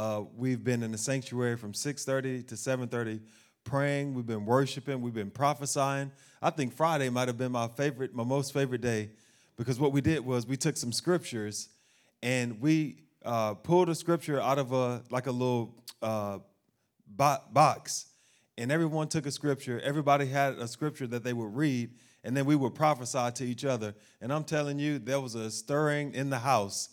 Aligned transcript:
Uh, 0.00 0.24
we've 0.34 0.64
been 0.64 0.82
in 0.82 0.92
the 0.92 0.96
sanctuary 0.96 1.58
from 1.58 1.74
6:30 1.74 2.42
to 2.44 2.56
7:30 2.56 3.20
praying. 3.64 4.14
We've 4.14 4.24
been 4.24 4.46
worshiping. 4.46 5.02
We've 5.02 5.12
been 5.12 5.30
prophesying. 5.30 6.10
I 6.40 6.48
think 6.48 6.72
Friday 6.72 7.10
might 7.10 7.28
have 7.28 7.36
been 7.36 7.52
my 7.52 7.68
favorite, 7.68 8.14
my 8.14 8.24
most 8.24 8.54
favorite 8.54 8.80
day, 8.80 9.10
because 9.58 9.78
what 9.78 9.92
we 9.92 10.00
did 10.00 10.24
was 10.24 10.46
we 10.46 10.56
took 10.56 10.78
some 10.78 10.90
scriptures 10.90 11.68
and 12.22 12.62
we 12.62 13.02
uh, 13.26 13.52
pulled 13.52 13.90
a 13.90 13.94
scripture 13.94 14.40
out 14.40 14.58
of 14.58 14.72
a 14.72 15.02
like 15.10 15.26
a 15.26 15.32
little 15.32 15.74
uh, 16.00 16.38
box, 17.06 18.06
and 18.56 18.72
everyone 18.72 19.06
took 19.06 19.26
a 19.26 19.30
scripture. 19.30 19.80
Everybody 19.80 20.24
had 20.24 20.54
a 20.54 20.66
scripture 20.66 21.08
that 21.08 21.24
they 21.24 21.34
would 21.34 21.54
read, 21.54 21.90
and 22.24 22.34
then 22.34 22.46
we 22.46 22.56
would 22.56 22.74
prophesy 22.74 23.32
to 23.34 23.44
each 23.44 23.66
other. 23.66 23.94
And 24.22 24.32
I'm 24.32 24.44
telling 24.44 24.78
you, 24.78 24.98
there 24.98 25.20
was 25.20 25.34
a 25.34 25.50
stirring 25.50 26.14
in 26.14 26.30
the 26.30 26.38
house 26.38 26.88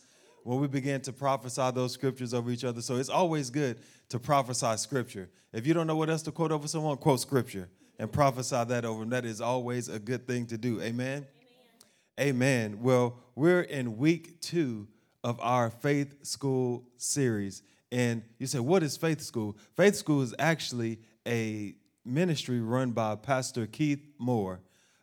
when 0.47 0.61
we 0.61 0.67
began 0.69 1.01
to 1.01 1.11
prophesy 1.11 1.71
those 1.71 1.91
scriptures 1.91 2.33
over 2.33 2.49
each 2.49 2.63
other. 2.63 2.81
So 2.81 2.95
it's 2.95 3.09
always 3.09 3.49
good 3.49 3.79
to 4.07 4.17
prophesy 4.17 4.77
scripture. 4.77 5.29
If 5.51 5.67
you 5.67 5.73
don't 5.73 5.87
know 5.87 5.97
what 5.97 6.09
else 6.09 6.21
to 6.21 6.31
quote 6.31 6.53
over 6.53 6.69
someone, 6.69 6.95
quote 6.95 7.19
scripture 7.19 7.67
and 7.99 8.09
prophesy 8.09 8.63
that 8.63 8.85
over 8.85 9.01
them. 9.01 9.09
That 9.09 9.25
is 9.25 9.41
always 9.41 9.89
a 9.89 9.99
good 9.99 10.25
thing 10.25 10.45
to 10.45 10.57
do. 10.57 10.79
Amen. 10.79 11.27
Amen. 12.17 12.29
Amen. 12.29 12.79
Well, 12.81 13.19
we're 13.35 13.63
in 13.63 13.97
week 13.97 14.39
two 14.39 14.87
of 15.21 15.37
our 15.41 15.69
faith 15.69 16.25
school 16.25 16.85
series. 16.95 17.61
And 17.91 18.23
you 18.39 18.47
say, 18.47 18.59
what 18.59 18.83
is 18.83 18.95
faith 18.95 19.19
school? 19.19 19.57
Faith 19.75 19.95
school 19.95 20.21
is 20.21 20.33
actually 20.39 20.99
a 21.27 21.75
ministry 22.05 22.61
run 22.61 22.91
by 22.91 23.17
Pastor 23.17 23.67
Keith 23.67 24.07
Moore. 24.17 24.61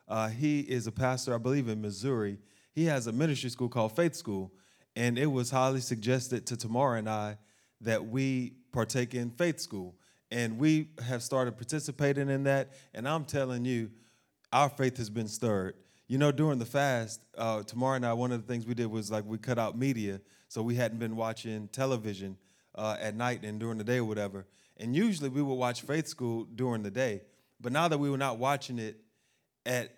Uh, 0.09 0.29
he 0.29 0.61
is 0.61 0.87
a 0.87 0.93
pastor, 0.93 1.35
I 1.35 1.39
believe, 1.39 1.69
in 1.69 1.83
Missouri. 1.83 2.39
He 2.73 2.87
has 2.87 3.07
a 3.07 3.13
ministry 3.13 3.51
school 3.51 3.69
called 3.69 3.95
Faith 3.95 4.15
School, 4.15 4.51
and 4.97 5.19
it 5.19 5.27
was 5.27 5.51
highly 5.51 5.81
suggested 5.81 6.47
to 6.47 6.57
Tamara 6.57 6.99
and 6.99 7.09
I 7.09 7.39
that 7.81 8.07
we 8.07 8.55
partake 8.73 9.15
in 9.15 9.31
Faith 9.31 9.61
School. 9.61 9.95
And 10.31 10.59
we 10.59 10.89
have 11.07 11.23
started 11.23 11.57
participating 11.57 12.29
in 12.29 12.45
that, 12.45 12.73
and 12.93 13.09
I'm 13.09 13.25
telling 13.25 13.65
you, 13.65 13.91
our 14.53 14.69
faith 14.69 14.97
has 14.97 15.11
been 15.11 15.29
stirred. 15.29 15.75
You 16.09 16.19
know, 16.19 16.33
during 16.33 16.59
the 16.59 16.67
fast, 16.67 17.21
uh, 17.39 17.63
Tamara 17.63 17.97
and 17.97 18.07
I, 18.07 18.13
one 18.15 18.33
of 18.33 18.41
the 18.45 18.53
things 18.53 18.67
we 18.67 18.75
did 18.75 18.87
was 18.87 19.11
like 19.11 19.25
we 19.25 19.39
cut 19.39 19.59
out 19.59 19.79
media, 19.79 20.21
so 20.49 20.63
we 20.63 20.75
hadn't 20.75 20.99
been 20.99 21.17
watching 21.17 21.69
television 21.69 22.37
uh, 22.75 22.97
at 23.01 23.15
night 23.15 23.45
and 23.45 23.61
during 23.61 23.79
the 23.79 23.85
day 23.85 23.99
or 23.99 24.05
whatever. 24.05 24.47
And 24.77 24.95
usually 24.95 25.29
we 25.29 25.41
would 25.41 25.55
watch 25.55 25.83
Faith 25.83 26.09
School 26.09 26.45
during 26.45 26.83
the 26.83 26.91
day, 26.91 27.23
but 27.61 27.73
now 27.73 27.89
that 27.89 27.99
we 27.99 28.11
were 28.11 28.19
not 28.19 28.39
watching 28.39 28.79
it 28.79 29.01
at 29.65 29.97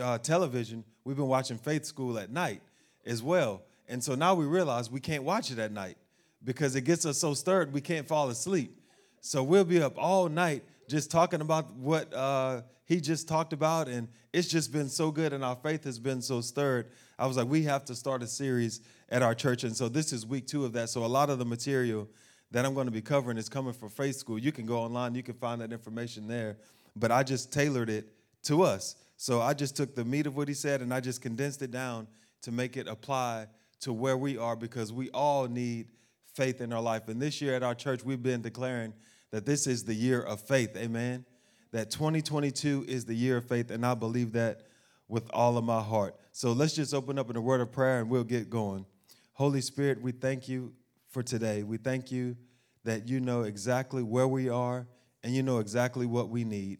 uh, 0.00 0.18
television, 0.18 0.84
we've 1.04 1.16
been 1.16 1.28
watching 1.28 1.58
Faith 1.58 1.84
School 1.84 2.18
at 2.18 2.30
night 2.30 2.62
as 3.04 3.22
well. 3.22 3.62
And 3.88 4.02
so 4.02 4.14
now 4.14 4.34
we 4.34 4.44
realize 4.44 4.90
we 4.90 5.00
can't 5.00 5.22
watch 5.22 5.50
it 5.50 5.58
at 5.58 5.72
night 5.72 5.96
because 6.44 6.76
it 6.76 6.82
gets 6.82 7.06
us 7.06 7.18
so 7.18 7.34
stirred 7.34 7.72
we 7.72 7.80
can't 7.80 8.06
fall 8.06 8.28
asleep. 8.30 8.80
So 9.20 9.42
we'll 9.42 9.64
be 9.64 9.82
up 9.82 9.94
all 9.96 10.28
night 10.28 10.64
just 10.88 11.10
talking 11.10 11.40
about 11.40 11.74
what 11.74 12.12
uh, 12.14 12.62
he 12.84 13.00
just 13.00 13.26
talked 13.26 13.52
about, 13.52 13.88
and 13.88 14.06
it's 14.32 14.46
just 14.46 14.72
been 14.72 14.88
so 14.88 15.10
good, 15.10 15.32
and 15.32 15.44
our 15.44 15.56
faith 15.56 15.82
has 15.84 15.98
been 15.98 16.22
so 16.22 16.40
stirred. 16.40 16.86
I 17.18 17.26
was 17.26 17.36
like, 17.36 17.48
we 17.48 17.64
have 17.64 17.84
to 17.86 17.94
start 17.94 18.22
a 18.22 18.26
series 18.26 18.80
at 19.08 19.22
our 19.22 19.34
church, 19.34 19.64
and 19.64 19.76
so 19.76 19.88
this 19.88 20.12
is 20.12 20.24
week 20.24 20.46
two 20.46 20.64
of 20.64 20.72
that. 20.74 20.90
So 20.90 21.04
a 21.04 21.06
lot 21.06 21.28
of 21.28 21.40
the 21.40 21.44
material 21.44 22.08
that 22.52 22.64
I'm 22.64 22.74
going 22.74 22.86
to 22.86 22.92
be 22.92 23.02
covering 23.02 23.38
is 23.38 23.48
coming 23.48 23.72
from 23.72 23.88
Faith 23.88 24.16
School. 24.16 24.38
You 24.38 24.52
can 24.52 24.66
go 24.66 24.78
online, 24.78 25.16
you 25.16 25.22
can 25.24 25.34
find 25.34 25.60
that 25.60 25.72
information 25.72 26.28
there, 26.28 26.58
but 26.94 27.10
I 27.10 27.24
just 27.24 27.52
tailored 27.52 27.90
it 27.90 28.06
to 28.44 28.62
us. 28.62 28.94
So 29.16 29.40
I 29.40 29.54
just 29.54 29.76
took 29.76 29.94
the 29.94 30.04
meat 30.04 30.26
of 30.26 30.36
what 30.36 30.46
he 30.46 30.54
said 30.54 30.82
and 30.82 30.94
I 30.94 31.00
just 31.00 31.20
condensed 31.20 31.62
it 31.62 31.70
down 31.70 32.06
to 32.42 32.52
make 32.52 32.76
it 32.76 32.86
apply 32.86 33.46
to 33.80 33.92
where 33.92 34.16
we 34.16 34.38
are 34.38 34.56
because 34.56 34.92
we 34.92 35.10
all 35.10 35.46
need 35.46 35.88
faith 36.34 36.60
in 36.60 36.72
our 36.72 36.82
life. 36.82 37.08
And 37.08 37.20
this 37.20 37.40
year 37.40 37.54
at 37.54 37.62
our 37.62 37.74
church, 37.74 38.04
we've 38.04 38.22
been 38.22 38.42
declaring 38.42 38.92
that 39.30 39.46
this 39.46 39.66
is 39.66 39.84
the 39.84 39.94
year 39.94 40.20
of 40.20 40.40
faith. 40.40 40.76
Amen. 40.76 41.24
That 41.72 41.90
2022 41.90 42.86
is 42.88 43.04
the 43.04 43.14
year 43.14 43.38
of 43.38 43.48
faith, 43.48 43.70
and 43.70 43.84
I 43.84 43.94
believe 43.94 44.32
that 44.32 44.62
with 45.08 45.28
all 45.32 45.56
of 45.56 45.64
my 45.64 45.82
heart. 45.82 46.16
So 46.32 46.52
let's 46.52 46.74
just 46.74 46.94
open 46.94 47.18
up 47.18 47.30
in 47.30 47.36
a 47.36 47.40
word 47.40 47.60
of 47.60 47.70
prayer 47.70 48.00
and 48.00 48.10
we'll 48.10 48.24
get 48.24 48.50
going. 48.50 48.86
Holy 49.34 49.60
Spirit, 49.60 50.00
we 50.00 50.12
thank 50.12 50.48
you 50.48 50.72
for 51.10 51.22
today. 51.22 51.62
We 51.62 51.76
thank 51.76 52.10
you 52.10 52.36
that 52.84 53.08
you 53.08 53.20
know 53.20 53.42
exactly 53.42 54.02
where 54.02 54.28
we 54.28 54.48
are 54.48 54.86
and 55.22 55.34
you 55.34 55.42
know 55.42 55.58
exactly 55.58 56.06
what 56.06 56.28
we 56.28 56.44
need. 56.44 56.78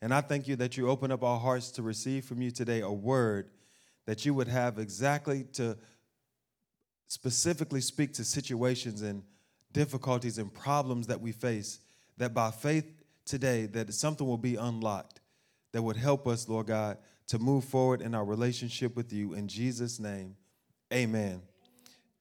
And 0.00 0.14
I 0.14 0.20
thank 0.20 0.46
you 0.46 0.56
that 0.56 0.76
you 0.76 0.88
open 0.88 1.10
up 1.10 1.24
our 1.24 1.38
hearts 1.38 1.70
to 1.72 1.82
receive 1.82 2.24
from 2.24 2.40
you 2.40 2.50
today 2.50 2.80
a 2.80 2.90
word 2.90 3.50
that 4.06 4.24
you 4.24 4.32
would 4.34 4.48
have 4.48 4.78
exactly 4.78 5.44
to 5.54 5.76
specifically 7.08 7.80
speak 7.80 8.12
to 8.14 8.24
situations 8.24 9.02
and 9.02 9.22
difficulties 9.72 10.38
and 10.38 10.52
problems 10.52 11.06
that 11.08 11.20
we 11.20 11.32
face, 11.32 11.80
that 12.16 12.32
by 12.32 12.50
faith 12.50 12.86
today, 13.24 13.66
that 13.66 13.92
something 13.92 14.26
will 14.26 14.38
be 14.38 14.56
unlocked 14.56 15.20
that 15.72 15.82
would 15.82 15.96
help 15.96 16.26
us, 16.26 16.48
Lord 16.48 16.66
God, 16.66 16.98
to 17.28 17.38
move 17.38 17.64
forward 17.64 18.00
in 18.00 18.14
our 18.14 18.24
relationship 18.24 18.96
with 18.96 19.12
you. 19.12 19.34
In 19.34 19.48
Jesus' 19.48 20.00
name, 20.00 20.34
amen. 20.92 21.42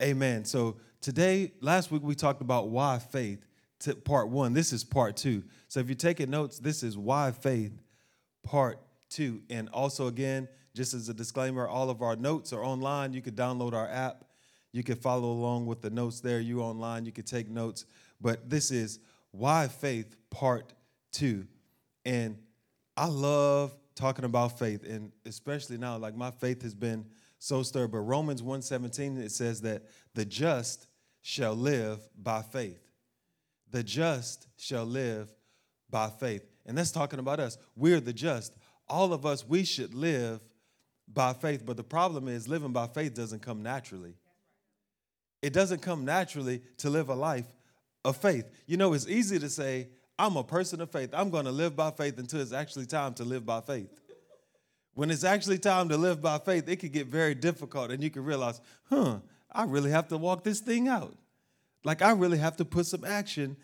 Amen. 0.02 0.46
So 0.46 0.78
today, 1.02 1.54
last 1.62 1.92
week 1.92 2.04
we 2.04 2.14
talked 2.14 2.42
about 2.42 2.70
why 2.70 3.00
faith, 3.00 3.46
to 3.80 3.96
part 3.96 4.30
one. 4.30 4.54
This 4.54 4.74
is 4.74 4.84
part 4.84 5.16
two. 5.16 5.44
So 5.68 5.80
if 5.80 5.88
you're 5.88 5.96
taking 5.96 6.30
notes, 6.30 6.60
this 6.60 6.84
is 6.84 6.98
why 6.98 7.32
faith, 7.32 7.72
part 8.44 8.80
two. 9.10 9.42
And 9.50 9.70
also, 9.70 10.08
again, 10.08 10.48
just 10.76 10.94
as 10.94 11.10
a 11.10 11.14
disclaimer, 11.14 11.68
all 11.68 11.90
of 11.90 12.02
our 12.02 12.16
notes 12.16 12.54
are 12.54 12.64
online. 12.64 13.14
You 13.14 13.22
could 13.22 13.36
download 13.36 13.74
our 13.74 13.88
app 13.88 14.26
you 14.72 14.84
can 14.84 14.96
follow 14.96 15.32
along 15.32 15.66
with 15.66 15.82
the 15.82 15.90
notes 15.90 16.20
there. 16.20 16.40
You 16.40 16.62
online, 16.62 17.06
you 17.06 17.12
can 17.12 17.26
take 17.26 17.50
notes. 17.50 17.86
But 18.22 18.50
this 18.50 18.72
is 18.72 19.00
Why 19.32 19.68
Faith 19.68 20.16
Part 20.30 20.74
2. 21.14 21.46
And 22.06 22.38
I 22.96 23.08
love 23.08 23.76
talking 23.96 24.26
about 24.26 24.60
faith, 24.60 24.84
and 24.84 25.12
especially 25.26 25.78
now, 25.78 25.98
like 25.98 26.16
my 26.16 26.32
faith 26.32 26.62
has 26.62 26.74
been 26.74 27.06
so 27.40 27.64
stirred. 27.64 27.92
But 27.92 28.00
Romans 28.00 28.42
1:17, 28.42 29.18
it 29.18 29.32
says 29.32 29.62
that 29.62 29.84
the 30.14 30.26
just 30.26 30.88
shall 31.22 31.56
live 31.56 32.00
by 32.16 32.42
faith. 32.42 32.82
The 33.72 33.84
just 33.84 34.48
shall 34.58 34.86
live 34.86 35.34
by 35.90 36.10
faith. 36.10 36.46
And 36.66 36.78
that's 36.78 36.92
talking 36.92 37.20
about 37.20 37.40
us. 37.40 37.58
We're 37.76 38.00
the 38.00 38.14
just. 38.14 38.54
All 38.88 39.14
of 39.14 39.26
us, 39.26 39.46
we 39.46 39.64
should 39.64 39.94
live 39.94 40.42
by 41.08 41.34
faith. 41.34 41.66
But 41.66 41.78
the 41.78 41.84
problem 41.84 42.28
is 42.28 42.48
living 42.48 42.72
by 42.72 42.88
faith 42.88 43.14
doesn't 43.14 43.42
come 43.42 43.62
naturally. 43.62 44.16
It 45.42 45.54
doesn't 45.54 45.82
come 45.82 46.06
naturally 46.06 46.62
to 46.78 46.90
live 46.90 47.10
a 47.10 47.16
life 47.16 47.46
of 48.04 48.18
faith. 48.18 48.50
You 48.66 48.78
know, 48.78 48.94
it's 48.94 49.08
easy 49.08 49.40
to 49.40 49.50
say, 49.50 49.90
I'm 50.18 50.36
a 50.36 50.44
person 50.44 50.82
of 50.82 50.92
faith. 50.92 51.12
I'm 51.14 51.30
going 51.30 51.46
to 51.46 51.52
live 51.52 51.76
by 51.76 51.92
faith 51.92 52.18
until 52.18 52.42
it's 52.42 52.54
actually 52.54 52.88
time 52.88 53.14
to 53.16 53.24
live 53.24 53.46
by 53.46 53.62
faith. 53.62 53.90
When 54.96 55.12
it's 55.12 55.24
actually 55.24 55.60
time 55.60 55.90
to 55.90 55.98
live 55.98 56.22
by 56.22 56.40
faith, 56.40 56.68
it 56.68 56.78
can 56.78 56.90
get 56.90 57.06
very 57.06 57.36
difficult, 57.36 57.92
and 57.92 58.02
you 58.02 58.10
can 58.10 58.24
realize, 58.24 58.60
huh, 58.90 59.20
I 59.52 59.66
really 59.66 59.92
have 59.92 60.08
to 60.08 60.18
walk 60.18 60.44
this 60.44 60.60
thing 60.60 60.88
out. 60.88 61.16
Like, 61.84 62.02
I 62.02 62.12
really 62.14 62.40
have 62.40 62.58
to 62.58 62.66
put 62.66 62.88
some 62.88 63.06
action 63.06 63.58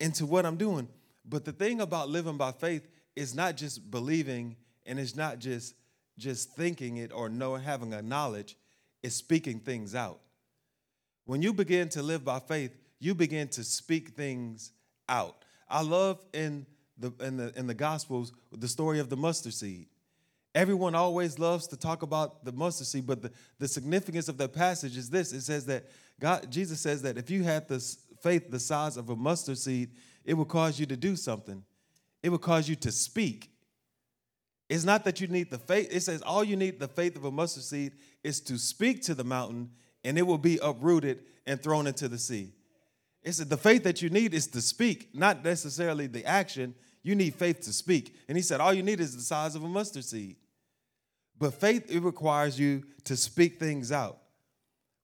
into 0.00 0.24
what 0.24 0.46
I'm 0.46 0.56
doing. 0.56 0.88
But 1.26 1.44
the 1.44 1.52
thing 1.52 1.82
about 1.82 2.08
living 2.08 2.38
by 2.38 2.52
faith 2.52 2.88
is 3.14 3.34
not 3.34 3.56
just 3.56 3.90
believing 3.90 4.56
and 4.86 4.98
it's 4.98 5.14
not 5.14 5.38
just 5.38 5.74
just 6.16 6.50
thinking 6.52 6.96
it 6.96 7.12
or 7.12 7.28
knowing 7.28 7.62
having 7.62 7.94
a 7.94 8.02
knowledge, 8.02 8.56
it's 9.02 9.14
speaking 9.14 9.60
things 9.60 9.94
out. 9.94 10.18
When 11.28 11.42
you 11.42 11.52
begin 11.52 11.90
to 11.90 12.02
live 12.02 12.24
by 12.24 12.38
faith, 12.38 12.74
you 13.00 13.14
begin 13.14 13.48
to 13.48 13.62
speak 13.62 14.16
things 14.16 14.72
out. 15.10 15.44
I 15.68 15.82
love 15.82 16.24
in 16.32 16.64
the 16.96 17.12
in 17.20 17.36
the 17.36 17.52
in 17.54 17.66
the 17.66 17.74
gospels 17.74 18.32
the 18.50 18.66
story 18.66 18.98
of 18.98 19.10
the 19.10 19.16
mustard 19.18 19.52
seed. 19.52 19.88
Everyone 20.54 20.94
always 20.94 21.38
loves 21.38 21.66
to 21.66 21.76
talk 21.76 22.00
about 22.00 22.46
the 22.46 22.52
mustard 22.52 22.86
seed, 22.86 23.06
but 23.06 23.20
the, 23.20 23.30
the 23.58 23.68
significance 23.68 24.30
of 24.30 24.38
that 24.38 24.54
passage 24.54 24.96
is 24.96 25.10
this. 25.10 25.34
It 25.34 25.42
says 25.42 25.66
that 25.66 25.90
God, 26.18 26.50
Jesus 26.50 26.80
says 26.80 27.02
that 27.02 27.18
if 27.18 27.28
you 27.28 27.42
had 27.42 27.68
the 27.68 27.78
faith 28.22 28.50
the 28.50 28.58
size 28.58 28.96
of 28.96 29.10
a 29.10 29.14
mustard 29.14 29.58
seed, 29.58 29.90
it 30.24 30.32
would 30.32 30.48
cause 30.48 30.80
you 30.80 30.86
to 30.86 30.96
do 30.96 31.14
something. 31.14 31.62
It 32.22 32.30
would 32.30 32.40
cause 32.40 32.70
you 32.70 32.76
to 32.76 32.90
speak. 32.90 33.50
It's 34.70 34.84
not 34.84 35.04
that 35.04 35.20
you 35.20 35.26
need 35.26 35.50
the 35.50 35.58
faith. 35.58 35.88
It 35.90 36.00
says 36.00 36.22
all 36.22 36.42
you 36.42 36.56
need 36.56 36.80
the 36.80 36.88
faith 36.88 37.16
of 37.16 37.26
a 37.26 37.30
mustard 37.30 37.64
seed 37.64 37.92
is 38.24 38.40
to 38.40 38.56
speak 38.56 39.02
to 39.02 39.14
the 39.14 39.24
mountain 39.24 39.72
and 40.04 40.18
it 40.18 40.22
will 40.22 40.38
be 40.38 40.58
uprooted 40.62 41.20
and 41.46 41.62
thrown 41.62 41.86
into 41.86 42.08
the 42.08 42.18
sea. 42.18 42.52
It's 43.22 43.38
the 43.38 43.56
faith 43.56 43.84
that 43.84 44.00
you 44.00 44.10
need 44.10 44.32
is 44.32 44.46
to 44.48 44.60
speak, 44.60 45.10
not 45.14 45.44
necessarily 45.44 46.06
the 46.06 46.24
action. 46.24 46.74
You 47.02 47.14
need 47.14 47.34
faith 47.34 47.60
to 47.62 47.72
speak. 47.72 48.16
And 48.28 48.36
he 48.36 48.42
said, 48.42 48.60
all 48.60 48.72
you 48.72 48.82
need 48.82 49.00
is 49.00 49.14
the 49.14 49.22
size 49.22 49.54
of 49.54 49.64
a 49.64 49.68
mustard 49.68 50.04
seed. 50.04 50.36
But 51.38 51.54
faith, 51.54 51.90
it 51.90 52.00
requires 52.00 52.58
you 52.58 52.84
to 53.04 53.16
speak 53.16 53.58
things 53.58 53.92
out. 53.92 54.18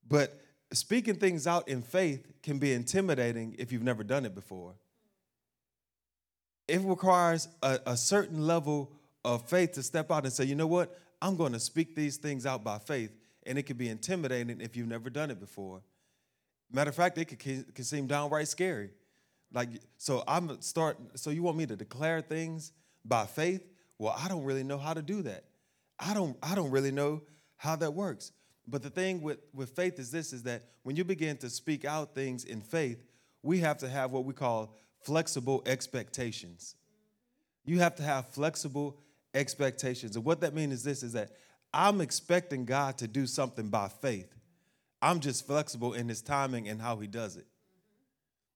But 0.09 0.41
speaking 0.73 1.17
things 1.17 1.47
out 1.47 1.69
in 1.69 1.83
faith 1.83 2.27
can 2.43 2.59
be 2.59 2.73
intimidating 2.73 3.57
if 3.59 3.73
you've 3.73 3.83
never 3.83 4.05
done 4.05 4.25
it 4.25 4.35
before. 4.35 4.75
It 6.67 6.81
requires 6.83 7.49
a, 7.63 7.79
a 7.87 7.97
certain 7.97 8.47
level 8.47 8.93
of 9.25 9.49
faith 9.49 9.73
to 9.73 9.83
step 9.83 10.11
out 10.11 10.25
and 10.25 10.33
say, 10.33 10.45
you 10.45 10.55
know 10.55 10.67
what? 10.67 10.99
I'm 11.21 11.37
going 11.37 11.53
to 11.53 11.61
speak 11.61 11.95
these 11.95 12.17
things 12.17 12.47
out 12.47 12.65
by 12.65 12.79
faith 12.79 13.13
and 13.47 13.59
it 13.59 13.65
can 13.65 13.77
be 13.77 13.89
intimidating 13.89 14.61
if 14.61 14.77
you've 14.77 14.89
never 14.89 15.11
done 15.11 15.31
it 15.31 15.41
before. 15.41 15.83
Matter 16.73 16.91
of 16.91 16.97
fact, 16.97 17.19
it 17.19 17.27
can, 17.39 17.65
can 17.75 17.85
seem 17.85 18.07
downright 18.07 18.49
scary. 18.49 18.91
Like, 19.53 19.69
so 19.97 20.25
I'm 20.27 20.61
start. 20.61 20.99
So 21.15 21.31
you 21.31 21.43
want 21.43 21.57
me 21.57 21.67
to 21.67 21.77
declare 21.77 22.21
things 22.21 22.73
by 23.05 23.27
faith? 23.27 23.65
Well, 23.99 24.15
I 24.19 24.29
don't 24.29 24.43
really 24.43 24.65
know 24.65 24.79
how 24.79 24.95
to 24.95 25.03
do 25.03 25.23
that. 25.23 25.45
I 25.99 26.15
don't. 26.15 26.37
I 26.43 26.55
don't 26.55 26.71
really 26.71 26.91
know 26.91 27.23
how 27.57 27.77
that 27.77 27.95
works. 27.95 28.33
But 28.67 28.83
the 28.83 28.91
thing 28.91 29.23
with 29.23 29.39
with 29.53 29.71
faith 29.71 29.99
is 29.99 30.11
this: 30.11 30.33
is 30.33 30.43
that 30.45 30.63
when 30.83 30.97
you 30.97 31.05
begin 31.05 31.37
to 31.39 31.51
speak 31.51 31.85
out 31.85 32.15
things 32.15 32.45
in 32.45 32.61
faith, 32.61 33.05
we 33.43 33.61
have 33.61 33.79
to 33.79 33.89
have 33.89 34.11
what 34.11 34.25
we 34.25 34.35
call 34.35 34.75
flexible 35.03 35.63
expectations. 35.67 36.75
You 37.65 37.79
have 37.79 37.95
to 37.97 38.03
have 38.03 38.27
flexible 38.29 38.99
expectations, 39.35 40.17
and 40.17 40.25
what 40.25 40.41
that 40.41 40.55
means 40.55 40.73
is 40.73 40.83
this: 40.83 41.05
is 41.05 41.13
that 41.13 41.31
I'm 41.75 42.01
expecting 42.01 42.65
God 42.65 42.99
to 42.99 43.09
do 43.09 43.27
something 43.27 43.69
by 43.69 43.89
faith. 43.89 44.33
I'm 45.03 45.21
just 45.21 45.47
flexible 45.47 45.93
in 45.93 46.09
his 46.09 46.23
timing 46.23 46.69
and 46.69 46.81
how 46.81 46.97
he 46.97 47.09
does 47.09 47.37
it. 47.37 47.47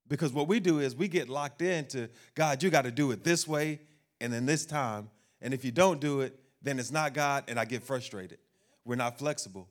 Because 0.07 0.33
what 0.33 0.49
we 0.49 0.61
do 0.61 0.79
is 0.79 0.97
we 0.97 1.09
get 1.09 1.29
locked 1.29 1.61
into 1.61 2.09
God, 2.35 2.63
you 2.63 2.71
got 2.71 2.83
to 2.83 2.91
do 2.91 3.11
it 3.11 3.25
this 3.25 3.47
way 3.47 3.81
and 4.21 4.33
in 4.33 4.47
this 4.47 4.65
time. 4.65 5.11
And 5.43 5.53
if 5.53 5.65
you 5.65 5.73
don't 5.73 6.01
do 6.01 6.21
it, 6.21 6.39
then 6.63 6.79
it's 6.79 6.91
not 6.91 7.13
God, 7.13 7.45
and 7.49 7.59
I 7.59 7.65
get 7.65 7.83
frustrated. 7.83 8.39
We're 8.85 8.97
not 8.97 9.19
flexible. 9.19 9.69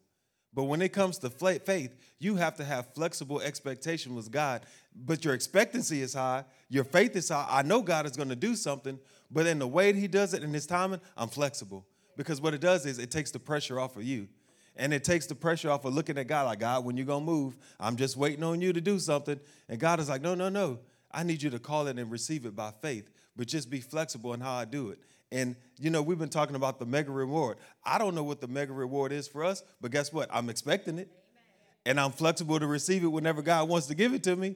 But 0.54 0.66
when 0.66 0.82
it 0.82 0.90
comes 0.90 1.18
to 1.20 1.30
faith, 1.30 1.96
you 2.20 2.36
have 2.36 2.56
to 2.58 2.64
have 2.64 2.94
flexible 2.94 3.42
expectation 3.42 4.16
with 4.16 4.32
God. 4.32 4.66
But 4.96 5.26
your 5.26 5.34
expectancy 5.34 6.02
is 6.02 6.14
high, 6.14 6.46
your 6.70 6.84
faith 6.84 7.16
is 7.16 7.30
high. 7.30 7.48
I 7.50 7.62
know 7.62 7.82
God 7.82 8.06
is 8.06 8.16
going 8.16 8.30
to 8.30 8.36
do 8.36 8.56
something, 8.56 9.00
but 9.32 9.46
in 9.48 9.60
the 9.60 9.68
way 9.68 9.92
that 9.92 10.00
He 10.00 10.08
does 10.08 10.34
it 10.34 10.44
in 10.44 10.54
His 10.54 10.66
timing, 10.66 11.02
I'm 11.16 11.30
flexible. 11.30 11.86
Because 12.18 12.42
what 12.42 12.54
it 12.54 12.60
does 12.60 12.86
is 12.86 13.00
it 13.00 13.12
takes 13.12 13.32
the 13.32 13.40
pressure 13.40 13.80
off 13.80 13.96
of 13.96 14.04
you. 14.04 14.28
And 14.76 14.94
it 14.94 15.04
takes 15.04 15.26
the 15.26 15.36
pressure 15.36 15.72
off 15.72 15.86
of 15.86 15.94
looking 15.94 16.18
at 16.18 16.28
God 16.28 16.46
like, 16.46 16.60
God, 16.60 16.84
when 16.84 16.98
you're 16.98 17.06
going 17.06 17.26
to 17.26 17.32
move, 17.32 17.58
I'm 17.80 17.96
just 17.96 18.18
waiting 18.18 18.44
on 18.44 18.62
you 18.62 18.74
to 18.74 18.82
do 18.82 19.00
something. 19.00 19.40
And 19.70 19.80
God 19.80 20.00
is 20.00 20.10
like, 20.10 20.22
no, 20.22 20.36
no, 20.36 20.50
no. 20.50 20.80
I 21.12 21.24
need 21.24 21.42
you 21.42 21.50
to 21.52 21.60
call 21.60 21.88
it 21.88 21.98
and 21.98 22.12
receive 22.12 22.46
it 22.46 22.56
by 22.56 22.72
faith, 22.82 23.10
but 23.36 23.48
just 23.48 23.70
be 23.70 23.80
flexible 23.80 24.34
in 24.34 24.42
how 24.42 24.54
I 24.54 24.66
do 24.66 24.90
it. 24.90 25.00
And, 25.32 25.56
you 25.80 25.90
know, 25.90 26.02
we've 26.02 26.20
been 26.20 26.30
talking 26.30 26.56
about 26.56 26.80
the 26.80 26.86
mega 26.86 27.12
reward. 27.12 27.58
I 27.84 27.98
don't 27.98 28.14
know 28.14 28.24
what 28.24 28.40
the 28.40 28.48
mega 28.48 28.74
reward 28.74 29.12
is 29.12 29.28
for 29.28 29.44
us, 29.44 29.64
but 29.82 29.92
guess 29.92 30.14
what? 30.14 30.30
I'm 30.32 30.50
expecting 30.50 31.00
it. 31.00 31.10
And 31.86 32.00
I'm 32.00 32.12
flexible 32.12 32.60
to 32.60 32.68
receive 32.68 33.04
it 33.04 33.08
whenever 33.08 33.42
God 33.42 33.70
wants 33.70 33.88
to 33.88 33.96
give 33.96 34.14
it 34.14 34.24
to 34.24 34.36
me. 34.36 34.56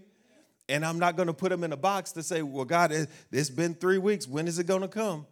And 0.70 0.86
I'm 0.86 1.00
not 1.00 1.16
going 1.16 1.28
to 1.28 1.34
put 1.34 1.50
them 1.50 1.64
in 1.64 1.74
a 1.74 1.78
box 1.78 2.12
to 2.14 2.24
say, 2.24 2.42
well, 2.42 2.66
God, 2.66 2.92
it's 3.32 3.50
been 3.50 3.74
three 3.74 3.98
weeks. 3.98 4.28
When 4.28 4.48
is 4.48 4.60
it 4.60 4.68
going 4.68 4.82
to 4.82 4.88
come? 4.88 5.26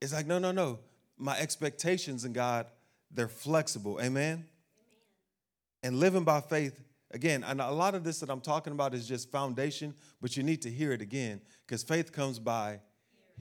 It's 0.00 0.12
like, 0.12 0.26
no, 0.26 0.38
no, 0.38 0.50
no. 0.50 0.78
My 1.18 1.38
expectations 1.38 2.24
in 2.24 2.32
God 2.32 2.66
they're 3.10 3.28
flexible. 3.28 3.98
Amen? 4.00 4.06
Amen? 4.06 4.44
And 5.82 6.00
living 6.00 6.24
by 6.24 6.40
faith, 6.40 6.78
again, 7.10 7.44
and 7.44 7.60
a 7.60 7.70
lot 7.70 7.94
of 7.94 8.04
this 8.04 8.20
that 8.20 8.30
I'm 8.30 8.40
talking 8.40 8.72
about 8.72 8.94
is 8.94 9.06
just 9.06 9.30
foundation, 9.30 9.94
but 10.20 10.36
you 10.36 10.42
need 10.42 10.62
to 10.62 10.70
hear 10.70 10.92
it 10.92 11.00
again 11.00 11.40
because 11.66 11.82
faith 11.82 12.12
comes 12.12 12.38
by 12.38 12.80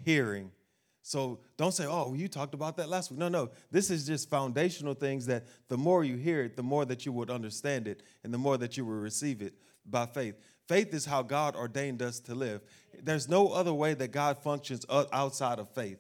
hearing. 0.06 0.52
So 1.02 1.40
don't 1.58 1.74
say, 1.74 1.86
oh, 1.86 2.14
you 2.14 2.28
talked 2.28 2.54
about 2.54 2.78
that 2.78 2.90
last 2.90 3.12
week. 3.12 3.20
No, 3.20 3.30
no. 3.30 3.50
This 3.72 3.90
is 3.90 4.06
just 4.06 4.30
foundational 4.30 4.94
things 4.94 5.26
that 5.28 5.46
the 5.70 5.78
more 5.78 6.04
you 6.04 6.18
hear 6.18 6.44
it, 6.44 6.56
the 6.56 6.64
more 6.64 6.86
that 6.86 7.06
you 7.06 7.12
would 7.14 7.30
understand 7.30 7.88
it 7.88 8.04
and 8.24 8.34
the 8.34 8.38
more 8.38 8.58
that 8.58 8.78
you 8.78 8.86
will 8.86 8.94
receive 8.94 9.42
it 9.42 9.54
by 9.86 10.06
faith. 10.06 10.36
Faith 10.68 10.94
is 10.94 11.06
how 11.06 11.24
God 11.24 11.56
ordained 11.56 12.02
us 12.02 12.20
to 12.22 12.36
live. 12.36 12.62
There's 13.02 13.30
no 13.30 13.50
other 13.50 13.74
way 13.74 13.94
that 13.94 14.12
God 14.12 14.38
functions 14.38 14.86
outside 14.90 15.60
of 15.60 15.70
faith. 15.70 16.00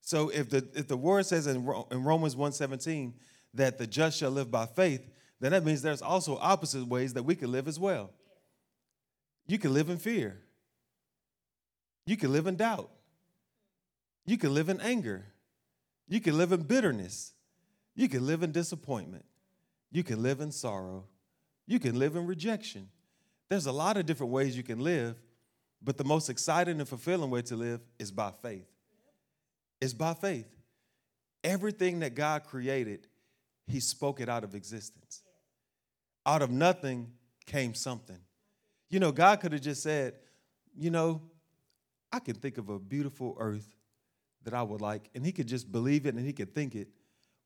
So 0.00 0.28
if 0.30 0.50
the 0.50 0.68
if 0.74 0.88
the 0.88 0.96
word 0.96 1.26
says 1.26 1.46
in, 1.46 1.56
in 1.90 2.04
Romans 2.04 2.34
1:17 2.34 3.12
that 3.54 3.78
the 3.78 3.86
just 3.86 4.18
shall 4.18 4.30
live 4.30 4.50
by 4.50 4.66
faith, 4.66 5.08
then 5.40 5.52
that 5.52 5.64
means 5.64 5.82
there's 5.82 6.02
also 6.02 6.36
opposite 6.38 6.86
ways 6.86 7.14
that 7.14 7.22
we 7.22 7.34
can 7.34 7.50
live 7.50 7.68
as 7.68 7.78
well. 7.78 8.10
You 9.46 9.58
can 9.58 9.74
live 9.74 9.90
in 9.90 9.98
fear. 9.98 10.40
You 12.06 12.16
can 12.16 12.32
live 12.32 12.46
in 12.46 12.56
doubt. 12.56 12.90
You 14.26 14.38
can 14.38 14.54
live 14.54 14.68
in 14.68 14.80
anger. 14.80 15.26
You 16.08 16.20
can 16.20 16.36
live 16.36 16.52
in 16.52 16.62
bitterness. 16.62 17.32
You 17.94 18.08
can 18.08 18.26
live 18.26 18.42
in 18.42 18.52
disappointment. 18.52 19.24
You 19.90 20.02
can 20.04 20.22
live 20.22 20.40
in 20.40 20.52
sorrow. 20.52 21.06
You 21.66 21.78
can 21.78 21.98
live 21.98 22.16
in 22.16 22.26
rejection. 22.26 22.88
There's 23.48 23.66
a 23.66 23.72
lot 23.72 23.96
of 23.96 24.06
different 24.06 24.32
ways 24.32 24.56
you 24.56 24.62
can 24.62 24.80
live, 24.80 25.16
but 25.82 25.96
the 25.96 26.04
most 26.04 26.28
exciting 26.28 26.78
and 26.78 26.88
fulfilling 26.88 27.30
way 27.30 27.42
to 27.42 27.56
live 27.56 27.80
is 27.98 28.12
by 28.12 28.30
faith. 28.42 28.69
It's 29.80 29.94
by 29.94 30.14
faith. 30.14 30.48
Everything 31.42 32.00
that 32.00 32.14
God 32.14 32.44
created, 32.44 33.06
He 33.66 33.80
spoke 33.80 34.20
it 34.20 34.28
out 34.28 34.44
of 34.44 34.54
existence. 34.54 35.22
Out 36.26 36.42
of 36.42 36.50
nothing 36.50 37.12
came 37.46 37.74
something. 37.74 38.18
You 38.90 39.00
know, 39.00 39.12
God 39.12 39.40
could 39.40 39.52
have 39.52 39.62
just 39.62 39.82
said, 39.82 40.14
you 40.76 40.90
know, 40.90 41.22
I 42.12 42.18
can 42.18 42.34
think 42.34 42.58
of 42.58 42.68
a 42.68 42.78
beautiful 42.78 43.36
earth 43.38 43.74
that 44.44 44.54
I 44.54 44.62
would 44.62 44.80
like, 44.80 45.08
and 45.14 45.24
He 45.24 45.32
could 45.32 45.46
just 45.46 45.70
believe 45.70 46.06
it 46.06 46.14
and 46.14 46.26
He 46.26 46.32
could 46.32 46.54
think 46.54 46.74
it. 46.74 46.88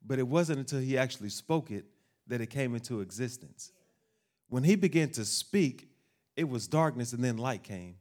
But 0.05 0.19
it 0.19 0.27
wasn't 0.27 0.59
until 0.59 0.81
He 0.81 0.99
actually 0.99 1.31
spoke 1.31 1.71
it 1.71 1.85
that 2.27 2.41
it 2.41 2.51
came 2.51 2.75
into 2.75 3.01
existence. 3.01 3.71
When 4.49 4.65
He 4.65 4.75
began 4.75 5.11
to 5.11 5.25
speak, 5.25 5.89
it 6.37 6.49
was 6.49 6.67
darkness 6.67 7.13
and 7.13 7.23
then 7.23 7.37
light 7.37 7.63
came. 7.63 7.97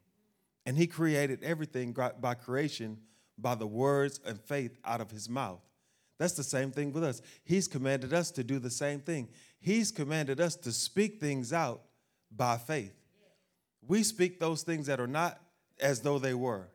And 0.66 0.78
He 0.78 0.88
created 0.88 1.44
everything 1.44 1.96
by 2.20 2.34
creation 2.34 2.98
by 3.38 3.56
the 3.56 3.68
words 3.68 4.20
and 4.26 4.40
faith 4.40 4.78
out 4.86 5.02
of 5.02 5.12
his 5.12 5.30
mouth. 5.30 5.62
That's 6.20 6.34
the 6.34 6.44
same 6.44 6.72
thing 6.72 6.94
with 6.94 7.04
us. 7.04 7.22
He's 7.44 7.68
commanded 7.68 8.14
us 8.14 8.32
to 8.32 8.44
do 8.44 8.60
the 8.60 8.70
same 8.70 9.00
thing. 9.00 9.30
He's 9.60 9.92
commanded 9.92 10.40
us 10.40 10.56
to 10.58 10.72
speak 10.72 11.20
things 11.20 11.52
out 11.52 11.82
by 12.36 12.58
faith. 12.58 12.94
We 13.86 14.04
speak 14.04 14.40
those 14.40 14.64
things 14.64 14.88
that 14.88 15.00
are 15.00 15.08
not 15.08 15.40
as 15.80 16.02
though 16.02 16.20
they 16.20 16.34
were 16.34 16.68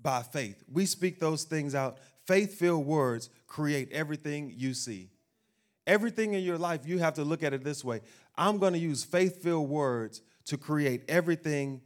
by 0.00 0.22
faith. 0.22 0.62
We 0.70 0.86
speak 0.86 1.20
those 1.20 1.44
things 1.44 1.74
out. 1.74 1.98
Faith 2.26 2.54
filled 2.58 2.86
words 2.86 3.30
create 3.46 3.92
everything 3.92 4.52
you 4.56 4.74
see. 4.74 5.10
Everything 5.86 6.32
in 6.32 6.42
your 6.42 6.58
life, 6.58 6.86
you 6.86 6.98
have 6.98 7.14
to 7.14 7.24
look 7.24 7.42
at 7.42 7.52
it 7.52 7.62
this 7.62 7.84
way 7.84 8.00
I'm 8.36 8.58
going 8.58 8.72
to 8.72 8.78
use 8.78 9.04
faith 9.04 9.42
filled 9.42 9.68
words 9.68 10.22
to 10.46 10.56
create 10.56 11.02
everything 11.08 11.80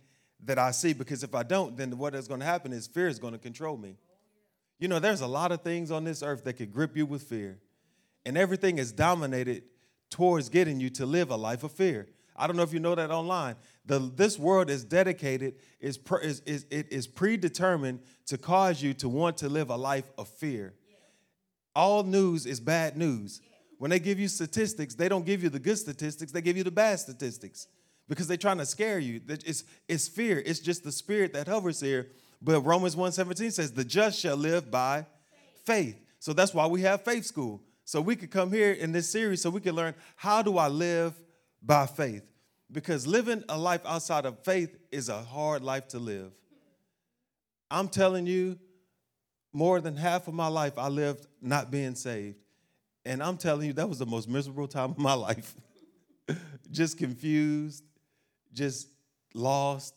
that 0.44 0.58
I 0.58 0.70
see 0.70 0.93
because 0.93 1.23
if 1.23 1.35
I 1.35 1.43
don't, 1.43 1.76
then 1.76 1.99
what 1.99 2.14
is 2.14 2.29
going 2.29 2.40
to 2.40 2.46
happen 2.46 2.73
is 2.73 2.87
fear 2.87 3.08
is 3.08 3.19
going 3.19 3.32
to 3.32 3.38
control 3.38 3.76
me. 3.76 3.96
You 4.79 4.88
know, 4.88 4.99
there's 4.99 5.20
a 5.20 5.26
lot 5.26 5.50
of 5.50 5.62
things 5.62 5.90
on 5.90 6.05
this 6.05 6.23
earth 6.23 6.44
that 6.44 6.55
could 6.55 6.73
grip 6.73 6.96
you 6.96 7.05
with 7.05 7.23
fear, 7.23 7.58
and 8.25 8.38
everything 8.38 8.79
is 8.79 8.93
dominated 8.93 9.64
towards 10.11 10.49
getting 10.49 10.81
you 10.81 10.90
to 10.90 11.06
live 11.06 11.31
a 11.31 11.37
life 11.37 11.64
of 11.64 11.73
fear. 11.73 12.06
I 12.37 12.46
don't 12.46 12.56
know 12.56 12.62
if 12.62 12.73
you 12.73 12.79
know 12.79 12.94
that 12.94 13.11
online. 13.11 13.56
The, 13.85 13.99
this 13.99 14.38
world 14.38 14.70
is 14.70 14.85
dedicated, 14.85 15.56
is, 15.81 15.99
is, 16.23 16.41
is, 16.46 16.67
it 16.70 16.93
is 16.93 17.08
predetermined 17.08 18.01
to 18.27 18.39
cause 18.39 18.81
you 18.81 18.94
to 18.94 19.08
want 19.08 19.39
to 19.39 19.48
live 19.48 19.70
a 19.70 19.77
life 19.77 20.08
of 20.17 20.29
fear. 20.29 20.74
All 21.74 22.05
news 22.05 22.46
is 22.46 22.60
bad 22.60 22.96
news. 22.96 23.41
When 23.79 23.91
they 23.91 23.98
give 23.98 24.20
you 24.20 24.29
statistics, 24.29 24.94
they 24.94 25.08
don't 25.08 25.27
give 25.27 25.43
you 25.43 25.48
the 25.48 25.58
good 25.58 25.79
statistics, 25.79 26.31
they 26.31 26.41
give 26.41 26.56
you 26.56 26.65
the 26.65 26.70
bad 26.70 27.01
statistics 27.01 27.67
because 28.08 28.27
they're 28.27 28.36
trying 28.36 28.58
to 28.58 28.67
scare 28.67 28.98
you. 28.98 29.20
It's, 29.29 29.65
it's 29.86 30.08
fear. 30.08 30.43
It's 30.44 30.60
just 30.60 30.84
the 30.84 30.93
spirit 30.93 31.32
that 31.34 31.46
hovers 31.46 31.81
here. 31.81 32.08
But 32.41 32.60
Romans 32.62 32.96
1:17 32.96 33.53
says, 33.53 33.72
the 33.72 33.84
just 33.84 34.19
shall 34.19 34.36
live 34.36 34.70
by 34.70 35.06
faith. 35.65 35.98
So 36.19 36.32
that's 36.32 36.55
why 36.55 36.67
we 36.67 36.82
have 36.82 37.03
faith 37.05 37.24
school. 37.24 37.62
So 37.84 38.00
we 38.00 38.17
could 38.17 38.31
come 38.31 38.53
here 38.53 38.72
in 38.72 38.93
this 38.93 39.08
series 39.08 39.41
so 39.43 39.50
we 39.50 39.60
can 39.60 39.74
learn 39.74 39.94
how 40.17 40.43
do 40.43 40.58
I 40.58 40.69
live 40.69 41.15
by 41.62 41.86
faith? 41.86 42.22
Because 42.70 43.06
living 43.06 43.44
a 43.48 43.56
life 43.56 43.81
outside 43.86 44.27
of 44.27 44.38
faith 44.41 44.77
is 44.91 45.08
a 45.08 45.22
hard 45.22 45.62
life 45.62 45.88
to 45.88 45.98
live. 45.98 46.32
I'm 47.70 47.88
telling 47.88 48.27
you, 48.27 48.58
more 49.53 49.81
than 49.81 49.96
half 49.96 50.29
of 50.29 50.34
my 50.34 50.48
life 50.48 50.74
I 50.77 50.88
lived 50.88 51.27
not 51.41 51.70
being 51.70 51.94
saved. 51.94 52.36
And 53.05 53.22
I'm 53.22 53.38
telling 53.38 53.67
you, 53.67 53.72
that 53.74 53.88
was 53.88 53.98
the 53.98 54.06
most 54.06 54.29
miserable 54.29 54.69
time 54.69 54.91
of 54.91 54.98
my 54.98 55.15
life. 55.29 55.55
Just 56.70 56.98
confused, 56.98 57.82
just 58.52 58.88
lost, 59.34 59.94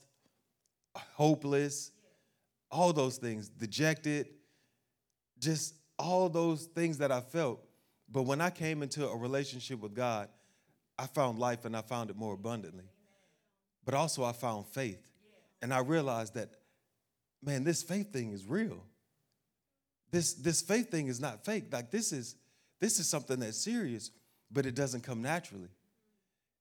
hopeless, 0.96 1.92
all 2.70 2.94
those 2.94 3.18
things, 3.18 3.50
dejected, 3.50 4.28
just 5.40 5.76
all 5.98 6.30
those 6.30 6.66
things 6.66 6.98
that 7.00 7.12
I 7.12 7.22
felt. 7.22 7.62
But 8.10 8.24
when 8.24 8.42
I 8.42 8.50
came 8.50 8.84
into 8.84 9.08
a 9.08 9.16
relationship 9.16 9.80
with 9.80 9.94
God, 9.94 10.30
I 10.98 11.08
found 11.08 11.40
life 11.40 11.66
and 11.66 11.76
I 11.76 11.82
found 11.82 12.10
it 12.10 12.16
more 12.16 12.34
abundantly. 12.34 12.86
But 13.86 13.94
also, 13.94 14.24
I 14.24 14.34
found 14.34 14.68
faith. 14.68 15.02
And 15.62 15.74
I 15.74 15.80
realized 15.80 16.36
that, 16.36 16.50
man, 17.44 17.64
this 17.64 17.82
faith 17.84 18.12
thing 18.12 18.32
is 18.32 18.46
real. 18.46 18.84
This, 20.12 20.34
this 20.34 20.62
faith 20.62 20.92
thing 20.92 21.08
is 21.08 21.20
not 21.20 21.46
fake. 21.46 21.66
Like, 21.72 21.90
this 21.90 22.12
is, 22.12 22.36
this 22.80 23.00
is 23.00 23.10
something 23.10 23.40
that's 23.40 23.58
serious, 23.58 24.12
but 24.52 24.66
it 24.66 24.76
doesn't 24.76 25.02
come 25.02 25.22
naturally. 25.22 25.70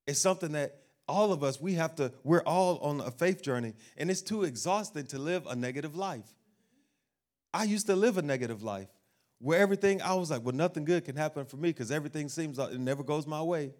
It's 0.06 0.20
something 0.20 0.52
that 0.52 0.76
all 1.10 1.32
of 1.32 1.42
us, 1.42 1.60
we 1.60 1.74
have 1.74 1.94
to, 1.96 2.12
we're 2.24 2.42
all 2.42 2.78
on 2.78 3.00
a 3.00 3.10
faith 3.10 3.42
journey, 3.42 3.74
and 3.96 4.10
it's 4.10 4.22
too 4.22 4.44
exhausting 4.44 5.06
to 5.08 5.18
live 5.18 5.46
a 5.46 5.56
negative 5.56 5.96
life. 5.96 6.34
I 7.52 7.64
used 7.64 7.86
to 7.86 7.96
live 7.96 8.16
a 8.16 8.22
negative 8.22 8.62
life 8.62 8.88
where 9.40 9.58
everything, 9.58 10.00
I 10.02 10.14
was 10.14 10.30
like, 10.30 10.44
well, 10.44 10.54
nothing 10.54 10.84
good 10.84 11.04
can 11.04 11.16
happen 11.16 11.44
for 11.44 11.56
me 11.56 11.70
because 11.70 11.90
everything 11.90 12.28
seems 12.28 12.58
like 12.58 12.72
it 12.72 12.80
never 12.80 13.02
goes 13.02 13.26
my 13.26 13.42
way. 13.42 13.72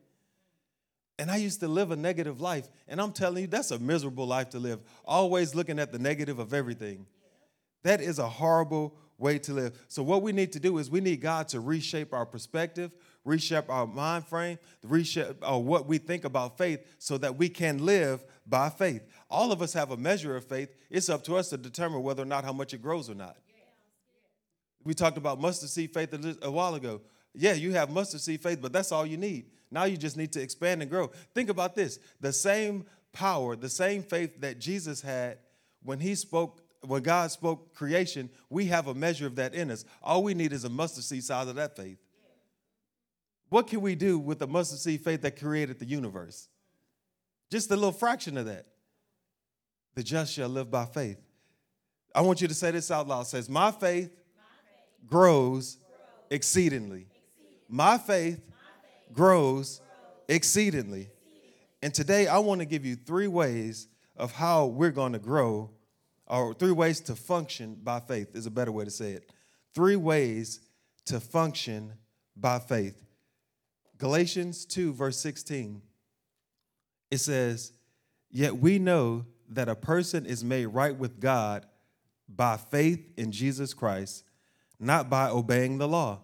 And 1.19 1.31
I 1.31 1.37
used 1.37 1.61
to 1.61 1.69
live 1.69 1.91
a 1.91 1.97
negative 1.97 2.41
life. 2.41 2.67
And 2.89 3.01
I'm 3.01 3.13
telling 3.13 3.43
you, 3.43 3.47
that's 3.47 3.71
a 3.71 3.79
miserable 3.79 4.27
life 4.27 4.51
to 4.51 4.59
live, 4.59 4.81
always 5.05 5.55
looking 5.55 5.79
at 5.79 5.93
the 5.93 5.99
negative 5.99 6.39
of 6.39 6.55
everything. 6.55 7.07
That 7.83 8.01
is 8.01 8.19
a 8.19 8.29
horrible 8.29 8.97
way 9.19 9.39
to 9.41 9.53
live. 9.53 9.79
So, 9.89 10.03
what 10.03 10.23
we 10.23 10.33
need 10.33 10.53
to 10.53 10.61
do 10.61 10.79
is 10.79 10.91
we 10.91 11.01
need 11.01 11.21
God 11.21 11.49
to 11.49 11.61
reshape 11.61 12.15
our 12.15 12.25
perspective, 12.25 12.91
reshape 13.25 13.69
our 13.69 13.87
mind 13.87 14.27
frame, 14.27 14.59
reshape 14.83 15.37
uh, 15.43 15.59
what 15.59 15.87
we 15.87 15.99
think 15.99 16.25
about 16.25 16.59
faith 16.59 16.81
so 16.99 17.19
that 17.19 17.37
we 17.37 17.49
can 17.49 17.85
live 17.85 18.25
by 18.47 18.69
faith. 18.71 19.03
All 19.31 19.53
of 19.53 19.63
us 19.63 19.73
have 19.75 19.91
a 19.91 19.97
measure 19.97 20.37
of 20.37 20.45
faith. 20.45 20.75
It's 20.91 21.09
up 21.09 21.25
to 21.25 21.37
us 21.37 21.51
to 21.51 21.57
determine 21.57 22.03
whether 22.03 22.23
or 22.23 22.27
not 22.27 22.45
how 22.45 22.53
much 22.53 22.75
it 22.75 22.83
grows 22.83 23.09
or 23.09 23.15
not. 23.15 23.37
We 24.83 24.95
talked 24.95 25.19
about 25.19 25.41
mustard 25.41 25.69
seed 25.69 25.93
faith 25.93 26.15
a 26.43 26.51
while 26.51 26.75
ago. 26.75 27.03
Yeah, 27.35 27.53
you 27.53 27.73
have 27.73 27.91
mustard 27.91 28.21
seed 28.21 28.43
faith, 28.43 28.61
but 28.61 28.73
that's 28.73 28.93
all 28.93 29.07
you 29.07 29.17
need. 29.17 29.47
Now 29.71 29.85
you 29.85 29.97
just 29.97 30.17
need 30.17 30.33
to 30.33 30.41
expand 30.41 30.83
and 30.83 30.91
grow. 30.91 31.11
Think 31.35 31.49
about 31.49 31.75
this 31.75 31.99
the 32.21 32.33
same 32.33 32.87
power, 33.13 33.57
the 33.57 33.69
same 33.69 34.03
faith 34.03 34.41
that 34.41 34.59
Jesus 34.59 35.01
had 35.01 35.39
when 35.83 36.01
he 36.01 36.15
spoke, 36.15 36.61
when 36.87 37.03
God 37.03 37.31
spoke 37.31 37.75
creation, 37.75 38.31
we 38.49 38.67
have 38.67 38.87
a 38.87 38.95
measure 38.95 39.27
of 39.27 39.37
that 39.37 39.55
in 39.55 39.71
us. 39.71 39.85
All 40.03 40.23
we 40.23 40.35
need 40.35 40.53
is 40.53 40.65
a 40.65 40.69
mustard 40.69 41.05
seed 41.05 41.25
size 41.25 41.49
of 41.49 41.57
that 41.57 41.77
faith. 41.77 41.99
What 43.51 43.67
can 43.67 43.81
we 43.81 43.95
do 43.95 44.19
with 44.19 44.39
the 44.39 44.47
mustard 44.47 44.79
seed 44.79 45.03
faith 45.03 45.23
that 45.23 45.39
created 45.39 45.79
the 45.79 45.85
universe? 45.85 46.49
Just 47.51 47.71
a 47.71 47.75
little 47.75 47.93
fraction 47.93 48.39
of 48.39 48.47
that. 48.47 48.67
The 49.97 50.05
just 50.05 50.33
shall 50.33 50.49
live 50.49 50.71
by 50.71 50.87
faith. 50.87 51.19
I 52.15 52.23
want 52.23 52.41
you 52.41 52.49
to 52.49 52.55
say 52.55 52.71
this 52.71 52.91
out 52.91 53.09
loud. 53.09 53.23
It 53.23 53.27
says, 53.27 53.49
My 53.49 53.73
faith, 53.73 54.11
grows, 55.07 55.79
exceedingly. 56.31 57.07
My 57.69 57.99
faith 57.99 58.41
grows 59.13 59.81
exceedingly. 60.29 61.11
And 61.83 61.93
today 61.93 62.29
I 62.29 62.39
want 62.39 62.61
to 62.61 62.67
give 62.67 62.85
you 62.85 62.95
three 62.95 63.27
ways 63.27 63.89
of 64.17 64.33
how 64.33 64.67
we're 64.67 64.91
going 64.91 65.13
to 65.13 65.19
grow, 65.19 65.71
or 66.27 66.55
three 66.55 66.73
ways 66.73 67.01
to 67.01 67.17
function 67.17 67.77
by 67.83 67.99
faith 67.99 68.37
is 68.37 68.47
a 68.47 68.51
better 68.51 68.71
way 68.71 68.85
to 68.85 68.91
say 68.91 69.13
it. 69.13 69.33
Three 69.75 69.97
ways 69.97 70.61
to 71.07 71.19
function 71.19 71.95
by 72.37 72.59
faith. 72.61 73.03
Galatians 74.01 74.65
2, 74.65 74.95
verse 74.95 75.21
16, 75.21 75.83
it 77.11 77.19
says, 77.19 77.73
Yet 78.31 78.57
we 78.57 78.79
know 78.79 79.27
that 79.51 79.69
a 79.69 79.75
person 79.75 80.25
is 80.25 80.43
made 80.43 80.67
right 80.67 80.97
with 80.97 81.21
God 81.21 81.67
by 82.27 82.57
faith 82.57 83.13
in 83.19 83.31
Jesus 83.31 83.75
Christ, 83.75 84.25
not 84.79 85.11
by 85.11 85.29
obeying 85.29 85.77
the 85.77 85.87
law. 85.87 86.21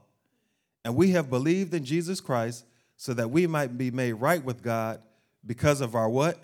And 0.87 0.97
we 0.97 1.11
have 1.11 1.29
believed 1.29 1.75
in 1.75 1.85
Jesus 1.85 2.19
Christ 2.19 2.65
so 2.97 3.13
that 3.13 3.31
we 3.31 3.47
might 3.47 3.77
be 3.77 3.91
made 3.91 4.15
right 4.15 4.43
with 4.43 4.63
God 4.63 5.03
because 5.45 5.83
of 5.83 5.95
our 5.95 6.09
what? 6.09 6.43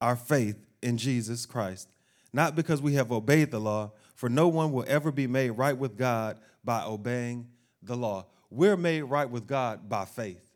Our 0.00 0.16
faith 0.16 0.56
in 0.80 0.96
Jesus 0.96 1.44
Christ. 1.44 1.88
Not 2.32 2.56
because 2.56 2.80
we 2.80 2.94
have 2.94 3.12
obeyed 3.12 3.50
the 3.50 3.60
law, 3.60 3.92
for 4.14 4.30
no 4.30 4.48
one 4.48 4.72
will 4.72 4.86
ever 4.88 5.12
be 5.12 5.26
made 5.26 5.50
right 5.50 5.76
with 5.76 5.98
God 5.98 6.38
by 6.64 6.84
obeying 6.84 7.48
the 7.82 7.96
law. 7.96 8.24
We're 8.54 8.76
made 8.76 9.02
right 9.04 9.28
with 9.28 9.46
God 9.46 9.88
by 9.88 10.04
faith. 10.04 10.46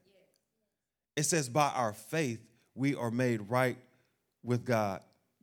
It 1.16 1.22
says, 1.22 1.48
by 1.48 1.70
our 1.74 1.94
faith, 1.94 2.46
we 2.74 2.94
are 2.94 3.10
made 3.10 3.48
right 3.48 3.78
with 4.42 4.66
God 4.66 5.00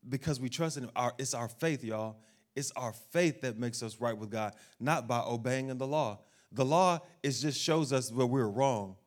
because 0.08 0.40
we 0.40 0.50
trust 0.50 0.78
in 0.78 0.84
Him. 0.84 0.92
Our, 0.96 1.14
it's 1.18 1.34
our 1.34 1.48
faith, 1.48 1.84
y'all. 1.84 2.18
It's 2.56 2.72
our 2.76 2.94
faith 3.12 3.42
that 3.42 3.58
makes 3.58 3.82
us 3.82 4.00
right 4.00 4.16
with 4.16 4.30
God, 4.30 4.54
not 4.80 5.08
by 5.08 5.20
obeying 5.22 5.70
in 5.70 5.80
the 5.80 5.88
law. 5.88 6.20
The 6.52 6.64
law 6.64 7.00
is 7.24 7.42
just 7.42 7.60
shows 7.60 7.92
us 7.92 8.12
where 8.12 8.28
we're 8.28 8.48
wrong. 8.48 8.98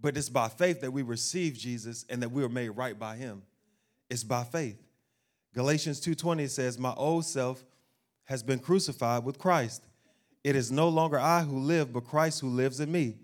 But 0.00 0.16
it's 0.16 0.30
by 0.30 0.48
faith 0.48 0.80
that 0.80 0.92
we 0.92 1.02
receive 1.02 1.52
Jesus 1.52 2.06
and 2.08 2.22
that 2.22 2.30
we 2.30 2.42
are 2.42 2.48
made 2.48 2.70
right 2.70 2.98
by 2.98 3.16
him. 3.16 3.42
It's 4.08 4.24
by 4.24 4.44
faith. 4.44 4.82
Galatians 5.52 6.00
2:20 6.00 6.48
says, 6.48 6.78
"My 6.78 6.94
old 6.94 7.26
self 7.26 7.62
has 8.24 8.42
been 8.42 8.60
crucified 8.60 9.24
with 9.24 9.38
Christ. 9.38 9.82
It 10.44 10.56
is 10.56 10.72
no 10.72 10.88
longer 10.88 11.18
I 11.18 11.42
who 11.42 11.58
live, 11.58 11.92
but 11.92 12.04
Christ 12.04 12.40
who 12.40 12.48
lives 12.48 12.80
in 12.80 12.90
me. 12.90 13.16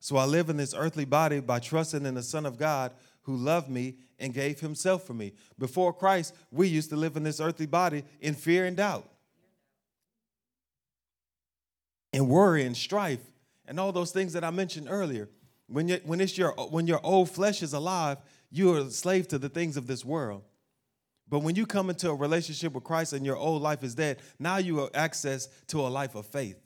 So 0.00 0.16
I 0.16 0.24
live 0.24 0.48
in 0.48 0.56
this 0.56 0.74
earthly 0.74 1.04
body 1.04 1.40
by 1.40 1.58
trusting 1.58 2.06
in 2.06 2.14
the 2.14 2.22
Son 2.22 2.46
of 2.46 2.58
God 2.58 2.92
who 3.22 3.36
loved 3.36 3.68
me 3.68 3.96
and 4.18 4.34
gave 4.34 4.60
himself 4.60 5.04
for 5.04 5.14
me. 5.14 5.32
Before 5.58 5.92
Christ, 5.92 6.34
we 6.50 6.68
used 6.68 6.90
to 6.90 6.96
live 6.96 7.16
in 7.16 7.22
this 7.22 7.40
earthly 7.40 7.66
body 7.66 8.04
in 8.20 8.34
fear 8.34 8.64
and 8.64 8.76
doubt, 8.76 9.08
and 12.12 12.28
worry 12.28 12.64
and 12.64 12.76
strife, 12.76 13.20
and 13.66 13.78
all 13.78 13.92
those 13.92 14.12
things 14.12 14.32
that 14.32 14.44
I 14.44 14.50
mentioned 14.50 14.88
earlier. 14.90 15.28
When, 15.68 15.88
you, 15.88 16.00
when, 16.04 16.20
it's 16.20 16.36
your, 16.36 16.52
when 16.52 16.86
your 16.86 17.00
old 17.04 17.30
flesh 17.30 17.62
is 17.62 17.72
alive, 17.72 18.18
you 18.50 18.74
are 18.74 18.80
a 18.80 18.90
slave 18.90 19.28
to 19.28 19.38
the 19.38 19.48
things 19.48 19.76
of 19.76 19.86
this 19.86 20.04
world. 20.04 20.42
But 21.28 21.40
when 21.40 21.54
you 21.54 21.64
come 21.64 21.88
into 21.88 22.10
a 22.10 22.14
relationship 22.14 22.74
with 22.74 22.84
Christ 22.84 23.14
and 23.14 23.24
your 23.24 23.36
old 23.36 23.62
life 23.62 23.82
is 23.82 23.94
dead, 23.94 24.18
now 24.38 24.58
you 24.58 24.78
have 24.78 24.90
access 24.94 25.46
to 25.68 25.80
a 25.80 25.88
life 25.88 26.14
of 26.14 26.26
faith. 26.26 26.61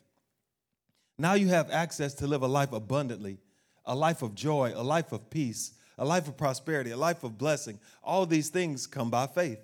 Now 1.18 1.34
you 1.34 1.48
have 1.48 1.70
access 1.70 2.14
to 2.14 2.26
live 2.26 2.42
a 2.42 2.46
life 2.46 2.72
abundantly, 2.72 3.38
a 3.84 3.94
life 3.94 4.22
of 4.22 4.34
joy, 4.34 4.72
a 4.74 4.82
life 4.82 5.12
of 5.12 5.30
peace, 5.30 5.72
a 5.98 6.04
life 6.04 6.28
of 6.28 6.36
prosperity, 6.36 6.90
a 6.90 6.96
life 6.96 7.24
of 7.24 7.38
blessing. 7.38 7.78
All 8.02 8.26
these 8.26 8.50
things 8.50 8.86
come 8.86 9.10
by 9.10 9.26
faith. 9.26 9.60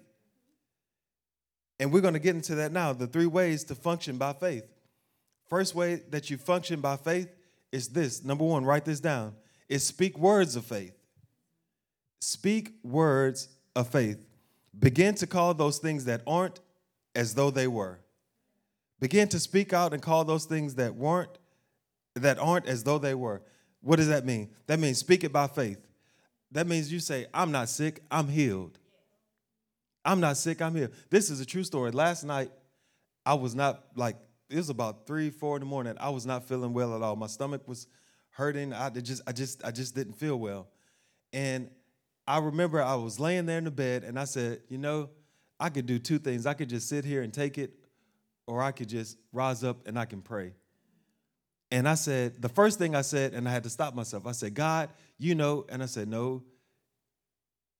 And 1.78 1.92
we're 1.92 2.00
going 2.00 2.14
to 2.14 2.20
get 2.20 2.36
into 2.36 2.54
that 2.56 2.72
now 2.72 2.92
the 2.92 3.06
three 3.06 3.26
ways 3.26 3.64
to 3.64 3.74
function 3.74 4.16
by 4.16 4.32
faith. 4.32 4.64
First 5.48 5.74
way 5.74 5.96
that 6.10 6.30
you 6.30 6.38
function 6.38 6.80
by 6.80 6.96
faith 6.96 7.28
is 7.72 7.88
this. 7.88 8.24
Number 8.24 8.44
one, 8.44 8.64
write 8.64 8.84
this 8.84 9.00
down. 9.00 9.34
Is 9.68 9.84
speak 9.84 10.18
words 10.18 10.56
of 10.56 10.64
faith. 10.64 10.94
Speak 12.20 12.74
words 12.82 13.48
of 13.74 13.88
faith. 13.88 14.24
Begin 14.78 15.14
to 15.16 15.26
call 15.26 15.54
those 15.54 15.78
things 15.78 16.04
that 16.06 16.22
aren't 16.26 16.60
as 17.14 17.34
though 17.34 17.50
they 17.50 17.66
were. 17.66 17.98
Begin 19.00 19.28
to 19.28 19.40
speak 19.40 19.72
out 19.72 19.92
and 19.92 20.00
call 20.00 20.24
those 20.24 20.44
things 20.44 20.76
that 20.76 20.94
weren't 20.94 21.36
that 22.14 22.38
aren't 22.38 22.66
as 22.66 22.84
though 22.84 22.98
they 22.98 23.14
were. 23.14 23.42
What 23.80 23.96
does 23.96 24.08
that 24.08 24.24
mean? 24.24 24.50
That 24.66 24.78
means 24.78 24.98
speak 24.98 25.24
it 25.24 25.32
by 25.32 25.46
faith. 25.46 25.78
That 26.52 26.66
means 26.66 26.92
you 26.92 27.00
say, 27.00 27.26
I'm 27.32 27.50
not 27.50 27.68
sick, 27.68 28.00
I'm 28.10 28.28
healed. 28.28 28.78
I'm 30.04 30.20
not 30.20 30.36
sick, 30.36 30.60
I'm 30.60 30.74
healed. 30.74 30.92
This 31.10 31.30
is 31.30 31.40
a 31.40 31.46
true 31.46 31.64
story. 31.64 31.90
Last 31.90 32.24
night, 32.24 32.50
I 33.24 33.34
was 33.34 33.54
not 33.54 33.84
like, 33.96 34.16
it 34.50 34.56
was 34.56 34.68
about 34.68 35.06
three, 35.06 35.30
four 35.30 35.56
in 35.56 35.60
the 35.60 35.66
morning. 35.66 35.94
I 35.98 36.10
was 36.10 36.26
not 36.26 36.46
feeling 36.46 36.74
well 36.74 36.94
at 36.94 37.02
all. 37.02 37.16
My 37.16 37.26
stomach 37.26 37.66
was 37.66 37.86
hurting. 38.30 38.72
I 38.74 38.90
just, 38.90 39.22
I 39.26 39.32
just, 39.32 39.64
I 39.64 39.70
just 39.70 39.94
didn't 39.94 40.14
feel 40.14 40.38
well. 40.38 40.68
And 41.32 41.70
I 42.26 42.38
remember 42.38 42.82
I 42.82 42.94
was 42.96 43.18
laying 43.18 43.46
there 43.46 43.58
in 43.58 43.64
the 43.64 43.70
bed 43.70 44.04
and 44.04 44.18
I 44.18 44.24
said, 44.24 44.60
you 44.68 44.78
know, 44.78 45.08
I 45.58 45.70
could 45.70 45.86
do 45.86 45.98
two 45.98 46.18
things. 46.18 46.44
I 46.44 46.54
could 46.54 46.68
just 46.68 46.88
sit 46.88 47.04
here 47.04 47.22
and 47.22 47.32
take 47.32 47.56
it, 47.56 47.72
or 48.46 48.62
I 48.62 48.72
could 48.72 48.88
just 48.88 49.16
rise 49.32 49.64
up 49.64 49.86
and 49.86 49.98
I 49.98 50.04
can 50.04 50.20
pray. 50.20 50.52
And 51.72 51.88
I 51.88 51.94
said, 51.94 52.42
the 52.42 52.50
first 52.50 52.78
thing 52.78 52.94
I 52.94 53.00
said, 53.00 53.32
and 53.32 53.48
I 53.48 53.50
had 53.50 53.62
to 53.62 53.70
stop 53.70 53.94
myself, 53.94 54.26
I 54.26 54.32
said, 54.32 54.52
God, 54.52 54.90
you 55.18 55.34
know, 55.34 55.64
and 55.70 55.82
I 55.82 55.86
said, 55.86 56.06
no, 56.06 56.42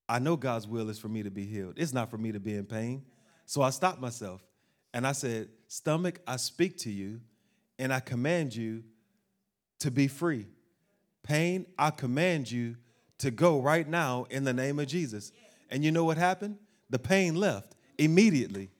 I 0.08 0.18
know 0.18 0.34
God's 0.34 0.66
will 0.66 0.88
is 0.88 0.99
for 0.99 1.08
me 1.08 1.22
to 1.22 1.30
be 1.30 1.44
healed. 1.44 1.75
It's 1.76 1.92
not 1.92 2.11
for 2.11 2.16
me 2.16 2.32
to 2.32 2.40
be 2.40 2.54
in 2.54 2.64
pain. 2.64 3.04
So 3.44 3.61
I 3.61 3.68
stopped 3.68 4.00
myself 4.00 4.42
and 4.94 5.06
I 5.06 5.12
said, 5.12 5.50
Stomach, 5.68 6.20
I 6.26 6.37
speak 6.37 6.78
to 6.78 6.90
you 6.90 7.20
and 7.78 7.92
I 7.92 8.00
command 8.00 8.56
you 8.56 8.82
to 9.80 9.90
be 9.90 10.08
free. 10.08 10.46
Pain, 11.22 11.66
I 11.78 11.90
command 11.90 12.50
you 12.50 12.76
to 13.18 13.30
go 13.30 13.61
right 13.61 13.87
now 13.87 14.25
in 14.30 14.44
the 14.44 14.54
name 14.54 14.78
of 14.78 14.87
Jesus. 14.87 15.32
And 15.68 15.84
you 15.84 15.92
know 15.92 16.04
what 16.04 16.16
happened? 16.16 16.56
The 16.88 16.99
pain 16.99 17.34
left 17.34 17.76
immediately. 17.99 18.70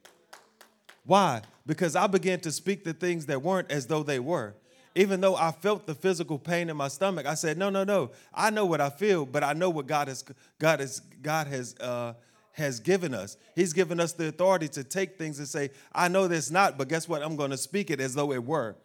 Why? 1.05 1.43
Because 1.67 1.97
I 1.97 2.07
began 2.07 2.41
to 2.41 2.51
speak 2.51 2.83
the 2.83 2.95
things 2.95 3.27
that 3.27 3.43
weren't 3.43 3.71
as 3.71 3.89
though 3.89 4.03
they 4.03 4.19
were 4.19 4.55
even 4.95 5.21
though 5.21 5.37
I 5.37 5.53
felt 5.53 5.87
the 5.87 5.95
physical 5.95 6.39
pain 6.39 6.69
in 6.69 6.77
my 6.77 6.89
stomach, 6.89 7.27
I 7.27 7.35
said, 7.35 7.57
no, 7.57 7.71
no, 7.71 7.85
no. 7.85 8.11
I 8.35 8.51
know 8.51 8.67
what 8.67 8.81
I 8.81 8.91
feel, 8.91 9.25
but 9.25 9.43
I 9.43 9.53
know 9.53 9.71
what 9.71 9.87
God 9.87 10.09
has 10.09 10.25
God 10.59 10.81
has 10.81 11.01
God 11.23 11.47
has 11.47 11.75
uh, 11.81 12.15
has 12.53 12.81
given 12.81 13.15
us. 13.15 13.37
He's 13.57 13.73
given 13.73 13.99
us 13.99 14.13
the 14.13 14.29
authority 14.29 14.69
to 14.69 14.85
take 14.85 15.17
things 15.17 15.39
and 15.39 15.49
say, 15.49 15.71
I 15.95 16.09
know 16.09 16.29
this 16.29 16.51
not, 16.51 16.77
but 16.77 16.89
guess 16.89 17.09
what? 17.09 17.23
I'm 17.23 17.37
going 17.37 17.51
to 17.51 17.57
speak 17.57 17.91
it 17.91 18.01
as 18.01 18.15
though 18.15 18.33
it 18.33 18.45
were. 18.45 18.77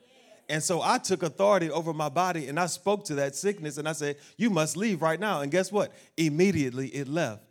And 0.49 0.63
so 0.63 0.81
I 0.81 0.97
took 0.97 1.23
authority 1.23 1.69
over 1.69 1.91
my 1.91 2.07
body 2.07 2.47
and 2.47 2.57
I 2.57 2.67
spoke 2.67 3.03
to 3.05 3.15
that 3.15 3.35
sickness 3.35 3.77
and 3.77 3.87
I 3.87 3.91
said, 3.91 4.17
You 4.37 4.49
must 4.49 4.77
leave 4.77 5.01
right 5.01 5.19
now. 5.19 5.41
And 5.41 5.51
guess 5.51 5.71
what? 5.71 5.91
Immediately 6.15 6.87
it 6.89 7.07
left. 7.07 7.43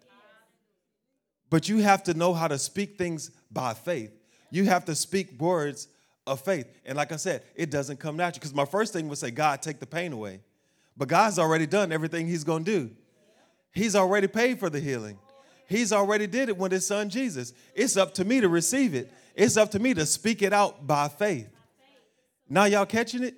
But 1.51 1.69
you 1.69 1.79
have 1.79 2.03
to 2.05 2.15
know 2.15 2.33
how 2.33 2.49
to 2.49 2.59
speak 2.59 2.97
things 2.97 3.31
by 3.51 3.75
faith. 3.75 4.13
You 4.51 4.65
have 4.65 4.87
to 4.87 4.95
speak 4.95 5.39
words 5.39 5.89
of 6.27 6.41
faith. 6.41 6.67
And 6.85 6.97
like 6.97 7.13
I 7.13 7.17
said, 7.17 7.43
it 7.55 7.71
doesn't 7.71 7.99
come 7.99 8.17
natural. 8.17 8.41
Because 8.41 8.55
my 8.55 8.65
first 8.65 8.93
thing 8.93 9.09
was 9.09 9.21
say, 9.21 9.31
God, 9.31 9.63
take 9.63 9.81
the 9.81 9.87
pain 9.87 10.13
away. 10.13 10.41
But 10.97 11.09
God's 11.09 11.39
already 11.39 11.67
done 11.67 11.93
everything 11.93 12.27
He's 12.27 12.45
going 12.45 12.65
to 12.65 12.71
do. 12.71 12.91
He's 13.73 13.95
already 13.95 14.27
paid 14.27 14.59
for 14.59 14.71
the 14.71 14.81
healing. 14.81 15.19
He's 15.69 15.93
already 15.93 16.27
did 16.27 16.49
it 16.49 16.57
with 16.57 16.73
His 16.73 16.87
Son 16.87 17.11
Jesus. 17.11 17.53
It's 17.75 17.97
up 17.97 18.15
to 18.15 18.25
me 18.25 18.41
to 18.41 18.49
receive 18.49 18.95
it. 18.95 19.13
It's 19.35 19.57
up 19.57 19.71
to 19.73 19.79
me 19.79 19.95
to 19.95 20.07
speak 20.07 20.43
it 20.43 20.53
out 20.53 20.87
by 20.87 21.09
faith. 21.09 21.49
Now 22.49 22.65
y'all 22.65 22.87
catching 22.87 23.25
it? 23.25 23.35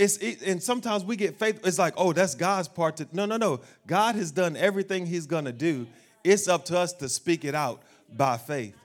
it's 0.00 0.16
it, 0.16 0.42
and 0.42 0.62
sometimes 0.62 1.04
we 1.04 1.14
get 1.14 1.38
faith. 1.38 1.60
It's 1.64 1.78
like, 1.78 1.94
oh, 1.96 2.12
that's 2.12 2.34
God's 2.34 2.68
part 2.68 2.96
to 2.96 3.08
no, 3.12 3.26
no, 3.26 3.36
no. 3.36 3.60
God 3.86 4.14
has 4.14 4.32
done 4.32 4.56
everything 4.56 5.06
He's 5.06 5.26
gonna 5.26 5.52
do. 5.52 5.86
It's 6.24 6.48
up 6.48 6.64
to 6.66 6.78
us 6.78 6.92
to 6.94 7.08
speak 7.08 7.44
it 7.44 7.54
out 7.54 7.82
by 8.10 8.38
faith. 8.38 8.76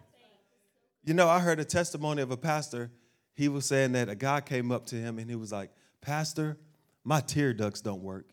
You 1.05 1.13
know, 1.13 1.29
I 1.29 1.39
heard 1.39 1.59
a 1.59 1.65
testimony 1.65 2.21
of 2.21 2.31
a 2.31 2.37
pastor. 2.37 2.91
He 3.35 3.49
was 3.49 3.65
saying 3.65 3.91
that 3.91 4.09
a 4.09 4.15
guy 4.15 4.41
came 4.41 4.71
up 4.71 4.85
to 4.87 4.95
him 4.95 5.19
and 5.19 5.29
he 5.29 5.35
was 5.35 5.51
like, 5.51 5.69
Pastor, 6.01 6.57
my 7.03 7.19
tear 7.19 7.53
ducts 7.53 7.81
don't 7.81 8.01
work. 8.01 8.29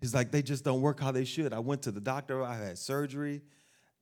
He's 0.00 0.14
like, 0.14 0.30
they 0.30 0.42
just 0.42 0.64
don't 0.64 0.80
work 0.80 0.98
how 0.98 1.12
they 1.12 1.26
should. 1.26 1.52
I 1.52 1.58
went 1.58 1.82
to 1.82 1.90
the 1.90 2.00
doctor, 2.00 2.42
I 2.42 2.56
had 2.56 2.78
surgery. 2.78 3.42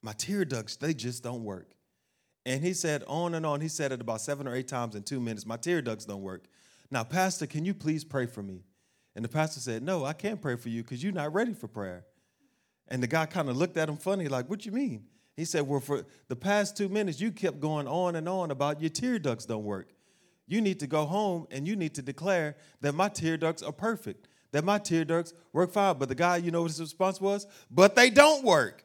My 0.01 0.13
tear 0.13 0.45
ducts, 0.45 0.77
they 0.77 0.95
just 0.95 1.25
don't 1.25 1.43
work. 1.43 1.73
And 2.47 2.63
he 2.63 2.73
said 2.73 3.03
on 3.09 3.35
and 3.35 3.45
on. 3.45 3.61
He 3.61 3.69
said 3.69 3.91
it 3.91 4.01
about 4.01 4.21
seven 4.21 4.47
or 4.47 4.55
eight 4.55 4.69
times 4.69 4.95
in 4.95 5.03
two 5.03 5.21
minutes. 5.21 5.45
My 5.45 5.57
tear 5.57 5.83
ducts 5.83 6.05
don't 6.05 6.23
work. 6.23 6.45
Now, 6.91 7.03
Pastor, 7.03 7.47
can 7.47 7.65
you 7.65 7.75
please 7.75 8.05
pray 8.05 8.27
for 8.27 8.43
me? 8.43 8.63
And 9.15 9.25
the 9.25 9.29
pastor 9.29 9.61
said, 9.61 9.83
No, 9.83 10.05
I 10.05 10.13
can't 10.13 10.41
pray 10.41 10.57
for 10.57 10.69
you 10.69 10.83
because 10.83 11.03
you're 11.03 11.13
not 11.13 11.35
ready 11.35 11.53
for 11.53 11.67
prayer. 11.67 12.07
And 12.87 13.03
the 13.03 13.09
guy 13.09 13.27
kind 13.27 13.49
of 13.49 13.57
looked 13.57 13.77
at 13.77 13.89
him 13.89 13.97
funny, 13.97 14.29
like, 14.29 14.49
What 14.49 14.65
you 14.65 14.73
mean? 14.73 15.07
He 15.39 15.45
said, 15.45 15.69
Well, 15.69 15.79
for 15.79 16.05
the 16.27 16.35
past 16.35 16.77
two 16.77 16.89
minutes, 16.89 17.21
you 17.21 17.31
kept 17.31 17.61
going 17.61 17.87
on 17.87 18.17
and 18.17 18.29
on 18.29 18.51
about 18.51 18.81
your 18.81 18.91
tear 18.91 19.21
ducts 19.21 19.47
don't 19.47 19.63
work. 19.63 19.95
You 20.49 20.61
need 20.61 20.81
to 20.81 20.89
go 20.89 21.05
home 21.07 21.47
and 21.53 21.65
you 21.65 21.77
need 21.77 21.95
to 21.95 22.03
declare 22.03 22.57
that 22.81 22.93
my 22.93 23.09
tear 23.09 23.37
ducts 23.37 23.63
are 23.63 23.71
perfect, 23.71 24.27
that 24.51 24.65
my 24.65 24.79
tear 24.79 25.05
ducts 25.05 25.33
work 25.53 25.71
fine. 25.71 25.97
But 25.97 26.09
the 26.09 26.17
guy, 26.17 26.39
you 26.39 26.51
know 26.51 26.63
what 26.63 26.73
his 26.73 26.81
response 26.81 27.21
was? 27.21 27.47
But 27.71 27.95
they 27.95 28.11
don't 28.11 28.45
work. 28.45 28.83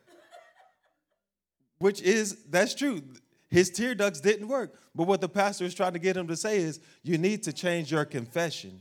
Which 1.79 2.03
is, 2.03 2.45
that's 2.45 2.75
true. 2.75 3.01
His 3.49 3.71
tear 3.71 3.95
ducts 3.95 4.21
didn't 4.21 4.47
work. 4.47 4.75
But 4.93 5.07
what 5.07 5.21
the 5.21 5.29
pastor 5.29 5.65
is 5.65 5.73
trying 5.73 5.93
to 5.93 5.99
get 5.99 6.15
him 6.15 6.27
to 6.27 6.37
say 6.37 6.59
is, 6.59 6.79
you 7.01 7.17
need 7.17 7.41
to 7.43 7.51
change 7.51 7.91
your 7.91 8.05
confession. 8.05 8.79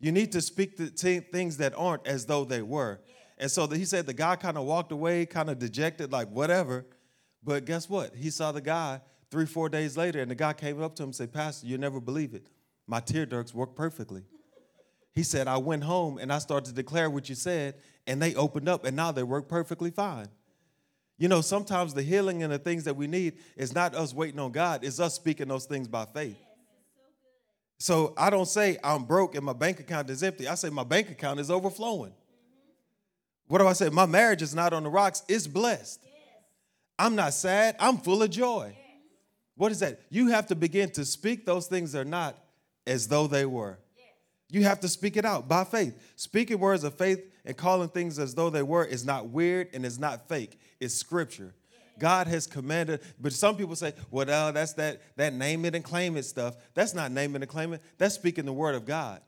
You 0.00 0.12
need 0.12 0.32
to 0.32 0.40
speak 0.40 0.78
the 0.78 0.88
t- 0.88 1.20
things 1.20 1.58
that 1.58 1.74
aren't 1.76 2.06
as 2.06 2.24
though 2.24 2.46
they 2.46 2.62
were. 2.62 3.00
And 3.38 3.50
so 3.50 3.66
he 3.66 3.84
said 3.84 4.06
the 4.06 4.14
guy 4.14 4.36
kind 4.36 4.56
of 4.56 4.64
walked 4.64 4.92
away, 4.92 5.26
kind 5.26 5.50
of 5.50 5.58
dejected, 5.58 6.12
like 6.12 6.28
whatever. 6.30 6.86
But 7.42 7.64
guess 7.64 7.88
what? 7.88 8.14
He 8.14 8.30
saw 8.30 8.52
the 8.52 8.60
guy 8.60 9.00
three, 9.30 9.46
four 9.46 9.68
days 9.68 9.96
later, 9.96 10.20
and 10.20 10.30
the 10.30 10.34
guy 10.34 10.52
came 10.52 10.82
up 10.82 10.94
to 10.96 11.02
him 11.02 11.08
and 11.08 11.14
said, 11.14 11.32
Pastor, 11.32 11.66
you'll 11.66 11.80
never 11.80 12.00
believe 12.00 12.34
it. 12.34 12.48
My 12.86 13.00
tear 13.00 13.26
ducts 13.26 13.52
work 13.54 13.74
perfectly. 13.74 14.22
He 15.12 15.22
said, 15.22 15.48
I 15.48 15.56
went 15.56 15.84
home 15.84 16.18
and 16.18 16.32
I 16.32 16.38
started 16.38 16.68
to 16.68 16.74
declare 16.74 17.10
what 17.10 17.28
you 17.28 17.34
said, 17.34 17.74
and 18.06 18.20
they 18.22 18.34
opened 18.34 18.68
up, 18.68 18.84
and 18.84 18.96
now 18.96 19.12
they 19.12 19.22
work 19.22 19.48
perfectly 19.48 19.90
fine. 19.90 20.28
You 21.18 21.28
know, 21.28 21.40
sometimes 21.40 21.94
the 21.94 22.02
healing 22.02 22.42
and 22.42 22.52
the 22.52 22.58
things 22.58 22.84
that 22.84 22.96
we 22.96 23.06
need 23.06 23.38
is 23.56 23.74
not 23.74 23.94
us 23.94 24.12
waiting 24.12 24.38
on 24.38 24.52
God, 24.52 24.84
it's 24.84 25.00
us 25.00 25.14
speaking 25.14 25.48
those 25.48 25.64
things 25.64 25.88
by 25.88 26.04
faith. 26.04 26.36
So 27.78 28.14
I 28.16 28.30
don't 28.30 28.46
say 28.46 28.78
I'm 28.82 29.04
broke 29.04 29.34
and 29.34 29.44
my 29.44 29.52
bank 29.52 29.80
account 29.80 30.08
is 30.10 30.22
empty. 30.22 30.48
I 30.48 30.54
say 30.54 30.70
my 30.70 30.84
bank 30.84 31.10
account 31.10 31.40
is 31.40 31.50
overflowing. 31.50 32.12
What 33.48 33.58
do 33.58 33.66
I 33.66 33.72
say? 33.72 33.88
My 33.88 34.06
marriage 34.06 34.42
is 34.42 34.54
not 34.54 34.72
on 34.72 34.82
the 34.82 34.90
rocks, 34.90 35.22
it's 35.28 35.46
blessed. 35.46 36.00
I'm 36.98 37.14
not 37.14 37.34
sad, 37.34 37.76
I'm 37.78 37.98
full 37.98 38.22
of 38.22 38.30
joy. 38.30 38.76
What 39.56 39.72
is 39.72 39.80
that? 39.80 40.00
You 40.10 40.28
have 40.28 40.46
to 40.48 40.54
begin 40.54 40.90
to 40.90 41.04
speak 41.04 41.46
those 41.46 41.66
things 41.66 41.92
that 41.92 42.00
are 42.00 42.04
not 42.04 42.36
as 42.86 43.08
though 43.08 43.26
they 43.26 43.46
were. 43.46 43.78
You 44.50 44.64
have 44.64 44.80
to 44.80 44.88
speak 44.88 45.16
it 45.16 45.24
out 45.24 45.48
by 45.48 45.64
faith. 45.64 45.98
Speaking 46.16 46.58
words 46.58 46.84
of 46.84 46.94
faith 46.94 47.20
and 47.44 47.56
calling 47.56 47.88
things 47.88 48.18
as 48.18 48.34
though 48.34 48.50
they 48.50 48.62
were 48.62 48.84
is 48.84 49.04
not 49.04 49.28
weird 49.28 49.68
and 49.72 49.84
it's 49.84 49.98
not 49.98 50.28
fake. 50.28 50.58
It's 50.78 50.94
scripture. 50.94 51.52
God 51.98 52.26
has 52.26 52.46
commanded, 52.46 53.00
but 53.18 53.32
some 53.32 53.56
people 53.56 53.74
say, 53.74 53.94
well, 54.10 54.52
that's 54.52 54.74
that, 54.74 55.00
that 55.16 55.32
name 55.32 55.64
it 55.64 55.74
and 55.74 55.82
claim 55.82 56.16
it 56.16 56.24
stuff. 56.24 56.56
That's 56.74 56.94
not 56.94 57.10
name 57.10 57.34
it 57.34 57.42
and 57.42 57.50
claim 57.50 57.72
it. 57.72 57.82
That's 57.96 58.14
speaking 58.14 58.44
the 58.44 58.52
word 58.52 58.74
of 58.74 58.84
God. 58.84 59.20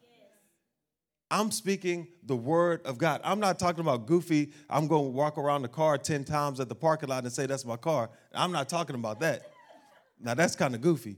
I'm 1.30 1.50
speaking 1.50 2.08
the 2.24 2.36
word 2.36 2.80
of 2.86 2.96
God. 2.96 3.20
I'm 3.22 3.40
not 3.40 3.58
talking 3.58 3.80
about 3.80 4.06
goofy, 4.06 4.52
I'm 4.70 4.86
going 4.86 5.04
to 5.04 5.10
walk 5.10 5.36
around 5.36 5.62
the 5.62 5.68
car 5.68 5.98
10 5.98 6.24
times 6.24 6.58
at 6.58 6.68
the 6.68 6.74
parking 6.74 7.08
lot 7.08 7.24
and 7.24 7.32
say 7.32 7.46
that's 7.46 7.66
my 7.66 7.76
car. 7.76 8.10
I'm 8.34 8.52
not 8.52 8.68
talking 8.68 8.96
about 8.96 9.20
that. 9.20 9.42
Now, 10.20 10.34
that's 10.34 10.56
kind 10.56 10.74
of 10.74 10.80
goofy. 10.80 11.16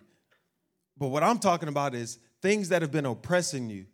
But 0.98 1.08
what 1.08 1.22
I'm 1.22 1.38
talking 1.38 1.68
about 1.68 1.94
is 1.94 2.18
things 2.42 2.68
that 2.70 2.82
have 2.82 2.90
been 2.90 3.06
oppressing 3.06 3.70
you, 3.70 3.86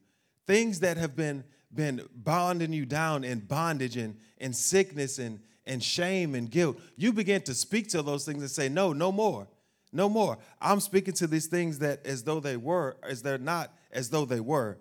things 0.46 0.80
that 0.80 0.96
have 0.96 1.14
been, 1.14 1.44
been 1.72 2.02
bonding 2.14 2.72
you 2.72 2.86
down 2.86 3.22
in 3.22 3.40
bondage 3.40 3.96
and, 3.96 4.16
and 4.38 4.56
sickness 4.56 5.18
and, 5.18 5.38
and 5.66 5.82
shame 5.82 6.34
and 6.34 6.50
guilt. 6.50 6.80
You 6.96 7.12
begin 7.12 7.42
to 7.42 7.54
speak 7.54 7.88
to 7.88 8.02
those 8.02 8.24
things 8.24 8.40
and 8.40 8.50
say, 8.50 8.68
No, 8.68 8.92
no 8.92 9.12
more. 9.12 9.46
No 9.92 10.08
more. 10.08 10.38
I'm 10.60 10.80
speaking 10.80 11.14
to 11.14 11.26
these 11.26 11.46
things 11.46 11.78
that 11.78 12.04
as 12.04 12.24
though 12.24 12.40
they 12.40 12.56
were, 12.56 12.96
as 13.02 13.22
they're 13.22 13.38
not, 13.38 13.72
as 13.92 14.10
though 14.10 14.24
they 14.24 14.40
were. 14.40 14.78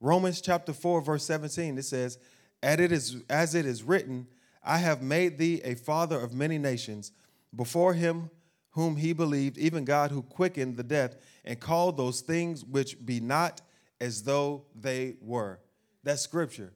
Romans 0.00 0.40
chapter 0.40 0.72
4, 0.72 1.00
verse 1.00 1.24
17, 1.24 1.78
it 1.78 1.84
says, 1.84 2.18
As 2.62 2.80
it 2.80 2.92
is, 2.92 3.22
as 3.28 3.54
it 3.54 3.66
is 3.66 3.82
written, 3.82 4.26
I 4.62 4.78
have 4.78 5.02
made 5.02 5.38
thee 5.38 5.60
a 5.64 5.74
father 5.74 6.18
of 6.18 6.34
many 6.34 6.58
nations, 6.58 7.12
before 7.54 7.94
him 7.94 8.30
whom 8.70 8.96
he 8.96 9.14
believed, 9.14 9.56
even 9.56 9.84
God 9.84 10.10
who 10.10 10.22
quickened 10.22 10.76
the 10.76 10.82
death, 10.82 11.16
and 11.44 11.58
called 11.58 11.96
those 11.96 12.20
things 12.20 12.62
which 12.64 13.04
be 13.04 13.20
not 13.20 13.62
as 14.00 14.24
though 14.24 14.64
they 14.78 15.14
were. 15.22 15.60
That's 16.04 16.20
scripture. 16.20 16.74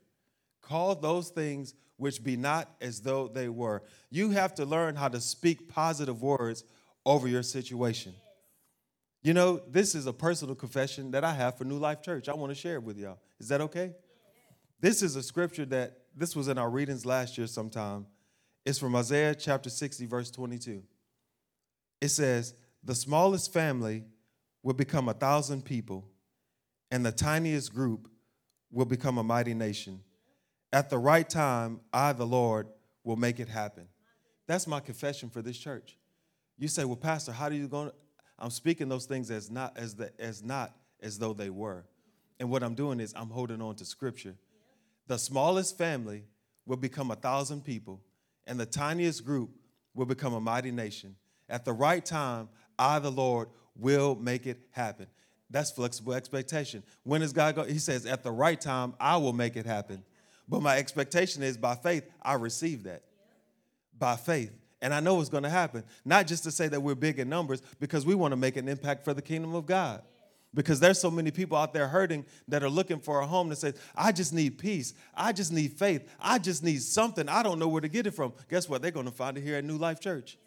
Call 0.62 0.94
those 0.94 1.28
things 1.28 1.74
which 1.98 2.24
be 2.24 2.37
not 2.37 2.70
as 2.80 3.02
though 3.02 3.28
they 3.28 3.50
were. 3.50 3.83
You 4.11 4.30
have 4.30 4.54
to 4.54 4.64
learn 4.64 4.96
how 4.96 5.09
to 5.09 5.20
speak 5.20 5.68
positive 5.68 6.22
words 6.22 6.64
over 7.04 7.28
your 7.28 7.42
situation. 7.42 8.14
You 9.22 9.35
know, 9.35 9.61
this 9.68 9.94
is 9.94 10.06
a 10.06 10.12
personal 10.12 10.54
confession 10.54 11.11
that 11.11 11.24
I 11.24 11.35
have 11.35 11.59
for 11.59 11.64
New 11.64 11.76
Life 11.76 12.00
Church. 12.00 12.28
I 12.28 12.35
want 12.35 12.50
to 12.50 12.54
share 12.54 12.76
it 12.76 12.83
with 12.83 12.96
y'all. 12.96 13.18
Is 13.38 13.48
that 13.48 13.61
okay? 13.61 13.92
This 14.80 15.02
is 15.02 15.14
a 15.14 15.22
scripture 15.22 15.66
that 15.66 15.98
this 16.16 16.35
was 16.35 16.48
in 16.48 16.56
our 16.56 16.70
readings 16.70 17.04
last 17.04 17.37
year 17.37 17.46
sometime. 17.46 18.06
It's 18.64 18.78
from 18.78 18.96
Isaiah 18.96 19.35
chapter 19.35 19.68
60, 19.68 20.06
verse 20.06 20.30
22. 20.30 20.83
It 22.00 22.09
says, 22.09 22.54
The 22.83 22.94
smallest 22.94 23.52
family 23.52 24.04
will 24.62 24.74
become 24.74 25.11
a 25.11 25.14
thousand 25.14 25.66
people, 25.66 26.09
and 26.90 27.04
the 27.04 27.12
tiniest 27.12 27.74
group 27.74 28.09
will 28.72 28.87
become 28.87 29.18
a 29.18 29.22
mighty 29.22 29.52
nation. 29.52 30.00
At 30.72 30.88
the 30.88 30.98
right 30.98 31.28
time, 31.28 31.80
I, 31.92 32.14
the 32.14 32.26
Lord, 32.26 32.68
will 33.04 33.16
make 33.16 33.38
it 33.38 33.48
happen. 33.48 33.87
That's 34.46 34.66
my 34.66 34.80
confession 34.80 35.28
for 35.28 35.42
this 35.42 35.59
church. 35.59 35.98
You 36.59 36.68
say, 36.68 36.87
Well, 36.87 36.96
Pastor, 36.96 37.33
how 37.33 37.50
do 37.50 37.54
you 37.54 37.68
going 37.68 37.90
to? 37.90 37.94
I'm 38.40 38.50
speaking 38.50 38.88
those 38.88 39.07
things 39.07 39.31
as 39.31 39.50
not 39.50 39.76
as 39.76 39.94
the, 39.94 40.12
as 40.18 40.42
not 40.42 40.74
as 41.03 41.18
though 41.18 41.33
they 41.33 41.50
were. 41.50 41.85
And 42.38 42.50
what 42.50 42.62
I'm 42.62 42.74
doing 42.74 43.00
is 43.00 43.12
I'm 43.14 43.29
holding 43.29 43.61
on 43.61 43.74
to 43.76 43.85
scripture. 43.85 44.35
The 45.07 45.18
smallest 45.18 45.76
family 45.76 46.24
will 46.64 46.79
become 46.79 47.11
a 47.11 47.16
thousand 47.16 47.64
people, 47.64 48.00
and 48.46 48.59
the 48.59 48.66
tiniest 48.66 49.24
group 49.24 49.50
will 49.94 50.07
become 50.07 50.33
a 50.33 50.40
mighty 50.40 50.70
nation. 50.70 51.16
At 51.48 51.64
the 51.64 51.72
right 51.72 52.05
time, 52.05 52.48
I, 52.79 52.98
the 52.98 53.11
Lord, 53.11 53.48
will 53.76 54.14
make 54.14 54.46
it 54.46 54.61
happen. 54.70 55.07
That's 55.50 55.70
flexible 55.70 56.14
expectation. 56.14 56.83
When 57.03 57.22
is 57.22 57.33
God 57.33 57.57
going? 57.57 57.70
He 57.70 57.79
says, 57.79 58.07
at 58.07 58.22
the 58.22 58.31
right 58.31 58.61
time, 58.61 58.94
I 59.00 59.16
will 59.16 59.33
make 59.33 59.57
it 59.57 59.66
happen. 59.66 60.05
But 60.48 60.62
my 60.62 60.79
expectation 60.79 61.42
is 61.42 61.57
by 61.57 61.74
faith, 61.74 62.05
I 62.22 62.35
receive 62.35 62.85
that. 62.85 63.03
By 63.98 64.16
faith. 64.16 64.53
And 64.82 64.94
I 64.94 65.00
know 65.00 65.20
it's 65.20 65.28
going 65.28 65.42
to 65.42 65.50
happen. 65.50 65.84
Not 66.04 66.26
just 66.26 66.44
to 66.44 66.50
say 66.50 66.68
that 66.68 66.80
we're 66.80 66.94
big 66.94 67.18
in 67.18 67.28
numbers, 67.28 67.62
because 67.80 68.06
we 68.06 68.14
want 68.14 68.32
to 68.32 68.36
make 68.36 68.56
an 68.56 68.68
impact 68.68 69.04
for 69.04 69.12
the 69.12 69.22
kingdom 69.22 69.54
of 69.54 69.66
God. 69.66 70.02
Because 70.52 70.80
there's 70.80 70.98
so 70.98 71.10
many 71.10 71.30
people 71.30 71.56
out 71.56 71.72
there 71.72 71.86
hurting 71.86 72.24
that 72.48 72.64
are 72.64 72.68
looking 72.68 72.98
for 72.98 73.20
a 73.20 73.26
home 73.26 73.50
that 73.50 73.56
says, 73.56 73.74
I 73.94 74.10
just 74.10 74.32
need 74.32 74.58
peace. 74.58 74.94
I 75.14 75.32
just 75.32 75.52
need 75.52 75.74
faith. 75.74 76.08
I 76.18 76.38
just 76.38 76.64
need 76.64 76.82
something. 76.82 77.28
I 77.28 77.42
don't 77.42 77.58
know 77.58 77.68
where 77.68 77.80
to 77.80 77.88
get 77.88 78.06
it 78.06 78.12
from. 78.12 78.32
Guess 78.48 78.68
what? 78.68 78.82
They're 78.82 78.90
going 78.90 79.06
to 79.06 79.12
find 79.12 79.38
it 79.38 79.42
here 79.42 79.56
at 79.56 79.64
New 79.64 79.76
Life 79.76 80.00
Church. 80.00 80.38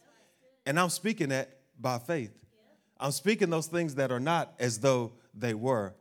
And 0.65 0.79
I'm 0.79 0.89
speaking 0.89 1.29
that 1.29 1.57
by 1.79 1.99
faith. 1.99 2.31
I'm 2.99 3.11
speaking 3.11 3.49
those 3.49 3.67
things 3.67 3.95
that 3.95 4.11
are 4.11 4.19
not 4.19 4.53
as 4.59 4.79
though 4.79 5.13
they 5.33 5.53
were. 5.53 5.93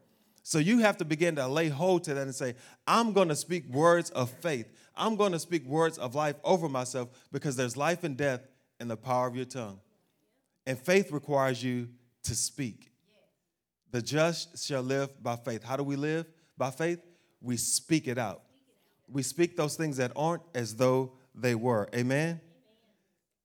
So 0.43 0.59
you 0.59 0.81
have 0.81 0.97
to 0.99 1.05
begin 1.05 1.37
to 1.37 1.47
lay 1.47 1.69
hold 1.69 2.05
to 2.05 2.15
that 2.15 2.23
and 2.23 2.35
say, 2.35 2.55
I'm 2.87 3.13
going 3.13 3.29
to 3.29 3.37
speak 3.37 3.69
words 3.69 4.11
of 4.11 4.31
faith. 4.31 4.67
I'm 4.97 5.17
going 5.17 5.33
to 5.33 5.39
speak 5.39 5.65
words 5.65 5.99
of 5.99 6.15
life 6.15 6.37
over 6.43 6.69
myself 6.69 7.09
because 7.31 7.57
there's 7.57 7.77
life 7.77 8.03
and 8.05 8.17
death 8.17 8.41
in 8.81 8.89
the 8.89 8.97
power 8.97 9.29
of 9.29 9.37
your 9.37 9.45
tongue. 9.45 9.79
And 10.67 10.79
faith 10.79 11.13
requires 11.13 11.63
you 11.63 11.89
to 12.25 12.35
speak. 12.35 12.91
The 13.93 14.03
just 14.03 14.65
shall 14.65 14.83
live 14.83 15.23
by 15.23 15.37
faith. 15.37 15.63
How 15.63 15.77
do 15.77 15.85
we 15.85 15.97
live 15.97 16.27
by 16.57 16.71
faith? 16.71 17.01
We 17.41 17.57
speak 17.57 18.09
it 18.09 18.19
out. 18.19 18.43
We 19.09 19.23
speak 19.23 19.57
those 19.57 19.77
things 19.77 19.99
that 19.99 20.13
aren't 20.17 20.43
as 20.55 20.75
though 20.75 21.13
they 21.35 21.55
were. 21.55 21.89
Amen? 21.95 22.41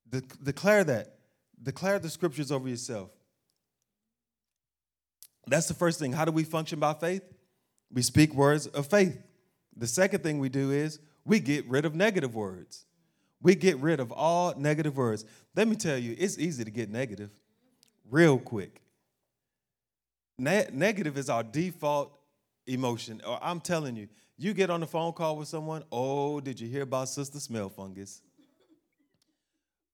De- 0.10 0.22
declare 0.42 0.84
that. 0.86 1.16
Declare 1.62 2.00
the 2.00 2.10
scriptures 2.10 2.52
over 2.52 2.70
yourself. 2.70 3.10
That's 5.48 5.68
the 5.68 5.74
first 5.74 6.00
thing. 6.00 6.12
How 6.12 6.26
do 6.26 6.32
we 6.32 6.44
function 6.44 6.80
by 6.80 6.94
faith? 6.94 7.24
We 7.92 8.02
speak 8.02 8.34
words 8.34 8.68
of 8.68 8.88
faith. 8.88 9.18
The 9.76 9.88
second 9.88 10.22
thing 10.24 10.40
we 10.40 10.50
do 10.50 10.72
is 10.72 11.00
we 11.26 11.40
get 11.40 11.68
rid 11.68 11.86
of 11.86 11.96
negative 11.96 12.36
words. 12.36 12.86
We 13.42 13.56
get 13.56 13.78
rid 13.78 14.00
of 14.00 14.12
all 14.12 14.54
negative 14.58 14.98
words. 14.98 15.26
Let 15.56 15.68
me 15.68 15.76
tell 15.76 15.98
you, 15.98 16.16
it's 16.18 16.38
easy 16.38 16.64
to 16.66 16.72
get 16.72 16.90
negative 16.90 17.30
real 18.10 18.38
quick. 18.38 18.82
Ne- 20.38 20.68
negative 20.74 21.18
is 21.18 21.30
our 21.30 21.44
default 21.44 22.12
emotion. 22.66 23.22
Or 23.26 23.40
I'm 23.42 23.60
telling 23.60 23.96
you, 23.96 24.08
you 24.38 24.54
get 24.54 24.70
on 24.70 24.82
the 24.82 24.88
phone 24.88 25.14
call 25.14 25.38
with 25.38 25.48
someone, 25.48 25.84
oh, 25.92 26.40
did 26.40 26.60
you 26.60 26.68
hear 26.68 26.84
about 26.84 27.10
Sister 27.10 27.40
Smell 27.40 27.70
Fungus? 27.70 28.22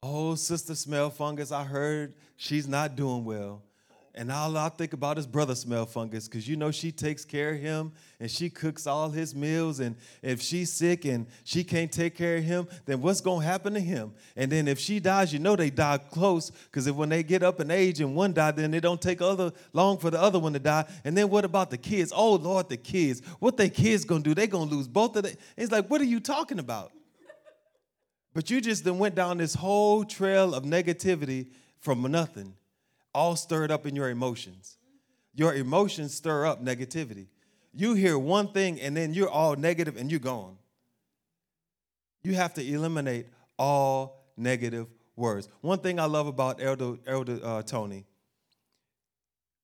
Oh, 0.02 0.36
Sister 0.36 0.76
Smell 0.76 1.10
Fungus, 1.10 1.52
I 1.52 1.64
heard 1.64 2.14
she's 2.36 2.68
not 2.68 2.96
doing 2.96 3.24
well. 3.24 3.62
And 4.16 4.32
all 4.32 4.56
I 4.58 4.70
think 4.70 4.94
about 4.94 5.18
is 5.18 5.26
brother 5.26 5.56
smell 5.56 5.88
fungus, 5.88 6.28
because 6.28 6.48
you 6.48 6.56
know 6.56 6.70
she 6.70 6.92
takes 6.92 7.26
care 7.26 7.56
of 7.56 7.60
him 7.60 7.94
and 8.20 8.30
she 8.30 8.48
cooks 8.48 8.86
all 8.86 9.10
his 9.10 9.34
meals. 9.34 9.80
And 9.80 9.96
if 10.22 10.40
she's 10.40 10.72
sick 10.72 11.06
and 11.06 11.26
she 11.44 11.64
can't 11.64 11.92
take 11.92 12.16
care 12.16 12.38
of 12.38 12.44
him, 12.44 12.68
then 12.86 13.02
what's 13.02 13.22
gonna 13.22 13.44
happen 13.44 13.74
to 13.74 13.80
him? 13.80 14.14
And 14.36 14.52
then 14.52 14.68
if 14.68 14.78
she 14.78 15.00
dies, 15.00 15.34
you 15.34 15.40
know 15.40 15.56
they 15.56 15.72
die 15.72 15.98
close, 15.98 16.52
because 16.52 16.86
if 16.86 16.96
when 16.96 17.10
they 17.10 17.24
get 17.24 17.42
up 17.42 17.60
in 17.60 17.72
age 17.72 18.02
and 18.02 18.16
one 18.16 18.34
die, 18.34 18.52
then 18.52 18.76
it 18.76 18.82
don't 18.82 19.02
take 19.02 19.20
other 19.20 19.52
long 19.74 19.98
for 19.98 20.12
the 20.12 20.22
other 20.22 20.38
one 20.38 20.54
to 20.54 20.60
die. 20.60 20.86
And 21.04 21.18
then 21.18 21.30
what 21.30 21.44
about 21.44 21.72
the 21.72 21.78
kids? 21.78 22.14
Oh 22.16 22.36
Lord, 22.36 22.70
the 22.70 22.78
kids. 22.78 23.24
What 23.40 23.58
they 23.58 23.70
kids 23.72 24.06
gonna 24.06 24.24
do? 24.24 24.36
They 24.36 24.46
gonna 24.46 24.70
lose 24.70 24.88
both 24.88 25.16
of 25.16 25.24
them. 25.24 25.34
It's 25.58 25.72
like, 25.72 25.90
what 25.90 26.02
are 26.02 26.06
you 26.06 26.20
talking 26.20 26.60
about? 26.60 26.92
But 28.36 28.52
you 28.52 28.62
just 28.62 28.84
then 28.84 29.00
went 29.00 29.16
down 29.16 29.40
this 29.40 29.56
whole 29.56 30.04
trail 30.04 30.54
of 30.54 30.66
negativity 30.66 31.48
from 31.80 32.04
nothing 32.12 32.54
all 33.14 33.36
stirred 33.36 33.72
up 33.72 33.86
in 33.86 33.96
your 33.96 34.10
emotions. 34.10 34.78
Your 35.36 35.54
emotions 35.54 36.14
stir 36.14 36.46
up 36.46 36.64
negativity. 36.64 37.28
You 37.74 37.94
hear 37.94 38.20
one 38.20 38.50
thing 38.50 38.80
and 38.80 38.96
then 38.96 39.14
you're 39.14 39.30
all 39.30 39.56
negative 39.56 39.98
and 39.98 40.12
you're 40.12 40.20
gone. 40.20 40.58
You 42.24 42.36
have 42.36 42.54
to 42.56 42.66
eliminate 42.66 43.28
all 43.58 44.24
negative 44.38 44.88
words. 45.16 45.50
One 45.62 45.80
thing 45.80 46.00
I 46.00 46.06
love 46.06 46.28
about 46.28 46.62
Elder, 46.62 46.96
Elder 47.06 47.40
uh, 47.44 47.62
Tony, 47.64 48.06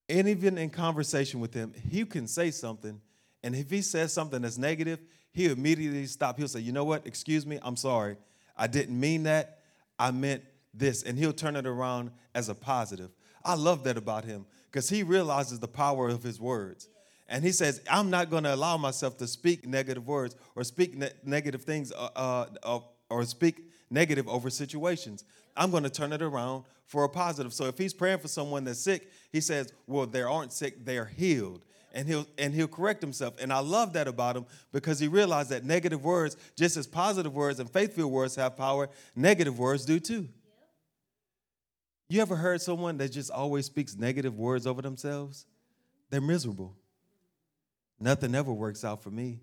and 0.08 0.28
even 0.28 0.58
in 0.58 0.70
conversation 0.70 1.40
with 1.40 1.54
him, 1.54 1.74
he 1.90 2.04
can 2.06 2.28
say 2.28 2.52
something, 2.52 3.00
and 3.44 3.56
if 3.56 3.70
he 3.70 3.82
says 3.82 4.12
something 4.12 4.42
that's 4.42 4.58
negative, 4.58 5.00
he 5.32 5.46
immediately 5.46 6.06
stop. 6.08 6.38
He'll 6.38 6.48
say, 6.48 6.60
"You 6.60 6.72
know 6.72 6.84
what? 6.84 7.06
Excuse 7.06 7.46
me. 7.46 7.60
I'm 7.62 7.76
sorry. 7.76 8.18
I 8.58 8.68
didn't 8.68 9.00
mean 9.00 9.24
that. 9.24 9.60
I 10.00 10.12
meant 10.12 10.44
this," 10.74 11.04
and 11.04 11.18
he'll 11.18 11.34
turn 11.34 11.56
it 11.56 11.68
around 11.68 12.12
as 12.34 12.50
a 12.50 12.56
positive. 12.56 13.12
I 13.44 13.56
love 13.56 13.84
that 13.86 13.98
about 13.98 14.26
him 14.26 14.46
because 14.72 14.90
he 14.90 15.04
realizes 15.04 15.60
the 15.60 15.68
power 15.68 16.10
of 16.10 16.24
his 16.24 16.40
words. 16.40 16.88
And 17.28 17.44
he 17.44 17.52
says, 17.52 17.82
I'm 17.90 18.10
not 18.10 18.30
going 18.30 18.44
to 18.44 18.54
allow 18.54 18.78
myself 18.78 19.18
to 19.18 19.28
speak 19.28 19.68
negative 19.68 20.08
words 20.08 20.36
or 20.56 20.64
speak 20.64 20.98
ne- 20.98 21.12
negative 21.24 21.62
things 21.62 21.92
uh, 21.92 22.48
uh, 22.64 22.80
or 23.10 23.24
speak 23.26 23.66
negative 23.90 24.28
over 24.28 24.50
situations. 24.50 25.24
I'm 25.56 25.72
going 25.72 25.84
to 25.84 25.90
turn 25.90 26.12
it 26.12 26.22
around 26.22 26.64
for 26.86 27.04
a 27.04 27.10
positive. 27.10 27.54
So 27.54 27.66
if 27.66 27.78
he's 27.78 27.94
praying 27.94 28.20
for 28.20 28.28
someone 28.28 28.64
that's 28.64 28.80
sick, 28.80 29.12
he 29.32 29.42
says, 29.42 29.72
Well, 29.86 30.08
they 30.08 30.24
aren't 30.24 30.54
sick, 30.54 30.84
they 30.86 30.98
are 30.98 31.06
healed. 31.06 31.66
And 31.94 32.08
he'll 32.08 32.28
and 32.38 32.54
he'll 32.54 32.68
correct 32.68 33.02
himself. 33.02 33.36
And 33.40 33.52
I 33.52 33.60
love 33.60 33.94
that 33.94 34.08
about 34.08 34.38
him 34.38 34.46
because 34.72 35.00
he 35.00 35.08
realized 35.08 35.50
that 35.50 35.66
negative 35.66 36.04
words, 36.04 36.38
just 36.56 36.78
as 36.78 36.86
positive 36.86 37.34
words 37.34 37.60
and 37.60 37.70
faith-filled 37.70 38.12
words 38.12 38.36
have 38.36 38.56
power, 38.58 38.90
negative 39.16 39.58
words 39.58 39.86
do 39.86 40.00
too. 40.00 40.30
You 42.10 42.22
ever 42.24 42.36
heard 42.36 42.60
someone 42.60 42.98
that 42.98 43.12
just 43.12 43.30
always 43.30 43.68
speaks 43.68 43.96
negative 43.96 44.36
words 44.38 44.66
over 44.66 44.82
themselves? 44.82 45.46
They're 46.10 46.20
miserable. 46.20 46.76
Nothing 48.00 48.34
ever 48.34 48.52
works 48.52 48.84
out 48.84 49.04
for 49.04 49.12
me. 49.12 49.40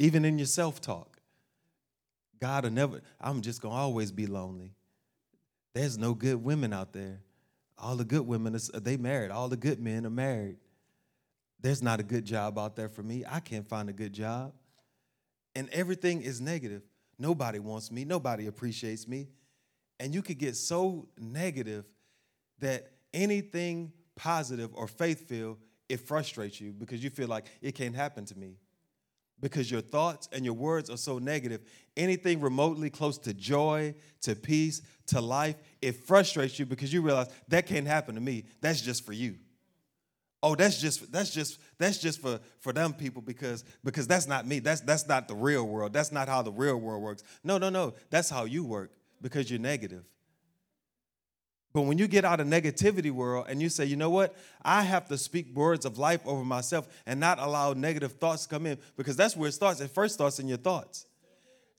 Even 0.00 0.24
in 0.24 0.36
your 0.36 0.48
self 0.48 0.80
talk, 0.80 1.18
God 2.40 2.64
will 2.64 2.72
never, 2.72 3.00
I'm 3.20 3.40
just 3.40 3.62
gonna 3.62 3.76
always 3.76 4.10
be 4.10 4.26
lonely. 4.26 4.72
There's 5.74 5.96
no 5.96 6.12
good 6.12 6.42
women 6.42 6.72
out 6.72 6.92
there. 6.92 7.20
All 7.78 7.94
the 7.94 8.04
good 8.04 8.26
women, 8.26 8.58
they 8.74 8.96
married. 8.96 9.30
All 9.30 9.48
the 9.48 9.56
good 9.56 9.80
men 9.80 10.04
are 10.06 10.10
married. 10.10 10.56
There's 11.60 11.82
not 11.82 12.00
a 12.00 12.04
good 12.04 12.24
job 12.24 12.58
out 12.58 12.74
there 12.74 12.88
for 12.88 13.02
me. 13.02 13.24
I 13.28 13.40
can't 13.40 13.68
find 13.68 13.88
a 13.88 13.92
good 13.92 14.12
job. 14.12 14.52
And 15.54 15.68
everything 15.70 16.22
is 16.22 16.40
negative. 16.40 16.82
Nobody 17.18 17.60
wants 17.60 17.90
me. 17.92 18.04
Nobody 18.04 18.48
appreciates 18.48 19.06
me. 19.06 19.28
And 20.00 20.14
you 20.14 20.22
could 20.22 20.38
get 20.38 20.56
so 20.56 21.08
negative 21.18 21.84
that 22.60 22.90
anything 23.12 23.92
positive 24.16 24.70
or 24.74 24.86
faith 24.86 25.28
filled, 25.28 25.58
it 25.88 26.00
frustrates 26.00 26.60
you 26.60 26.72
because 26.72 27.02
you 27.02 27.10
feel 27.10 27.28
like 27.28 27.46
it 27.60 27.72
can't 27.74 27.94
happen 27.94 28.24
to 28.26 28.38
me. 28.38 28.56
Because 29.40 29.70
your 29.70 29.80
thoughts 29.80 30.28
and 30.32 30.44
your 30.44 30.54
words 30.54 30.88
are 30.88 30.96
so 30.96 31.18
negative. 31.18 31.60
Anything 31.96 32.40
remotely 32.40 32.88
close 32.88 33.18
to 33.18 33.34
joy, 33.34 33.94
to 34.22 34.34
peace, 34.34 34.80
to 35.08 35.20
life, 35.20 35.56
it 35.82 35.92
frustrates 36.06 36.58
you 36.58 36.64
because 36.64 36.92
you 36.92 37.02
realize 37.02 37.28
that 37.48 37.66
can't 37.66 37.86
happen 37.86 38.14
to 38.14 38.20
me. 38.20 38.44
That's 38.60 38.80
just 38.80 39.04
for 39.04 39.12
you. 39.12 39.36
Oh, 40.42 40.54
that's 40.54 40.80
just 40.80 41.10
that's 41.10 41.30
just 41.30 41.58
that's 41.78 41.98
just 41.98 42.20
for 42.20 42.38
for 42.60 42.72
them 42.72 42.92
people 42.92 43.22
because 43.22 43.64
because 43.82 44.06
that's 44.06 44.26
not 44.26 44.46
me. 44.46 44.60
That's 44.60 44.82
that's 44.82 45.08
not 45.08 45.26
the 45.26 45.34
real 45.34 45.64
world. 45.64 45.92
That's 45.92 46.12
not 46.12 46.28
how 46.28 46.42
the 46.42 46.52
real 46.52 46.76
world 46.76 47.02
works. 47.02 47.22
No, 47.42 47.58
no, 47.58 47.70
no. 47.70 47.94
That's 48.10 48.30
how 48.30 48.44
you 48.44 48.62
work 48.64 48.92
because 49.20 49.50
you're 49.50 49.60
negative. 49.60 50.04
But 51.74 51.82
when 51.82 51.98
you 51.98 52.06
get 52.06 52.24
out 52.24 52.38
of 52.38 52.46
negativity 52.46 53.10
world 53.10 53.46
and 53.48 53.60
you 53.60 53.68
say, 53.68 53.84
you 53.84 53.96
know 53.96 54.08
what, 54.08 54.36
I 54.62 54.82
have 54.82 55.08
to 55.08 55.18
speak 55.18 55.54
words 55.56 55.84
of 55.84 55.98
life 55.98 56.20
over 56.24 56.44
myself 56.44 56.88
and 57.04 57.18
not 57.18 57.40
allow 57.40 57.72
negative 57.72 58.12
thoughts 58.12 58.46
come 58.46 58.64
in 58.64 58.78
because 58.96 59.16
that's 59.16 59.36
where 59.36 59.48
it 59.48 59.52
starts. 59.52 59.80
It 59.80 59.90
first 59.90 60.14
starts 60.14 60.38
in 60.38 60.46
your 60.46 60.58
thoughts. 60.58 61.06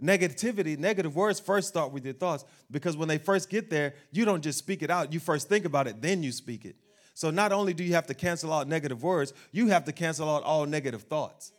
Negativity, 0.03 0.77
negative 0.77 1.15
words 1.15 1.39
first 1.39 1.69
start 1.69 1.93
with 1.93 2.03
your 2.03 2.13
thoughts 2.13 2.43
because 2.69 2.97
when 2.97 3.07
they 3.07 3.17
first 3.17 3.49
get 3.49 3.69
there, 3.69 3.93
you 4.11 4.25
don't 4.25 4.43
just 4.43 4.59
speak 4.59 4.83
it 4.83 4.89
out. 4.89 5.13
You 5.13 5.21
first 5.21 5.47
think 5.47 5.63
about 5.63 5.87
it, 5.87 6.01
then 6.01 6.21
you 6.21 6.33
speak 6.33 6.65
it. 6.65 6.75
So 7.13 7.31
not 7.31 7.53
only 7.53 7.73
do 7.73 7.81
you 7.81 7.93
have 7.93 8.07
to 8.07 8.13
cancel 8.13 8.51
out 8.51 8.67
negative 8.67 9.01
words, 9.01 9.31
you 9.53 9.67
have 9.67 9.85
to 9.85 9.93
cancel 9.93 10.29
out 10.29 10.43
all 10.43 10.65
negative 10.65 11.03
thoughts. 11.03 11.53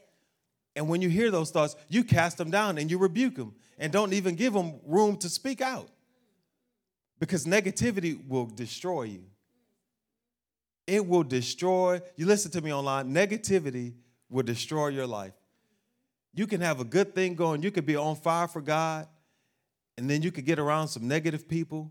And 0.77 0.91
when 0.91 1.01
you 1.01 1.09
hear 1.09 1.31
those 1.31 1.51
thoughts, 1.51 1.75
you 1.89 2.05
cast 2.05 2.37
them 2.37 2.51
down 2.51 2.77
and 2.77 2.91
you 2.91 2.99
rebuke 2.99 3.37
them 3.37 3.55
and 3.79 3.93
don't 3.93 4.13
even 4.13 4.35
give 4.35 4.53
them 4.53 4.81
room 4.87 5.17
to 5.19 5.29
speak 5.29 5.61
out. 5.61 5.89
Because 7.19 7.47
negativity 7.47 8.27
will 8.29 8.47
destroy 8.47 9.05
you. 9.05 9.25
It 10.87 11.07
will 11.07 11.25
destroy, 11.25 12.01
you 12.17 12.27
listen 12.27 12.51
to 12.53 12.61
me 12.61 12.73
online, 12.73 13.13
negativity 13.13 13.95
will 14.29 14.43
destroy 14.43 14.89
your 14.89 15.07
life. 15.07 15.33
You 16.35 16.47
can 16.47 16.61
have 16.61 16.81
a 16.81 16.85
good 16.85 17.15
thing 17.15 17.35
going, 17.35 17.63
you 17.63 17.71
could 17.71 17.87
be 17.87 17.97
on 17.97 18.17
fire 18.17 18.47
for 18.47 18.61
God, 18.61 19.09
and 19.97 20.09
then 20.09 20.23
you 20.23 20.31
could 20.31 20.45
get 20.45 20.59
around 20.59 20.89
some 20.89 21.09
negative 21.09 21.49
people, 21.49 21.91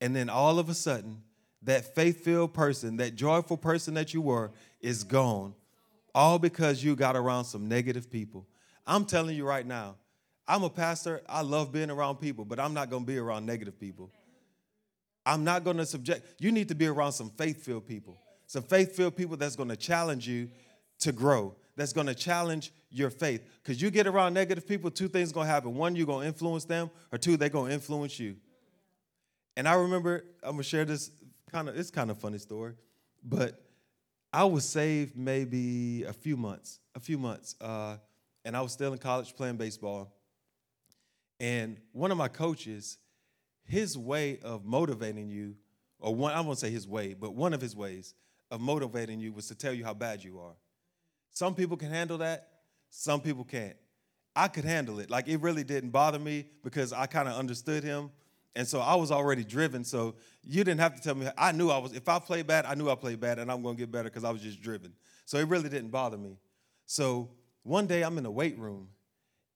and 0.00 0.16
then 0.16 0.28
all 0.28 0.58
of 0.58 0.68
a 0.68 0.74
sudden, 0.74 1.22
that 1.62 1.94
faith 1.94 2.24
filled 2.24 2.54
person, 2.54 2.96
that 2.96 3.14
joyful 3.14 3.56
person 3.56 3.94
that 3.94 4.14
you 4.14 4.20
were, 4.20 4.50
is 4.80 5.04
gone 5.04 5.54
all 6.16 6.38
because 6.38 6.82
you 6.82 6.96
got 6.96 7.14
around 7.14 7.44
some 7.44 7.68
negative 7.68 8.10
people. 8.10 8.46
I'm 8.86 9.04
telling 9.04 9.36
you 9.36 9.44
right 9.44 9.66
now, 9.66 9.96
I'm 10.48 10.62
a 10.62 10.70
pastor. 10.70 11.22
I 11.28 11.42
love 11.42 11.72
being 11.72 11.90
around 11.90 12.16
people, 12.16 12.44
but 12.44 12.60
I'm 12.60 12.74
not 12.74 12.90
going 12.90 13.02
to 13.02 13.06
be 13.06 13.18
around 13.18 13.46
negative 13.46 13.78
people. 13.78 14.10
I'm 15.24 15.42
not 15.42 15.64
going 15.64 15.76
to 15.78 15.86
subject. 15.86 16.40
You 16.40 16.52
need 16.52 16.68
to 16.68 16.74
be 16.74 16.86
around 16.86 17.12
some 17.12 17.30
faith 17.30 17.64
filled 17.64 17.86
people, 17.86 18.20
some 18.46 18.62
faith 18.62 18.94
filled 18.94 19.16
people 19.16 19.36
that's 19.36 19.56
going 19.56 19.68
to 19.68 19.76
challenge 19.76 20.28
you 20.28 20.48
to 21.00 21.12
grow, 21.12 21.54
that's 21.74 21.92
going 21.92 22.06
to 22.06 22.14
challenge 22.14 22.72
your 22.90 23.10
faith. 23.10 23.42
Because 23.62 23.82
you 23.82 23.90
get 23.90 24.06
around 24.06 24.34
negative 24.34 24.66
people, 24.66 24.90
two 24.90 25.08
things 25.08 25.32
going 25.32 25.46
to 25.46 25.52
happen. 25.52 25.74
One, 25.74 25.96
you're 25.96 26.06
going 26.06 26.22
to 26.22 26.26
influence 26.28 26.64
them, 26.64 26.90
or 27.12 27.18
two, 27.18 27.36
they're 27.36 27.48
going 27.48 27.68
to 27.68 27.74
influence 27.74 28.18
you. 28.20 28.36
And 29.56 29.66
I 29.66 29.74
remember, 29.74 30.24
I'm 30.42 30.52
going 30.52 30.58
to 30.58 30.68
share 30.68 30.84
this 30.84 31.10
kind 31.50 31.68
of, 31.68 31.76
it's 31.78 31.90
kind 31.90 32.10
of 32.10 32.18
funny 32.18 32.38
story, 32.38 32.74
but 33.24 33.60
I 34.32 34.44
was 34.44 34.64
saved 34.68 35.16
maybe 35.16 36.04
a 36.04 36.12
few 36.12 36.36
months, 36.36 36.78
a 36.94 37.00
few 37.00 37.18
months, 37.18 37.56
uh, 37.60 37.96
and 38.44 38.56
I 38.56 38.60
was 38.60 38.72
still 38.72 38.92
in 38.92 38.98
college 38.98 39.34
playing 39.34 39.56
baseball. 39.56 40.12
And 41.38 41.78
one 41.92 42.10
of 42.10 42.18
my 42.18 42.28
coaches, 42.28 42.98
his 43.64 43.96
way 43.96 44.38
of 44.42 44.64
motivating 44.64 45.28
you, 45.28 45.56
or 45.98 46.14
one, 46.14 46.32
I 46.32 46.40
won't 46.40 46.58
say 46.58 46.70
his 46.70 46.86
way, 46.86 47.14
but 47.14 47.34
one 47.34 47.52
of 47.52 47.60
his 47.60 47.74
ways 47.76 48.14
of 48.50 48.60
motivating 48.60 49.20
you 49.20 49.32
was 49.32 49.48
to 49.48 49.54
tell 49.54 49.72
you 49.72 49.84
how 49.84 49.94
bad 49.94 50.22
you 50.22 50.38
are. 50.38 50.56
Some 51.32 51.54
people 51.54 51.76
can 51.76 51.90
handle 51.90 52.18
that, 52.18 52.48
some 52.90 53.20
people 53.20 53.44
can't. 53.44 53.76
I 54.34 54.48
could 54.48 54.64
handle 54.64 55.00
it. 55.00 55.10
Like 55.10 55.28
it 55.28 55.40
really 55.40 55.64
didn't 55.64 55.90
bother 55.90 56.18
me 56.18 56.46
because 56.62 56.92
I 56.92 57.06
kind 57.06 57.26
of 57.28 57.34
understood 57.34 57.82
him 57.82 58.10
and 58.56 58.66
so 58.66 58.80
I 58.80 58.94
was 58.94 59.12
already 59.12 59.44
driven. 59.44 59.84
So 59.84 60.14
you 60.42 60.64
didn't 60.64 60.80
have 60.80 60.94
to 60.94 61.02
tell 61.02 61.14
me. 61.14 61.28
I 61.36 61.52
knew 61.52 61.68
I 61.68 61.76
was, 61.76 61.92
if 61.92 62.08
I 62.08 62.18
played 62.18 62.46
bad, 62.46 62.64
I 62.64 62.74
knew 62.74 62.88
I 62.88 62.94
played 62.94 63.20
bad 63.20 63.38
and 63.38 63.52
I'm 63.52 63.62
going 63.62 63.76
to 63.76 63.78
get 63.78 63.92
better 63.92 64.08
because 64.08 64.24
I 64.24 64.30
was 64.30 64.40
just 64.40 64.62
driven. 64.62 64.94
So 65.26 65.36
it 65.36 65.46
really 65.46 65.68
didn't 65.68 65.90
bother 65.90 66.16
me. 66.16 66.38
So 66.86 67.28
one 67.64 67.86
day 67.86 68.02
I'm 68.02 68.16
in 68.16 68.24
the 68.24 68.30
weight 68.30 68.58
room 68.58 68.88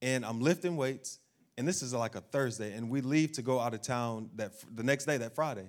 and 0.03 0.25
I'm 0.25 0.41
lifting 0.41 0.77
weights. 0.77 1.19
And 1.61 1.69
this 1.69 1.83
is 1.83 1.93
like 1.93 2.15
a 2.15 2.23
Thursday. 2.23 2.73
And 2.73 2.89
we 2.89 3.03
leave 3.03 3.33
to 3.33 3.43
go 3.43 3.61
out 3.61 3.75
of 3.75 3.83
town 3.83 4.31
that 4.37 4.53
the 4.75 4.83
next 4.83 5.05
day, 5.05 5.19
that 5.19 5.35
Friday. 5.35 5.69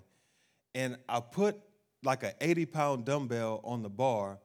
And 0.74 0.96
I 1.10 1.20
put 1.20 1.58
like 2.02 2.24
an 2.24 2.32
80 2.40 2.66
pound 2.68 3.04
dumbbell 3.04 3.60
on 3.66 3.84
the 3.84 3.90
bar, 3.90 4.40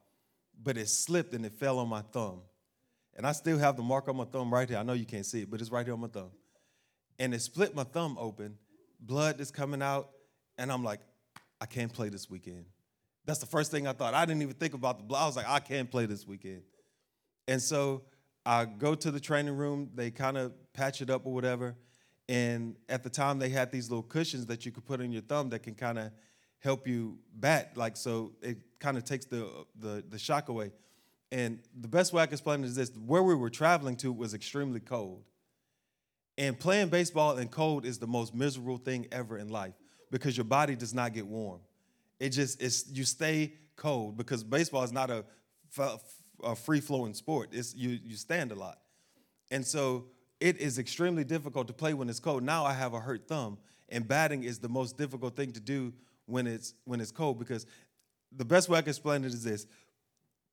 but 0.61 0.77
it 0.77 0.89
slipped 0.89 1.33
and 1.33 1.45
it 1.45 1.53
fell 1.53 1.79
on 1.79 1.87
my 1.87 2.01
thumb. 2.01 2.41
And 3.15 3.25
I 3.25 3.31
still 3.31 3.57
have 3.57 3.77
the 3.77 3.81
mark 3.81 4.09
on 4.09 4.17
my 4.17 4.25
thumb 4.25 4.53
right 4.53 4.67
here. 4.67 4.77
I 4.77 4.83
know 4.83 4.91
you 4.91 5.05
can't 5.05 5.25
see 5.25 5.43
it, 5.43 5.49
but 5.49 5.61
it's 5.61 5.71
right 5.71 5.85
here 5.85 5.93
on 5.93 6.01
my 6.01 6.09
thumb. 6.09 6.31
And 7.17 7.33
it 7.33 7.41
split 7.41 7.73
my 7.73 7.85
thumb 7.85 8.17
open 8.19 8.57
blood 8.99 9.39
is 9.39 9.49
coming 9.49 9.81
out, 9.81 10.09
and 10.57 10.69
I'm 10.69 10.83
like, 10.83 10.99
I 11.61 11.65
can't 11.65 11.93
play 11.93 12.09
this 12.09 12.29
weekend 12.29 12.65
That's 13.25 13.39
the 13.39 13.45
first 13.45 13.71
thing 13.71 13.87
I 13.87 13.93
thought. 13.93 14.13
I 14.13 14.25
didn't 14.25 14.41
even 14.41 14.55
think 14.55 14.73
about 14.73 14.97
the 14.97 15.03
blood. 15.03 15.23
I 15.23 15.25
was 15.25 15.35
like, 15.35 15.47
I 15.47 15.59
can't 15.59 15.89
play 15.89 16.05
this 16.05 16.27
weekend. 16.27 16.61
And 17.47 17.61
so 17.61 18.03
I 18.47 18.63
go 18.63 18.95
to 18.95 19.11
the 19.11 19.19
training 19.19 19.57
room. 19.57 19.89
They 19.93 20.09
kind 20.09 20.37
of 20.37 20.53
patch 20.71 21.01
it 21.01 21.09
up 21.09 21.25
or 21.25 21.33
whatever. 21.33 21.75
And 22.29 22.77
at 22.87 23.03
the 23.03 23.09
time, 23.09 23.39
they 23.39 23.49
had 23.49 23.73
these 23.73 23.89
little 23.89 24.03
cushions 24.03 24.45
that 24.45 24.65
you 24.65 24.71
could 24.71 24.85
put 24.85 25.01
in 25.01 25.11
your 25.11 25.21
thumb 25.21 25.49
that 25.49 25.63
can 25.63 25.75
kind 25.75 25.99
of 25.99 26.11
help 26.59 26.87
you 26.87 27.17
bat, 27.35 27.73
like 27.75 27.97
so 27.97 28.31
it 28.41 28.57
kind 28.79 28.97
of 28.97 29.03
takes 29.03 29.25
the, 29.25 29.49
the 29.79 30.03
the 30.09 30.17
shock 30.17 30.47
away. 30.49 30.71
And 31.31 31.59
the 31.77 31.89
best 31.89 32.13
way 32.13 32.23
I 32.23 32.25
can 32.25 32.33
explain 32.33 32.63
it 32.63 32.67
is 32.67 32.75
this: 32.75 32.89
where 33.05 33.21
we 33.21 33.35
were 33.35 33.49
traveling 33.49 33.97
to 33.97 34.13
was 34.13 34.33
extremely 34.33 34.79
cold. 34.79 35.23
And 36.37 36.57
playing 36.57 36.89
baseball 36.89 37.37
in 37.37 37.49
cold 37.49 37.85
is 37.85 37.99
the 37.99 38.07
most 38.07 38.33
miserable 38.33 38.77
thing 38.77 39.07
ever 39.11 39.37
in 39.37 39.49
life 39.49 39.73
because 40.09 40.37
your 40.37 40.45
body 40.45 40.75
does 40.75 40.93
not 40.93 41.13
get 41.13 41.27
warm. 41.27 41.59
It 42.19 42.29
just 42.29 42.61
it's 42.61 42.89
you 42.89 43.03
stay 43.03 43.53
cold 43.75 44.17
because 44.17 44.43
baseball 44.43 44.83
is 44.83 44.91
not 44.91 45.09
a, 45.09 45.25
a 46.43 46.55
free 46.55 46.79
flowing 46.79 47.13
sport. 47.13 47.49
It's 47.51 47.75
you 47.75 47.99
you 48.03 48.15
stand 48.15 48.51
a 48.51 48.55
lot, 48.55 48.79
and 49.51 49.65
so 49.65 50.05
it 50.39 50.57
is 50.57 50.77
extremely 50.77 51.23
difficult 51.23 51.67
to 51.67 51.73
play 51.73 51.93
when 51.93 52.09
it's 52.09 52.19
cold. 52.19 52.43
Now 52.43 52.65
I 52.65 52.73
have 52.73 52.93
a 52.93 52.99
hurt 52.99 53.27
thumb, 53.27 53.57
and 53.89 54.07
batting 54.07 54.43
is 54.43 54.59
the 54.59 54.69
most 54.69 54.97
difficult 54.97 55.35
thing 55.35 55.51
to 55.53 55.59
do 55.59 55.93
when 56.25 56.47
it's 56.47 56.73
when 56.85 57.01
it's 57.01 57.11
cold 57.11 57.39
because 57.39 57.65
the 58.35 58.45
best 58.45 58.69
way 58.69 58.77
I 58.77 58.81
can 58.81 58.89
explain 58.89 59.23
it 59.23 59.33
is 59.33 59.43
this: 59.43 59.65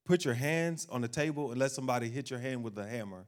put 0.05 0.25
your 0.25 0.35
hands 0.35 0.87
on 0.91 1.01
the 1.01 1.09
table 1.09 1.51
and 1.51 1.61
let 1.61 1.71
somebody 1.71 2.09
hit 2.09 2.31
your 2.31 2.39
hand 2.39 2.63
with 2.65 2.79
a 2.79 2.87
hammer. 2.87 3.27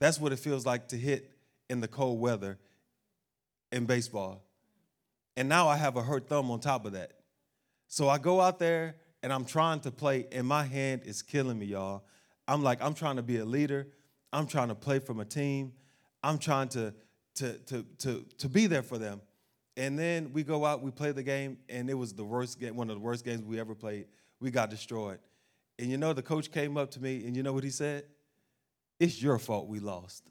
That's 0.00 0.20
what 0.20 0.32
it 0.32 0.38
feels 0.38 0.64
like 0.64 0.88
to 0.88 0.96
hit 0.96 1.30
in 1.68 1.80
the 1.80 1.88
cold 1.88 2.20
weather 2.20 2.58
in 3.72 3.84
baseball. 3.84 4.42
And 5.36 5.48
now 5.48 5.68
I 5.68 5.76
have 5.76 5.96
a 5.96 6.02
hurt 6.02 6.28
thumb 6.28 6.50
on 6.50 6.60
top 6.60 6.84
of 6.84 6.92
that. 6.92 7.12
So 7.88 8.08
I 8.08 8.18
go 8.18 8.40
out 8.40 8.58
there 8.58 8.96
and 9.22 9.32
I'm 9.32 9.44
trying 9.44 9.80
to 9.80 9.90
play, 9.90 10.26
and 10.32 10.46
my 10.46 10.64
hand 10.64 11.02
is 11.04 11.22
killing 11.22 11.58
me, 11.58 11.66
y'all. 11.66 12.04
I'm 12.46 12.62
like, 12.62 12.82
I'm 12.82 12.94
trying 12.94 13.16
to 13.16 13.22
be 13.22 13.38
a 13.38 13.44
leader. 13.44 13.88
I'm 14.32 14.46
trying 14.46 14.68
to 14.68 14.74
play 14.74 14.98
from 14.98 15.20
a 15.20 15.24
team. 15.24 15.72
I'm 16.22 16.38
trying 16.38 16.68
to, 16.70 16.94
to, 17.36 17.58
to, 17.58 17.86
to, 17.98 18.24
to 18.38 18.48
be 18.48 18.66
there 18.66 18.82
for 18.82 18.98
them. 18.98 19.20
And 19.76 19.98
then 19.98 20.32
we 20.32 20.42
go 20.42 20.64
out, 20.64 20.82
we 20.82 20.90
play 20.90 21.12
the 21.12 21.22
game, 21.22 21.58
and 21.68 21.88
it 21.88 21.94
was 21.94 22.12
the 22.12 22.24
worst 22.24 22.58
game, 22.58 22.76
one 22.76 22.90
of 22.90 22.96
the 22.96 23.00
worst 23.00 23.24
games 23.24 23.44
we 23.44 23.60
ever 23.60 23.74
played. 23.74 24.06
We 24.40 24.50
got 24.50 24.70
destroyed. 24.70 25.18
And 25.78 25.90
you 25.90 25.96
know, 25.96 26.12
the 26.12 26.22
coach 26.22 26.50
came 26.50 26.76
up 26.76 26.90
to 26.92 27.00
me, 27.00 27.24
and 27.24 27.36
you 27.36 27.42
know 27.42 27.52
what 27.52 27.64
he 27.64 27.70
said? 27.70 28.04
It's 28.98 29.22
your 29.22 29.38
fault 29.38 29.68
we 29.68 29.78
lost. 29.78 30.24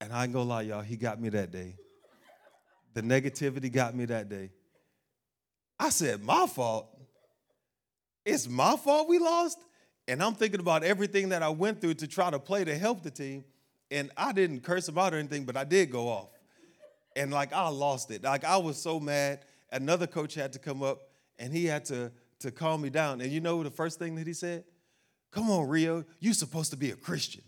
And 0.00 0.12
I 0.12 0.24
ain't 0.24 0.32
gonna 0.32 0.48
lie, 0.48 0.62
y'all, 0.62 0.82
he 0.82 0.96
got 0.96 1.20
me 1.20 1.28
that 1.28 1.52
day. 1.52 1.76
The 2.94 3.02
negativity 3.02 3.72
got 3.72 3.94
me 3.94 4.04
that 4.06 4.28
day. 4.28 4.50
I 5.78 5.90
said, 5.90 6.22
My 6.22 6.46
fault? 6.46 6.88
It's 8.24 8.48
my 8.48 8.76
fault 8.76 9.08
we 9.08 9.18
lost? 9.18 9.58
And 10.08 10.22
I'm 10.22 10.34
thinking 10.34 10.60
about 10.60 10.84
everything 10.84 11.30
that 11.30 11.42
I 11.42 11.48
went 11.48 11.80
through 11.80 11.94
to 11.94 12.06
try 12.06 12.30
to 12.30 12.38
play 12.38 12.64
to 12.64 12.76
help 12.76 13.02
the 13.02 13.10
team. 13.10 13.44
And 13.90 14.10
I 14.16 14.32
didn't 14.32 14.60
curse 14.60 14.88
him 14.88 14.98
out 14.98 15.14
or 15.14 15.18
anything, 15.18 15.44
but 15.44 15.56
I 15.56 15.64
did 15.64 15.90
go 15.90 16.08
off. 16.08 16.28
And 17.14 17.30
like 17.30 17.52
I 17.52 17.68
lost 17.68 18.10
it. 18.10 18.22
Like 18.22 18.44
I 18.44 18.56
was 18.56 18.80
so 18.80 18.98
mad. 18.98 19.40
Another 19.70 20.06
coach 20.06 20.34
had 20.34 20.52
to 20.54 20.58
come 20.58 20.82
up 20.82 21.02
and 21.38 21.52
he 21.52 21.66
had 21.66 21.84
to, 21.86 22.10
to 22.40 22.50
calm 22.50 22.82
me 22.82 22.90
down. 22.90 23.20
And 23.20 23.30
you 23.30 23.40
know 23.40 23.62
the 23.62 23.70
first 23.70 23.98
thing 23.98 24.14
that 24.16 24.26
he 24.26 24.32
said? 24.32 24.64
Come 25.30 25.50
on, 25.50 25.68
Rio, 25.68 26.04
you're 26.20 26.34
supposed 26.34 26.70
to 26.70 26.76
be 26.76 26.90
a 26.90 26.96
Christian. 26.96 27.42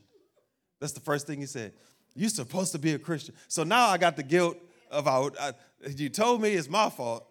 That's 0.80 0.92
the 0.92 1.00
first 1.00 1.26
thing 1.26 1.40
he 1.40 1.46
said. 1.46 1.72
You're 2.14 2.30
supposed 2.30 2.72
to 2.72 2.78
be 2.78 2.92
a 2.92 2.98
Christian. 2.98 3.35
So 3.48 3.64
now 3.64 3.88
I 3.88 3.98
got 3.98 4.16
the 4.16 4.22
guilt 4.22 4.57
of 4.94 5.09
I, 5.09 5.52
you 5.96 6.09
told 6.09 6.40
me 6.40 6.54
it's 6.54 6.68
my 6.68 6.88
fault. 6.88 7.26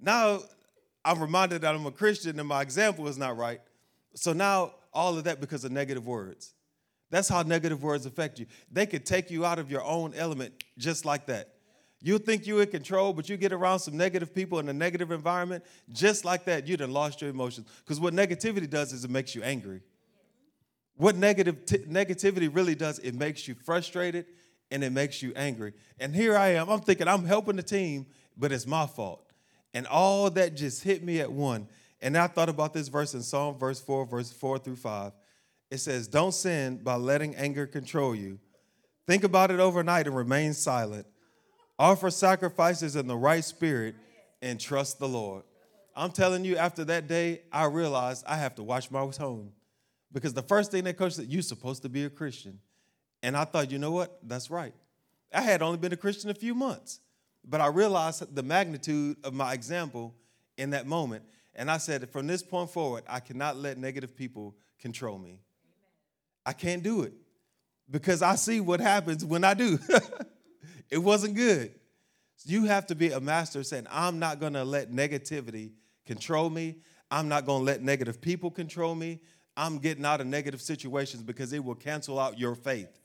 Now 0.00 0.40
I'm 1.04 1.20
reminded 1.20 1.62
that 1.62 1.74
I'm 1.74 1.86
a 1.86 1.90
Christian 1.90 2.38
and 2.38 2.48
my 2.48 2.62
example 2.62 3.08
is 3.08 3.18
not 3.18 3.36
right. 3.36 3.60
So 4.14 4.32
now 4.32 4.74
all 4.92 5.16
of 5.16 5.24
that 5.24 5.40
because 5.40 5.64
of 5.64 5.72
negative 5.72 6.06
words. 6.06 6.54
That's 7.10 7.28
how 7.28 7.42
negative 7.42 7.82
words 7.82 8.06
affect 8.06 8.38
you. 8.38 8.46
They 8.70 8.86
could 8.86 9.04
take 9.04 9.30
you 9.30 9.44
out 9.44 9.58
of 9.58 9.70
your 9.70 9.82
own 9.82 10.14
element 10.14 10.64
just 10.78 11.04
like 11.04 11.26
that. 11.26 11.54
You 12.02 12.18
think 12.18 12.46
you're 12.46 12.62
in 12.62 12.68
control, 12.70 13.12
but 13.12 13.28
you 13.28 13.36
get 13.36 13.52
around 13.52 13.80
some 13.80 13.96
negative 13.96 14.34
people 14.34 14.58
in 14.58 14.68
a 14.68 14.72
negative 14.72 15.10
environment, 15.10 15.64
just 15.92 16.24
like 16.24 16.44
that, 16.46 16.66
you 16.66 16.76
done 16.78 16.92
lost 16.92 17.20
your 17.20 17.28
emotions. 17.28 17.66
Because 17.84 18.00
what 18.00 18.14
negativity 18.14 18.70
does 18.70 18.92
is 18.92 19.04
it 19.04 19.10
makes 19.10 19.34
you 19.34 19.42
angry. 19.42 19.82
What 20.96 21.16
negative 21.16 21.66
t- 21.66 21.78
negativity 21.78 22.48
really 22.54 22.74
does, 22.74 22.98
it 23.00 23.14
makes 23.14 23.46
you 23.46 23.54
frustrated 23.54 24.26
and 24.70 24.84
it 24.84 24.90
makes 24.90 25.22
you 25.22 25.32
angry. 25.36 25.72
And 25.98 26.14
here 26.14 26.36
I 26.36 26.48
am, 26.48 26.68
I'm 26.68 26.80
thinking 26.80 27.08
I'm 27.08 27.24
helping 27.24 27.56
the 27.56 27.62
team, 27.62 28.06
but 28.36 28.52
it's 28.52 28.66
my 28.66 28.86
fault. 28.86 29.24
And 29.74 29.86
all 29.86 30.30
that 30.30 30.56
just 30.56 30.82
hit 30.82 31.04
me 31.04 31.20
at 31.20 31.30
one. 31.30 31.68
And 32.02 32.16
I 32.16 32.26
thought 32.26 32.48
about 32.48 32.72
this 32.72 32.88
verse 32.88 33.14
in 33.14 33.22
Psalm 33.22 33.58
verse 33.58 33.80
4, 33.80 34.06
verse 34.06 34.32
4 34.32 34.58
through 34.58 34.76
5. 34.76 35.12
It 35.70 35.78
says, 35.78 36.08
Don't 36.08 36.32
sin 36.32 36.78
by 36.82 36.96
letting 36.96 37.36
anger 37.36 37.66
control 37.66 38.14
you. 38.14 38.38
Think 39.06 39.24
about 39.24 39.50
it 39.50 39.60
overnight 39.60 40.06
and 40.06 40.16
remain 40.16 40.54
silent. 40.54 41.06
Offer 41.78 42.10
sacrifices 42.10 42.96
in 42.96 43.06
the 43.06 43.16
right 43.16 43.44
spirit 43.44 43.94
and 44.42 44.58
trust 44.58 44.98
the 44.98 45.08
Lord. 45.08 45.44
I'm 45.94 46.10
telling 46.10 46.44
you, 46.44 46.56
after 46.56 46.84
that 46.84 47.08
day, 47.08 47.42
I 47.52 47.64
realized 47.64 48.24
I 48.26 48.36
have 48.36 48.54
to 48.56 48.62
watch 48.62 48.90
my 48.90 49.06
tone. 49.08 49.52
Because 50.12 50.34
the 50.34 50.42
first 50.42 50.70
thing 50.70 50.84
that 50.84 50.96
coach 50.96 51.14
said, 51.14 51.26
you're 51.26 51.42
supposed 51.42 51.82
to 51.82 51.88
be 51.88 52.04
a 52.04 52.10
Christian. 52.10 52.58
And 53.22 53.36
I 53.36 53.44
thought, 53.44 53.70
you 53.70 53.78
know 53.78 53.90
what? 53.90 54.18
That's 54.22 54.50
right. 54.50 54.74
I 55.32 55.42
had 55.42 55.62
only 55.62 55.78
been 55.78 55.92
a 55.92 55.96
Christian 55.96 56.30
a 56.30 56.34
few 56.34 56.54
months, 56.54 57.00
but 57.44 57.60
I 57.60 57.66
realized 57.68 58.34
the 58.34 58.42
magnitude 58.42 59.18
of 59.22 59.32
my 59.34 59.52
example 59.52 60.14
in 60.56 60.70
that 60.70 60.86
moment. 60.86 61.24
And 61.54 61.70
I 61.70 61.78
said, 61.78 62.08
from 62.10 62.26
this 62.26 62.42
point 62.42 62.70
forward, 62.70 63.04
I 63.08 63.20
cannot 63.20 63.56
let 63.56 63.78
negative 63.78 64.16
people 64.16 64.56
control 64.78 65.18
me. 65.18 65.40
I 66.44 66.52
can't 66.52 66.82
do 66.82 67.02
it 67.02 67.12
because 67.90 68.22
I 68.22 68.34
see 68.36 68.60
what 68.60 68.80
happens 68.80 69.24
when 69.24 69.44
I 69.44 69.54
do. 69.54 69.78
it 70.90 70.98
wasn't 70.98 71.34
good. 71.34 71.74
You 72.44 72.64
have 72.64 72.86
to 72.86 72.94
be 72.94 73.12
a 73.12 73.20
master 73.20 73.62
saying, 73.62 73.86
I'm 73.90 74.18
not 74.18 74.40
going 74.40 74.54
to 74.54 74.64
let 74.64 74.90
negativity 74.90 75.72
control 76.06 76.48
me. 76.48 76.76
I'm 77.10 77.28
not 77.28 77.44
going 77.44 77.60
to 77.60 77.64
let 77.64 77.82
negative 77.82 78.20
people 78.20 78.50
control 78.50 78.94
me. 78.94 79.20
I'm 79.56 79.78
getting 79.78 80.06
out 80.06 80.20
of 80.20 80.26
negative 80.26 80.62
situations 80.62 81.22
because 81.22 81.52
it 81.52 81.62
will 81.62 81.74
cancel 81.74 82.18
out 82.18 82.38
your 82.38 82.54
faith. 82.54 82.99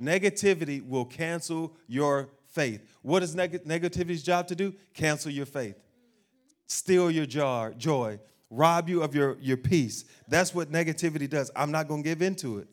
Negativity 0.00 0.86
will 0.86 1.04
cancel 1.04 1.74
your 1.86 2.28
faith. 2.48 2.82
What 3.02 3.22
is 3.22 3.34
neg- 3.34 3.64
negativity's 3.64 4.22
job 4.22 4.48
to 4.48 4.54
do? 4.54 4.74
Cancel 4.94 5.30
your 5.30 5.46
faith, 5.46 5.76
steal 6.66 7.10
your 7.10 7.26
jar, 7.26 7.72
joy, 7.72 8.18
rob 8.50 8.88
you 8.88 9.02
of 9.02 9.14
your, 9.14 9.36
your 9.40 9.56
peace. 9.56 10.04
That's 10.28 10.54
what 10.54 10.70
negativity 10.70 11.28
does. 11.28 11.50
I'm 11.54 11.70
not 11.70 11.88
going 11.88 12.02
to 12.02 12.08
give 12.08 12.22
into 12.22 12.58
it. 12.58 12.68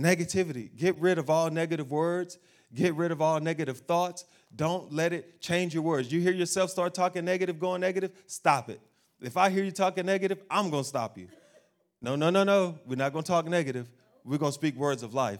Negativity. 0.00 0.74
Get 0.74 0.98
rid 0.98 1.18
of 1.18 1.28
all 1.28 1.50
negative 1.50 1.90
words. 1.90 2.38
Get 2.74 2.94
rid 2.94 3.12
of 3.12 3.20
all 3.20 3.38
negative 3.40 3.78
thoughts. 3.80 4.24
Don't 4.54 4.92
let 4.92 5.12
it 5.12 5.40
change 5.40 5.74
your 5.74 5.82
words. 5.82 6.10
You 6.10 6.20
hear 6.20 6.32
yourself 6.32 6.70
start 6.70 6.94
talking 6.94 7.24
negative, 7.24 7.58
going 7.58 7.80
negative, 7.80 8.12
stop 8.26 8.70
it. 8.70 8.80
If 9.20 9.36
I 9.36 9.50
hear 9.50 9.62
you 9.62 9.70
talking 9.70 10.06
negative, 10.06 10.42
I'm 10.50 10.70
going 10.70 10.82
to 10.82 10.88
stop 10.88 11.16
you. 11.16 11.28
No, 12.00 12.16
no, 12.16 12.30
no, 12.30 12.44
no. 12.44 12.78
We're 12.86 12.96
not 12.96 13.12
going 13.12 13.22
to 13.22 13.28
talk 13.28 13.46
negative. 13.46 13.88
We're 14.24 14.38
going 14.38 14.52
to 14.52 14.54
speak 14.54 14.74
words 14.76 15.02
of 15.02 15.14
life. 15.14 15.38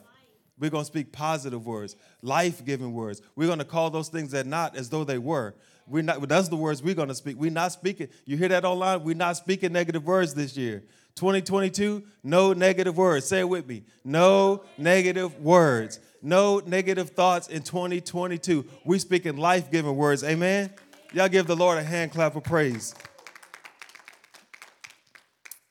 We're 0.59 0.71
going 0.71 0.83
to 0.83 0.87
speak 0.87 1.13
positive 1.13 1.67
words, 1.67 1.97
life 2.21 2.65
giving 2.65 2.93
words. 2.93 3.21
We're 3.35 3.47
going 3.47 3.59
to 3.59 3.65
call 3.65 3.91
those 3.91 4.09
things 4.09 4.31
that 4.33 4.47
not 4.47 4.77
as 4.77 4.91
though 4.91 5.05
they 5.05 5.19
were. 5.19 5.55
We're 5.87 6.03
not, 6.03 6.29
that's 6.29 6.49
the 6.49 6.57
words 6.57 6.83
we're 6.83 6.95
going 6.95 7.09
to 7.09 7.15
speak. 7.15 7.37
We're 7.37 7.51
not 7.51 7.73
speaking. 7.73 8.09
You 8.25 8.37
hear 8.37 8.49
that 8.49 8.65
online? 8.65 9.03
We're 9.03 9.17
not 9.17 9.37
speaking 9.37 9.73
negative 9.73 10.05
words 10.05 10.35
this 10.35 10.57
year. 10.57 10.85
2022, 11.17 12.03
no 12.23 12.53
negative 12.53 12.97
words. 12.97 13.27
Say 13.27 13.41
it 13.41 13.49
with 13.49 13.67
me. 13.67 13.85
No 14.05 14.65
negative 14.79 15.39
words. 15.41 16.01
No 16.23 16.63
negative 16.65 17.11
thoughts 17.11 17.49
in 17.49 17.63
2022. 17.63 18.65
We 18.85 18.99
speaking 18.99 19.37
life 19.37 19.71
giving 19.71 19.97
words. 19.97 20.23
Amen. 20.23 20.71
Y'all 21.13 21.29
give 21.29 21.47
the 21.47 21.57
Lord 21.57 21.79
a 21.79 21.83
hand 21.83 22.13
clap 22.13 22.37
of 22.37 22.45
praise. 22.45 22.95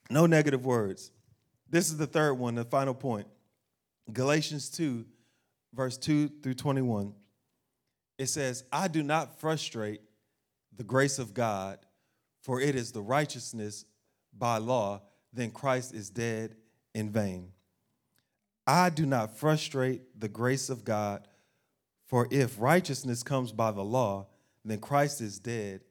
No 0.09 0.25
negative 0.25 0.65
words. 0.65 1.11
This 1.69 1.89
is 1.89 1.97
the 1.97 2.05
third 2.05 2.33
one, 2.33 2.55
the 2.55 2.65
final 2.65 2.93
point. 2.93 3.27
Galatians 4.13 4.69
2, 4.69 5.05
verse 5.73 5.97
2 5.97 6.29
through 6.41 6.53
21. 6.53 7.13
It 8.17 8.27
says, 8.27 8.63
I 8.71 8.87
do 8.87 9.03
not 9.03 9.39
frustrate 9.39 10.01
the 10.75 10.83
grace 10.83 11.19
of 11.19 11.33
God, 11.33 11.79
for 12.41 12.61
it 12.61 12.75
is 12.75 12.91
the 12.91 13.01
righteousness 13.01 13.85
by 14.37 14.57
law, 14.57 15.01
then 15.33 15.51
Christ 15.51 15.93
is 15.93 16.09
dead 16.09 16.55
in 16.93 17.09
vain. 17.09 17.49
I 18.67 18.89
do 18.89 19.05
not 19.05 19.37
frustrate 19.37 20.19
the 20.19 20.29
grace 20.29 20.69
of 20.69 20.85
God, 20.85 21.27
for 22.05 22.27
if 22.31 22.59
righteousness 22.59 23.23
comes 23.23 23.51
by 23.51 23.71
the 23.71 23.83
law, 23.83 24.27
then 24.63 24.79
Christ 24.79 25.21
is 25.21 25.39
dead 25.39 25.81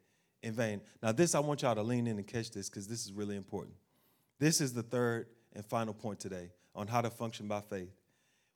in 0.42 0.52
vain. 0.54 0.80
Now, 1.02 1.12
this, 1.12 1.34
I 1.34 1.40
want 1.40 1.62
y'all 1.62 1.74
to 1.74 1.82
lean 1.82 2.06
in 2.06 2.16
and 2.16 2.26
catch 2.26 2.50
this 2.50 2.68
because 2.68 2.86
this 2.86 3.04
is 3.04 3.12
really 3.12 3.36
important. 3.36 3.74
This 4.38 4.60
is 4.60 4.72
the 4.72 4.82
third 4.82 5.26
and 5.54 5.64
final 5.64 5.92
point 5.92 6.20
today 6.20 6.50
on 6.74 6.86
how 6.86 7.00
to 7.00 7.10
function 7.10 7.48
by 7.48 7.60
faith. 7.60 7.90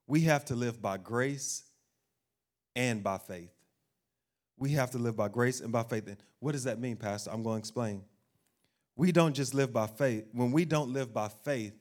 We 0.07 0.23
have 0.23 0.45
to 0.47 0.55
live 0.55 0.81
by 0.81 0.99
grace 0.99 1.63
and 2.77 3.03
by 3.03 3.19
faith. 3.19 3.51
We 4.57 4.73
have 4.73 4.91
to 4.93 4.99
live 4.99 5.17
by 5.17 5.29
grace 5.29 5.61
and 5.61 5.73
by 5.73 5.83
faith. 5.83 6.07
And 6.07 6.17
what 6.39 6.53
does 6.53 6.65
that 6.65 6.79
mean, 6.79 6.97
Pastor? 6.97 7.31
I'm 7.31 7.43
going 7.43 7.57
to 7.57 7.59
explain. 7.59 8.03
We 8.97 9.11
don't 9.13 9.35
just 9.35 9.55
live 9.55 9.73
by 9.73 9.87
faith. 9.87 10.27
When 10.33 10.53
we 10.53 10.65
don't 10.65 10.93
live 10.93 11.13
by 11.13 11.29
faith, 11.29 11.75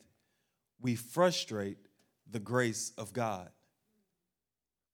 we 0.82 0.96
frustrate 0.96 1.78
the 2.30 2.40
grace 2.40 2.92
of 2.98 3.14
God. 3.14 3.50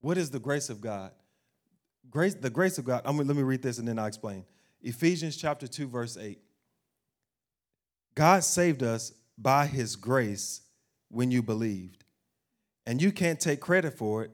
What 0.01 0.17
is 0.17 0.29
the 0.29 0.39
grace 0.39 0.69
of 0.69 0.81
God? 0.81 1.11
Grace, 2.09 2.33
the 2.33 2.49
grace 2.49 2.77
of 2.77 2.85
God. 2.85 3.01
I'm, 3.05 3.17
let 3.17 3.27
me 3.27 3.43
read 3.43 3.61
this 3.61 3.77
and 3.77 3.87
then 3.87 3.99
I'll 3.99 4.07
explain. 4.07 4.45
Ephesians 4.81 5.37
chapter 5.37 5.67
2, 5.67 5.87
verse 5.87 6.17
8. 6.17 6.39
God 8.15 8.43
saved 8.43 8.83
us 8.83 9.13
by 9.37 9.65
his 9.65 9.95
grace 9.95 10.61
when 11.09 11.31
you 11.31 11.41
believed. 11.41 12.03
And 12.89 12.99
you 12.99 13.11
can't 13.11 13.39
take 13.39 13.59
credit 13.59 13.93
for 13.93 14.23
it. 14.23 14.31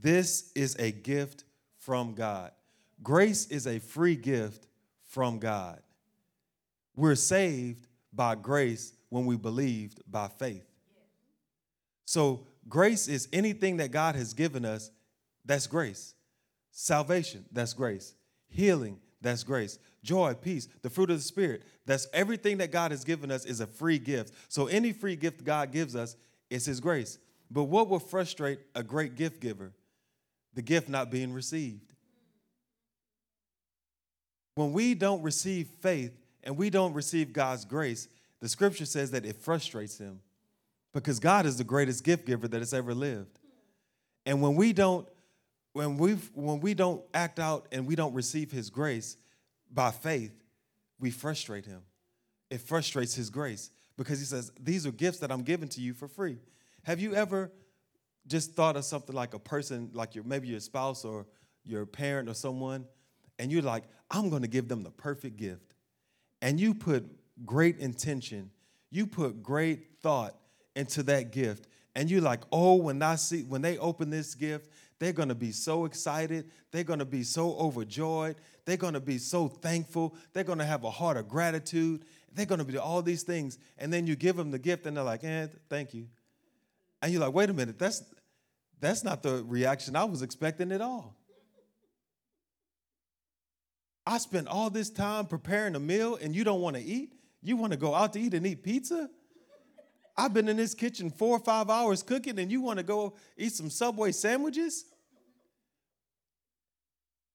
This 0.00 0.52
is 0.54 0.76
a 0.76 0.92
gift 0.92 1.42
from 1.76 2.14
God. 2.14 2.52
Grace 3.02 3.48
is 3.48 3.66
a 3.66 3.80
free 3.80 4.14
gift 4.14 4.68
from 5.02 5.40
God. 5.40 5.80
We're 6.94 7.16
saved 7.16 7.88
by 8.12 8.36
grace 8.36 8.92
when 9.08 9.26
we 9.26 9.36
believed 9.36 10.02
by 10.08 10.28
faith. 10.28 10.64
So, 12.04 12.46
grace 12.68 13.08
is 13.08 13.26
anything 13.32 13.78
that 13.78 13.90
God 13.90 14.14
has 14.14 14.34
given 14.34 14.64
us, 14.64 14.92
that's 15.44 15.66
grace. 15.66 16.14
Salvation, 16.70 17.44
that's 17.50 17.72
grace. 17.72 18.14
Healing, 18.46 19.00
that's 19.20 19.42
grace. 19.42 19.80
Joy, 20.04 20.34
peace, 20.34 20.68
the 20.82 20.90
fruit 20.90 21.10
of 21.10 21.16
the 21.16 21.24
Spirit, 21.24 21.64
that's 21.86 22.06
everything 22.12 22.58
that 22.58 22.70
God 22.70 22.92
has 22.92 23.02
given 23.02 23.32
us 23.32 23.44
is 23.44 23.58
a 23.58 23.66
free 23.66 23.98
gift. 23.98 24.32
So, 24.46 24.68
any 24.68 24.92
free 24.92 25.16
gift 25.16 25.42
God 25.42 25.72
gives 25.72 25.96
us 25.96 26.14
is 26.50 26.66
His 26.66 26.78
grace. 26.78 27.18
But 27.50 27.64
what 27.64 27.88
will 27.88 27.98
frustrate 27.98 28.60
a 28.74 28.82
great 28.82 29.16
gift 29.16 29.40
giver? 29.40 29.72
The 30.54 30.62
gift 30.62 30.88
not 30.88 31.10
being 31.10 31.32
received. 31.32 31.94
When 34.54 34.72
we 34.72 34.94
don't 34.94 35.22
receive 35.22 35.68
faith 35.80 36.12
and 36.44 36.56
we 36.56 36.70
don't 36.70 36.92
receive 36.92 37.32
God's 37.32 37.64
grace, 37.64 38.08
the 38.40 38.48
scripture 38.48 38.84
says 38.86 39.10
that 39.12 39.24
it 39.24 39.36
frustrates 39.36 39.98
him 39.98 40.20
because 40.92 41.20
God 41.20 41.46
is 41.46 41.56
the 41.56 41.64
greatest 41.64 42.04
gift 42.04 42.26
giver 42.26 42.48
that 42.48 42.58
has 42.58 42.74
ever 42.74 42.94
lived. 42.94 43.38
And 44.26 44.42
when 44.42 44.54
we 44.54 44.72
don't 44.72 45.08
when 45.72 45.98
we 45.98 46.14
when 46.34 46.60
we 46.60 46.74
don't 46.74 47.02
act 47.14 47.38
out 47.38 47.66
and 47.70 47.86
we 47.86 47.94
don't 47.94 48.12
receive 48.12 48.50
his 48.50 48.70
grace 48.70 49.16
by 49.72 49.90
faith, 49.92 50.32
we 50.98 51.10
frustrate 51.10 51.64
him. 51.64 51.82
It 52.50 52.60
frustrates 52.60 53.14
his 53.14 53.30
grace 53.30 53.70
because 53.96 54.18
he 54.18 54.24
says, 54.24 54.50
"These 54.58 54.86
are 54.86 54.90
gifts 54.92 55.20
that 55.20 55.30
I'm 55.30 55.42
giving 55.42 55.68
to 55.70 55.80
you 55.80 55.94
for 55.94 56.08
free." 56.08 56.38
Have 56.82 57.00
you 57.00 57.14
ever 57.14 57.52
just 58.26 58.54
thought 58.54 58.76
of 58.76 58.84
something 58.84 59.14
like 59.14 59.34
a 59.34 59.38
person 59.38 59.90
like 59.92 60.14
your 60.14 60.24
maybe 60.24 60.48
your 60.48 60.60
spouse 60.60 61.04
or 61.04 61.26
your 61.64 61.86
parent 61.86 62.28
or 62.28 62.34
someone 62.34 62.86
and 63.38 63.50
you're 63.50 63.62
like, 63.62 63.84
"I'm 64.10 64.30
going 64.30 64.42
to 64.42 64.48
give 64.48 64.68
them 64.68 64.82
the 64.82 64.90
perfect 64.90 65.36
gift." 65.36 65.74
And 66.42 66.58
you 66.58 66.74
put 66.74 67.06
great 67.44 67.78
intention, 67.78 68.50
you 68.90 69.06
put 69.06 69.42
great 69.42 69.98
thought 70.00 70.34
into 70.76 71.02
that 71.04 71.32
gift. 71.32 71.66
And 71.94 72.10
you're 72.10 72.20
like, 72.20 72.40
oh, 72.52 72.76
when 72.76 73.02
I 73.02 73.16
see 73.16 73.42
when 73.42 73.62
they 73.62 73.76
open 73.78 74.10
this 74.10 74.34
gift, 74.34 74.70
they're 74.98 75.12
gonna 75.12 75.34
be 75.34 75.50
so 75.50 75.86
excited, 75.86 76.50
they're 76.70 76.84
gonna 76.84 77.04
be 77.04 77.22
so 77.22 77.56
overjoyed, 77.56 78.36
they're 78.64 78.76
gonna 78.76 79.00
be 79.00 79.18
so 79.18 79.48
thankful, 79.48 80.14
they're 80.32 80.44
gonna 80.44 80.64
have 80.64 80.84
a 80.84 80.90
heart 80.90 81.16
of 81.16 81.28
gratitude, 81.28 82.04
they're 82.32 82.46
gonna 82.46 82.64
be 82.64 82.78
all 82.78 83.02
these 83.02 83.22
things. 83.22 83.58
And 83.76 83.92
then 83.92 84.06
you 84.06 84.14
give 84.14 84.36
them 84.36 84.50
the 84.50 84.58
gift 84.58 84.86
and 84.86 84.96
they're 84.96 85.04
like, 85.04 85.24
eh, 85.24 85.48
thank 85.68 85.94
you. 85.94 86.06
And 87.02 87.12
you're 87.12 87.20
like, 87.20 87.32
wait 87.32 87.50
a 87.50 87.52
minute, 87.52 87.78
that's 87.78 88.02
that's 88.80 89.04
not 89.04 89.22
the 89.22 89.44
reaction 89.44 89.94
I 89.94 90.04
was 90.04 90.22
expecting 90.22 90.72
at 90.72 90.80
all. 90.80 91.16
I 94.06 94.18
spent 94.18 94.48
all 94.48 94.70
this 94.70 94.90
time 94.90 95.26
preparing 95.26 95.74
a 95.74 95.80
meal 95.80 96.18
and 96.20 96.34
you 96.34 96.44
don't 96.44 96.60
want 96.60 96.76
to 96.76 96.82
eat? 96.82 97.12
You 97.42 97.56
want 97.56 97.72
to 97.72 97.78
go 97.78 97.94
out 97.94 98.12
to 98.14 98.20
eat 98.20 98.34
and 98.34 98.46
eat 98.46 98.62
pizza? 98.62 99.08
I've 100.16 100.34
been 100.34 100.48
in 100.48 100.56
this 100.56 100.74
kitchen 100.74 101.10
four 101.10 101.36
or 101.36 101.38
five 101.38 101.70
hours 101.70 102.02
cooking, 102.02 102.38
and 102.38 102.50
you 102.50 102.60
want 102.60 102.78
to 102.78 102.82
go 102.82 103.14
eat 103.38 103.52
some 103.52 103.70
Subway 103.70 104.12
sandwiches? 104.12 104.84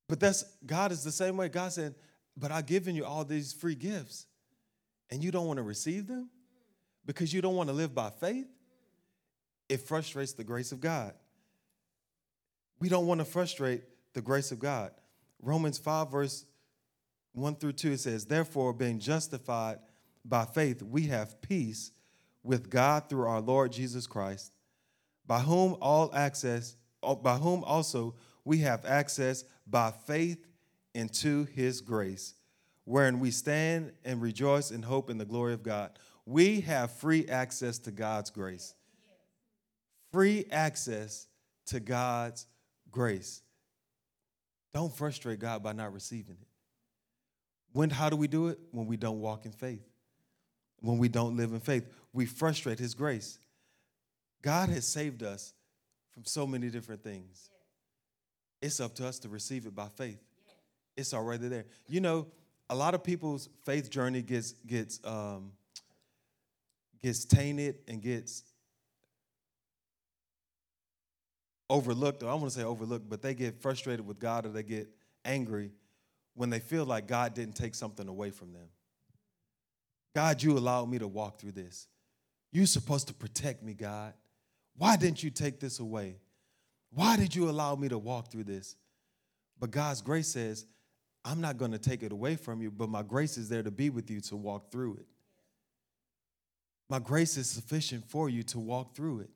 But 0.08 0.20
that's 0.20 0.44
God 0.66 0.92
is 0.92 1.04
the 1.04 1.12
same 1.12 1.36
way. 1.38 1.50
God 1.50 1.72
said, 1.72 1.96
But 2.38 2.52
I've 2.52 2.68
given 2.68 2.96
you 2.96 3.04
all 3.04 3.26
these 3.26 3.54
free 3.54 3.74
gifts, 3.74 4.28
and 5.10 5.24
you 5.24 5.32
don't 5.32 5.48
want 5.48 5.58
to 5.58 5.64
receive 5.64 6.06
them 6.06 6.30
because 7.06 7.34
you 7.34 7.42
don't 7.42 7.56
want 7.56 7.70
to 7.70 7.74
live 7.74 7.96
by 7.96 8.12
faith. 8.12 8.48
It 9.70 9.82
frustrates 9.82 10.34
the 10.34 10.44
grace 10.44 10.72
of 10.72 10.80
God. 10.80 11.14
We 12.80 12.90
don't 12.90 13.08
want 13.08 13.20
to 13.20 13.26
frustrate 13.26 13.84
the 14.14 14.22
grace 14.22 14.52
of 14.52 14.60
God. 14.60 14.92
Romans 15.42 15.78
5, 15.78 16.12
verse 16.12 16.46
1 17.34 17.56
through 17.56 17.74
2, 17.74 17.94
it 17.94 18.00
says, 18.00 18.26
Therefore, 18.26 18.74
being 18.74 19.00
justified 19.00 19.80
by 20.24 20.46
faith, 20.46 20.82
we 20.82 21.04
have 21.04 21.42
peace 21.42 21.92
with 22.44 22.70
God 22.70 23.10
through 23.10 23.28
our 23.28 23.42
Lord 23.42 23.72
Jesus 23.72 24.08
Christ, 24.08 24.54
by 25.26 25.40
whom 25.40 25.76
all 25.82 26.12
access, 26.14 26.76
oh, 27.04 27.16
by 27.16 27.36
whom 27.38 27.64
also 27.64 28.16
we 28.44 28.60
have 28.60 28.86
access 28.86 29.44
by 29.68 29.92
faith 30.06 30.46
into 30.94 31.46
his 31.46 31.82
grace, 31.82 32.36
wherein 32.86 33.20
we 33.20 33.32
stand 33.32 33.92
and 34.06 34.22
rejoice 34.22 34.72
in 34.72 34.84
hope 34.84 35.10
in 35.10 35.18
the 35.18 35.26
glory 35.26 35.54
of 35.54 35.64
God. 35.64 35.98
We 36.26 36.62
have 36.62 36.92
free 36.92 37.28
access 37.28 37.80
to 37.80 37.92
God's 37.92 38.30
grace. 38.30 38.76
Free 40.16 40.46
access 40.50 41.28
to 41.68 41.80
God's 41.80 42.46
grace. 42.90 43.42
Don't 44.74 44.94
frustrate 44.96 45.40
God 45.40 45.62
by 45.62 45.74
not 45.74 45.94
receiving 45.94 46.38
it. 46.42 46.48
When 47.74 47.90
how 47.90 48.10
do 48.10 48.16
we 48.16 48.28
do 48.28 48.48
it? 48.48 48.60
When 48.72 48.86
we 48.88 48.96
don't 48.96 49.20
walk 49.20 49.46
in 49.46 49.52
faith 49.52 49.84
when 50.86 50.98
we 50.98 51.10
don't 51.10 51.36
live 51.36 51.52
in 51.52 51.60
faith. 51.60 51.88
We 52.14 52.26
frustrate 52.26 52.80
His 52.80 52.94
grace. 52.94 53.40
God 54.42 54.70
has 54.70 54.86
saved 54.86 55.24
us 55.24 55.54
from 56.12 56.26
so 56.26 56.46
many 56.46 56.70
different 56.70 57.04
things. 57.04 57.50
It's 58.62 58.80
up 58.80 58.96
to 58.96 59.08
us 59.08 59.20
to 59.20 59.30
receive 59.30 59.66
it 59.66 59.76
by 59.76 59.88
faith. 59.96 60.22
It's 60.96 61.14
already 61.14 61.48
there. 61.48 61.66
You 61.88 62.00
know, 62.00 62.28
a 62.70 62.76
lot 62.76 62.94
of 62.94 63.04
people's 63.04 63.50
faith 63.66 63.90
journey 63.90 64.22
gets 64.22 64.54
gets 64.66 65.00
um, 65.04 65.52
gets 67.02 67.26
tainted 67.26 67.80
and 67.88 68.02
gets 68.02 68.44
overlooked. 71.70 72.24
Or 72.24 72.30
I 72.30 72.34
want 72.34 72.46
to 72.46 72.52
say 72.52 72.64
overlooked, 72.64 73.10
but 73.10 73.22
they 73.22 73.34
get 73.34 73.62
frustrated 73.62 74.06
with 74.06 74.20
God 74.20 74.46
or 74.46 74.50
they 74.50 74.64
get 74.64 74.90
angry 75.24 75.72
when 76.34 76.50
they 76.50 76.60
feel 76.60 76.86
like 76.86 77.08
God 77.08 77.34
didn't 77.34 77.56
take 77.56 77.76
something 77.76 78.08
away 78.08 78.30
from 78.30 78.54
them. 78.54 78.68
God, 80.14 80.42
you 80.42 80.58
allowed 80.58 80.90
me 80.90 81.00
to 81.00 81.08
walk 81.08 81.40
through 81.40 81.54
this. 81.54 81.88
You're 82.52 82.66
supposed 82.66 83.08
to 83.08 83.14
protect 83.14 83.64
me, 83.64 83.74
God. 83.74 84.14
Why 84.78 84.96
didn't 84.96 85.24
you 85.24 85.30
take 85.30 85.60
this 85.60 85.80
away? 85.80 86.18
Why 86.92 87.18
did 87.18 87.36
you 87.36 87.50
allow 87.50 87.76
me 87.76 87.90
to 87.90 87.98
walk 87.98 88.32
through 88.32 88.46
this? 88.46 88.76
But 89.60 89.72
God's 89.72 90.02
grace 90.02 90.28
says, 90.28 90.66
I'm 91.24 91.42
not 91.42 91.58
going 91.58 91.72
to 91.72 91.80
take 91.80 92.04
it 92.04 92.12
away 92.12 92.36
from 92.36 92.62
you, 92.62 92.72
but 92.72 92.88
my 92.88 93.02
grace 93.02 93.38
is 93.38 93.50
there 93.50 93.64
to 93.64 93.72
be 93.72 93.90
with 93.90 94.10
you 94.10 94.22
to 94.22 94.36
walk 94.36 94.72
through 94.72 94.96
it. 94.96 95.06
My 96.90 97.00
grace 97.00 97.36
is 97.36 97.50
sufficient 97.50 98.08
for 98.10 98.30
you 98.30 98.44
to 98.44 98.60
walk 98.60 98.96
through 98.96 99.22
it. 99.22 99.30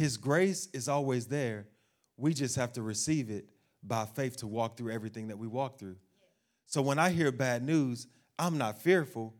His 0.00 0.16
grace 0.16 0.66
is 0.72 0.88
always 0.88 1.26
there. 1.26 1.66
We 2.16 2.32
just 2.32 2.56
have 2.56 2.72
to 2.72 2.80
receive 2.80 3.28
it 3.28 3.50
by 3.82 4.06
faith 4.06 4.38
to 4.38 4.46
walk 4.46 4.78
through 4.78 4.92
everything 4.92 5.28
that 5.28 5.36
we 5.36 5.46
walk 5.46 5.78
through. 5.78 5.96
So 6.64 6.80
when 6.80 6.98
I 6.98 7.10
hear 7.10 7.30
bad 7.30 7.62
news, 7.62 8.06
I'm 8.38 8.56
not 8.56 8.80
fearful 8.80 9.34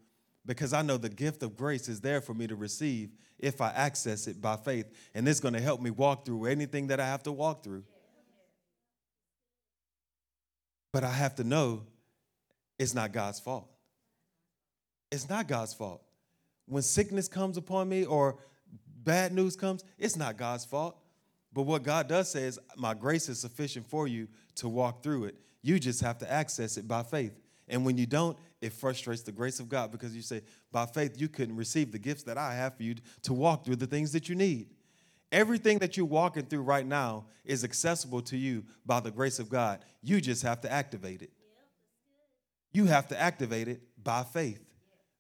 because 0.45 0.75
I 0.75 0.83
know 0.83 0.99
the 0.99 1.09
gift 1.09 1.43
of 1.43 1.57
grace 1.57 1.89
is 1.89 2.03
there 2.03 2.21
for 2.21 2.35
me 2.35 2.47
to 2.47 2.57
receive 2.57 3.09
if 3.39 3.63
I 3.63 3.71
access 3.71 4.27
it 4.27 4.43
by 4.43 4.57
faith. 4.57 4.85
And 5.15 5.27
it's 5.27 5.41
going 5.41 5.55
to 5.55 5.63
help 5.63 5.81
me 5.81 5.89
walk 5.89 6.27
through 6.27 6.45
anything 6.45 6.89
that 6.89 7.01
I 7.01 7.07
have 7.07 7.23
to 7.23 7.33
walk 7.33 7.65
through. 7.65 7.85
But 10.93 11.05
I 11.05 11.11
have 11.11 11.37
to 11.37 11.45
know 11.45 11.85
it's 12.79 12.93
not 12.93 13.13
God's 13.13 13.41
fault. 13.41 13.71
It's 15.11 15.27
not 15.27 15.49
God's 15.49 15.73
fault. 15.73 16.03
When 16.67 16.83
sickness 16.83 17.29
comes 17.29 17.57
upon 17.57 17.89
me 17.89 18.05
or 18.05 18.37
bad 19.05 19.33
news 19.33 19.57
comes, 19.57 19.85
it's 19.99 20.17
not 20.17 20.37
God's 20.37 20.65
fault. 20.65 20.97
But 21.53 21.63
what 21.63 21.83
God 21.83 22.09
does 22.09 22.31
say 22.31 22.45
is, 22.45 22.59
My 22.77 22.95
grace 22.95 23.29
is 23.29 23.41
sufficient 23.41 23.87
for 23.87 24.07
you 24.07 24.29
to 24.57 24.69
walk 24.69 25.03
through 25.03 25.25
it. 25.25 25.37
You 25.63 25.79
just 25.79 26.01
have 26.01 26.19
to 26.19 26.31
access 26.31 26.77
it 26.77 26.87
by 26.87 27.03
faith. 27.03 27.39
And 27.69 27.85
when 27.85 27.97
you 27.97 28.07
don't, 28.07 28.37
it 28.61 28.73
frustrates 28.73 29.23
the 29.23 29.33
grace 29.33 29.61
of 29.61 29.69
God 29.69 29.91
because 29.93 30.15
you 30.15 30.23
say, 30.23 30.43
by 30.73 30.87
faith, 30.87 31.21
you 31.21 31.29
couldn't 31.29 31.57
receive 31.57 31.93
the 31.93 31.99
gifts 31.99 32.25
that 32.25 32.37
I 32.37 32.55
have 32.55 32.77
for 32.77 32.83
you 32.83 32.97
to 33.23 33.33
walk 33.33 33.65
through 33.65 33.77
the 33.77 33.87
things 33.87 34.13
that 34.13 34.29
you 34.29 34.35
need. 34.35 34.69
Everything 35.33 35.79
that 35.79 35.97
you're 35.97 36.07
walking 36.07 36.45
through 36.45 36.63
right 36.63 36.85
now 36.85 37.27
is 37.45 37.63
accessible 37.63 38.21
to 38.23 38.37
you 38.37 38.65
by 38.85 38.99
the 38.99 39.13
grace 39.13 39.39
of 39.39 39.49
God. 39.49 39.85
You 40.03 40.21
just 40.21 40.43
have 40.43 40.61
to 40.63 40.73
activate 40.73 41.23
it. 41.23 41.31
You 42.73 42.87
have 42.87 43.09
to 43.09 43.21
activate 43.21 43.69
it 43.69 43.83
by 44.03 44.25
faith. 44.25 44.63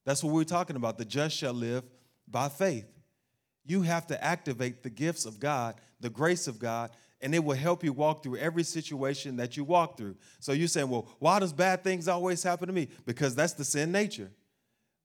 That's 0.04 0.24
what 0.24 0.32
we're 0.32 0.44
talking 0.44 0.76
about. 0.76 0.98
The 0.98 1.04
just 1.04 1.36
shall 1.36 1.52
live 1.52 1.84
by 2.26 2.48
faith. 2.48 2.86
You 3.70 3.82
have 3.82 4.08
to 4.08 4.24
activate 4.24 4.82
the 4.82 4.90
gifts 4.90 5.26
of 5.26 5.38
God, 5.38 5.76
the 6.00 6.10
grace 6.10 6.48
of 6.48 6.58
God, 6.58 6.90
and 7.20 7.32
it 7.32 7.44
will 7.44 7.54
help 7.54 7.84
you 7.84 7.92
walk 7.92 8.20
through 8.20 8.38
every 8.38 8.64
situation 8.64 9.36
that 9.36 9.56
you 9.56 9.62
walk 9.62 9.96
through. 9.96 10.16
So 10.40 10.50
you're 10.50 10.66
saying, 10.66 10.88
well, 10.88 11.06
why 11.20 11.38
does 11.38 11.52
bad 11.52 11.84
things 11.84 12.08
always 12.08 12.42
happen 12.42 12.66
to 12.66 12.72
me? 12.72 12.88
Because 13.06 13.36
that's 13.36 13.52
the 13.52 13.64
sin 13.64 13.92
nature. 13.92 14.32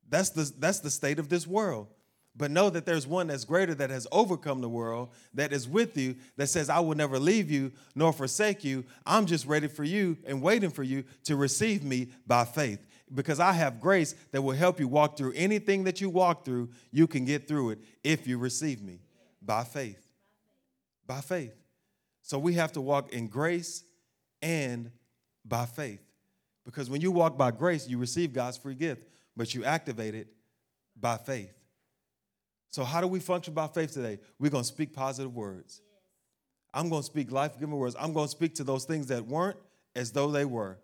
That's 0.09 0.31
the, 0.31 0.51
that's 0.57 0.79
the 0.79 0.89
state 0.89 1.19
of 1.19 1.29
this 1.29 1.45
world. 1.45 1.89
But 2.35 2.49
know 2.49 2.71
that 2.71 2.87
there's 2.87 3.05
one 3.05 3.27
that's 3.27 3.45
greater 3.45 3.75
that 3.75 3.91
has 3.91 4.07
overcome 4.11 4.61
the 4.61 4.69
world, 4.69 5.09
that 5.35 5.53
is 5.53 5.69
with 5.69 5.95
you, 5.95 6.15
that 6.37 6.47
says, 6.47 6.67
I 6.67 6.79
will 6.79 6.95
never 6.95 7.19
leave 7.19 7.51
you 7.51 7.71
nor 7.93 8.13
forsake 8.13 8.63
you. 8.63 8.83
I'm 9.05 9.27
just 9.27 9.45
ready 9.45 9.67
for 9.67 9.83
you 9.83 10.17
and 10.25 10.41
waiting 10.41 10.71
for 10.71 10.81
you 10.81 11.03
to 11.25 11.35
receive 11.35 11.83
me 11.83 12.07
by 12.25 12.45
faith. 12.45 12.83
Because 13.13 13.39
I 13.39 13.51
have 13.53 13.79
grace 13.79 14.15
that 14.31 14.41
will 14.41 14.55
help 14.55 14.79
you 14.79 14.87
walk 14.87 15.17
through 15.17 15.33
anything 15.35 15.83
that 15.83 16.01
you 16.01 16.09
walk 16.09 16.43
through, 16.43 16.69
you 16.91 17.05
can 17.07 17.23
get 17.25 17.47
through 17.47 17.71
it 17.71 17.79
if 18.03 18.27
you 18.27 18.37
receive 18.37 18.81
me 18.81 18.99
by 19.41 19.63
faith. 19.63 20.07
By 21.05 21.21
faith. 21.21 21.53
So 22.23 22.39
we 22.39 22.53
have 22.53 22.71
to 22.71 22.81
walk 22.81 23.13
in 23.13 23.27
grace 23.27 23.83
and 24.41 24.91
by 25.43 25.65
faith. 25.65 26.01
Because 26.65 26.89
when 26.89 27.01
you 27.01 27.11
walk 27.11 27.37
by 27.37 27.51
grace, 27.51 27.87
you 27.87 27.99
receive 27.99 28.33
God's 28.33 28.57
free 28.57 28.73
gift, 28.73 29.07
but 29.37 29.53
you 29.53 29.63
activate 29.63 30.15
it 30.15 30.27
by 30.99 31.17
faith. 31.17 31.53
So, 32.71 32.83
how 32.83 32.99
do 32.99 33.07
we 33.07 33.19
function 33.19 33.53
by 33.53 33.67
faith 33.67 33.93
today? 33.93 34.19
We're 34.39 34.49
going 34.49 34.63
to 34.63 34.67
speak 34.67 34.93
positive 34.93 35.33
words. 35.33 35.81
I'm 36.73 36.89
going 36.89 37.03
to 37.03 37.05
speak 37.05 37.31
life 37.31 37.53
giving 37.57 37.75
words. 37.75 37.95
I'm 37.97 38.11
going 38.11 38.25
to 38.25 38.31
speak 38.31 38.55
to 38.55 38.63
those 38.63 38.83
things 38.83 39.07
that 39.07 39.25
weren't 39.25 39.57
as 39.95 40.11
though 40.11 40.29
they 40.29 40.43
were. 40.43 40.77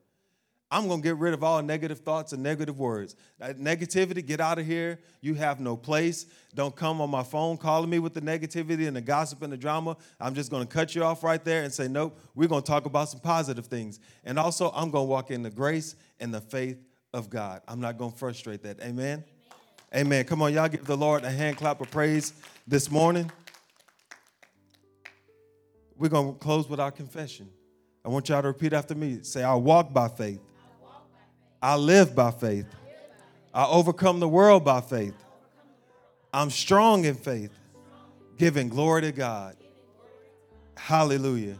I'm 0.73 0.87
going 0.87 1.01
to 1.01 1.03
get 1.03 1.17
rid 1.17 1.33
of 1.33 1.43
all 1.43 1.61
negative 1.61 1.99
thoughts 1.99 2.31
and 2.31 2.41
negative 2.41 2.79
words. 2.79 3.17
That 3.39 3.59
negativity, 3.59 4.25
get 4.25 4.39
out 4.39 4.57
of 4.57 4.65
here. 4.65 4.99
You 5.19 5.33
have 5.33 5.59
no 5.59 5.75
place. 5.75 6.25
Don't 6.55 6.73
come 6.73 7.01
on 7.01 7.09
my 7.09 7.23
phone 7.23 7.57
calling 7.57 7.89
me 7.89 7.99
with 7.99 8.13
the 8.13 8.21
negativity 8.21 8.87
and 8.87 8.95
the 8.95 9.01
gossip 9.01 9.41
and 9.41 9.51
the 9.51 9.57
drama. 9.57 9.97
I'm 10.17 10.33
just 10.33 10.49
going 10.49 10.65
to 10.65 10.73
cut 10.73 10.95
you 10.95 11.03
off 11.03 11.23
right 11.23 11.43
there 11.43 11.63
and 11.63 11.73
say, 11.73 11.89
nope, 11.89 12.17
we're 12.35 12.47
going 12.47 12.61
to 12.61 12.67
talk 12.67 12.85
about 12.85 13.09
some 13.09 13.19
positive 13.19 13.65
things. 13.65 13.99
And 14.23 14.39
also, 14.39 14.71
I'm 14.73 14.91
going 14.91 15.05
to 15.05 15.09
walk 15.09 15.29
in 15.29 15.43
the 15.43 15.49
grace 15.49 15.97
and 16.21 16.33
the 16.33 16.39
faith 16.39 16.77
of 17.13 17.29
God. 17.29 17.61
I'm 17.67 17.81
not 17.81 17.97
going 17.97 18.13
to 18.13 18.17
frustrate 18.17 18.63
that. 18.63 18.79
Amen. 18.79 19.25
Amen. 19.93 20.23
Come 20.23 20.41
on, 20.41 20.53
y'all 20.53 20.69
give 20.69 20.85
the 20.85 20.95
Lord 20.95 21.25
a 21.25 21.29
hand 21.29 21.57
clap 21.57 21.81
of 21.81 21.91
praise 21.91 22.31
this 22.65 22.89
morning. 22.89 23.29
We're 25.97 26.07
going 26.07 26.31
to 26.33 26.39
close 26.39 26.69
with 26.69 26.79
our 26.79 26.91
confession. 26.91 27.49
I 28.05 28.07
want 28.09 28.29
y'all 28.29 28.41
to 28.41 28.47
repeat 28.47 28.71
after 28.71 28.95
me. 28.95 29.19
Say, 29.21 29.43
I 29.43 29.53
walk 29.55 29.91
by 29.91 30.07
faith. 30.07 30.39
I 31.61 31.75
live 31.75 32.15
by 32.15 32.31
faith. 32.31 32.65
I 33.53 33.67
overcome 33.67 34.19
the 34.19 34.27
world 34.27 34.65
by 34.65 34.81
faith. 34.81 35.13
I'm 36.33 36.49
strong 36.49 37.05
in 37.05 37.15
faith, 37.15 37.51
giving 38.37 38.69
glory 38.69 39.01
to 39.01 39.11
God. 39.11 39.57
Hallelujah. 40.75 41.57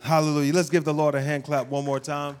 Hallelujah. 0.00 0.52
Let's 0.52 0.70
give 0.70 0.84
the 0.84 0.94
Lord 0.94 1.14
a 1.14 1.22
hand 1.22 1.44
clap 1.44 1.68
one 1.68 1.84
more 1.84 1.98
time. 1.98 2.36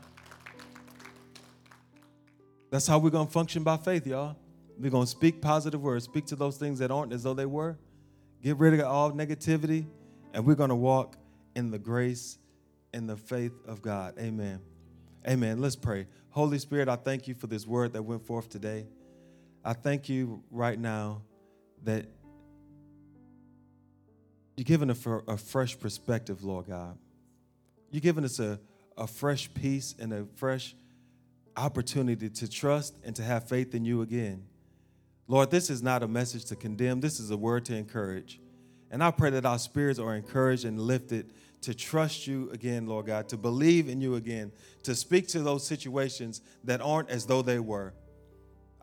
That's 2.70 2.86
how 2.86 2.98
we're 2.98 3.10
going 3.10 3.26
to 3.26 3.32
function 3.32 3.62
by 3.62 3.76
faith, 3.78 4.06
y'all. 4.06 4.36
We're 4.78 4.90
going 4.90 5.04
to 5.04 5.10
speak 5.10 5.40
positive 5.40 5.82
words, 5.82 6.04
speak 6.04 6.26
to 6.26 6.36
those 6.36 6.56
things 6.56 6.78
that 6.78 6.90
aren't 6.90 7.12
as 7.12 7.22
though 7.22 7.34
they 7.34 7.46
were, 7.46 7.76
get 8.42 8.56
rid 8.56 8.78
of 8.78 8.86
all 8.86 9.12
negativity, 9.12 9.86
and 10.32 10.44
we're 10.44 10.54
going 10.54 10.70
to 10.70 10.76
walk 10.76 11.16
in 11.54 11.70
the 11.70 11.78
grace 11.78 12.38
and 12.94 13.08
the 13.08 13.16
faith 13.16 13.52
of 13.66 13.82
God. 13.82 14.14
Amen. 14.18 14.60
Amen. 15.26 15.60
Let's 15.60 15.76
pray. 15.76 16.06
Holy 16.30 16.58
Spirit, 16.58 16.88
I 16.88 16.96
thank 16.96 17.28
you 17.28 17.34
for 17.34 17.46
this 17.46 17.66
word 17.66 17.92
that 17.92 18.02
went 18.02 18.26
forth 18.26 18.48
today. 18.48 18.86
I 19.64 19.72
thank 19.72 20.08
you 20.08 20.42
right 20.50 20.78
now 20.78 21.22
that 21.84 22.06
you're 24.56 24.64
giving 24.64 24.90
us 24.90 25.06
a, 25.06 25.22
a 25.28 25.36
fresh 25.36 25.78
perspective, 25.78 26.42
Lord 26.42 26.66
God. 26.66 26.98
You're 27.90 28.00
giving 28.00 28.24
us 28.24 28.40
a, 28.40 28.58
a 28.96 29.06
fresh 29.06 29.52
peace 29.54 29.94
and 29.98 30.12
a 30.12 30.26
fresh 30.34 30.74
opportunity 31.56 32.28
to 32.28 32.50
trust 32.50 32.98
and 33.04 33.14
to 33.14 33.22
have 33.22 33.48
faith 33.48 33.74
in 33.74 33.84
you 33.84 34.02
again. 34.02 34.44
Lord, 35.28 35.50
this 35.50 35.70
is 35.70 35.82
not 35.82 36.02
a 36.02 36.08
message 36.08 36.46
to 36.46 36.56
condemn, 36.56 37.00
this 37.00 37.20
is 37.20 37.30
a 37.30 37.36
word 37.36 37.64
to 37.66 37.76
encourage. 37.76 38.40
And 38.90 39.02
I 39.04 39.10
pray 39.10 39.30
that 39.30 39.46
our 39.46 39.58
spirits 39.58 39.98
are 39.98 40.14
encouraged 40.14 40.64
and 40.64 40.80
lifted 40.80 41.32
to 41.62 41.74
trust 41.74 42.26
you 42.26 42.50
again, 42.52 42.86
Lord 42.86 43.06
God, 43.06 43.28
to 43.30 43.36
believe 43.36 43.88
in 43.88 44.00
you 44.00 44.16
again, 44.16 44.52
to 44.82 44.94
speak 44.94 45.28
to 45.28 45.40
those 45.40 45.66
situations 45.66 46.40
that 46.64 46.80
aren't 46.80 47.08
as 47.08 47.26
though 47.26 47.42
they 47.42 47.58
were. 47.58 47.94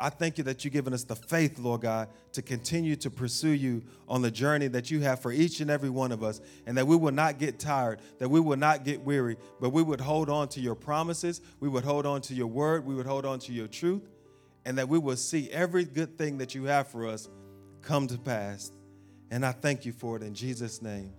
I 0.01 0.09
thank 0.09 0.37
you 0.37 0.45
that 0.45 0.63
you've 0.63 0.71
given 0.71 0.93
us 0.93 1.03
the 1.03 1.15
faith, 1.15 1.59
Lord 1.59 1.81
God, 1.81 2.07
to 2.31 2.41
continue 2.41 2.95
to 2.97 3.09
pursue 3.09 3.49
you 3.49 3.83
on 4.07 4.21
the 4.21 4.31
journey 4.31 4.67
that 4.69 4.89
you 4.89 5.01
have 5.01 5.21
for 5.21 5.33
each 5.33 5.59
and 5.59 5.69
every 5.69 5.89
one 5.89 6.13
of 6.13 6.23
us, 6.23 6.39
and 6.65 6.77
that 6.77 6.87
we 6.87 6.95
will 6.95 7.11
not 7.11 7.37
get 7.37 7.59
tired, 7.59 7.99
that 8.19 8.29
we 8.29 8.39
will 8.39 8.55
not 8.55 8.85
get 8.85 9.01
weary, 9.01 9.35
but 9.59 9.71
we 9.71 9.83
would 9.83 9.99
hold 9.99 10.29
on 10.29 10.47
to 10.49 10.61
your 10.61 10.75
promises, 10.75 11.41
we 11.59 11.67
would 11.67 11.83
hold 11.83 12.05
on 12.05 12.21
to 12.21 12.33
your 12.33 12.47
word, 12.47 12.85
we 12.85 12.95
would 12.95 13.05
hold 13.05 13.25
on 13.25 13.39
to 13.39 13.51
your 13.51 13.67
truth, 13.67 14.07
and 14.63 14.77
that 14.77 14.87
we 14.87 14.97
will 14.97 15.17
see 15.17 15.51
every 15.51 15.83
good 15.83 16.17
thing 16.17 16.37
that 16.37 16.55
you 16.55 16.63
have 16.63 16.87
for 16.87 17.05
us 17.05 17.27
come 17.81 18.07
to 18.07 18.17
pass. 18.17 18.71
And 19.31 19.45
I 19.45 19.51
thank 19.51 19.85
you 19.85 19.91
for 19.91 20.15
it 20.15 20.23
in 20.23 20.33
Jesus' 20.33 20.81
name. 20.81 21.11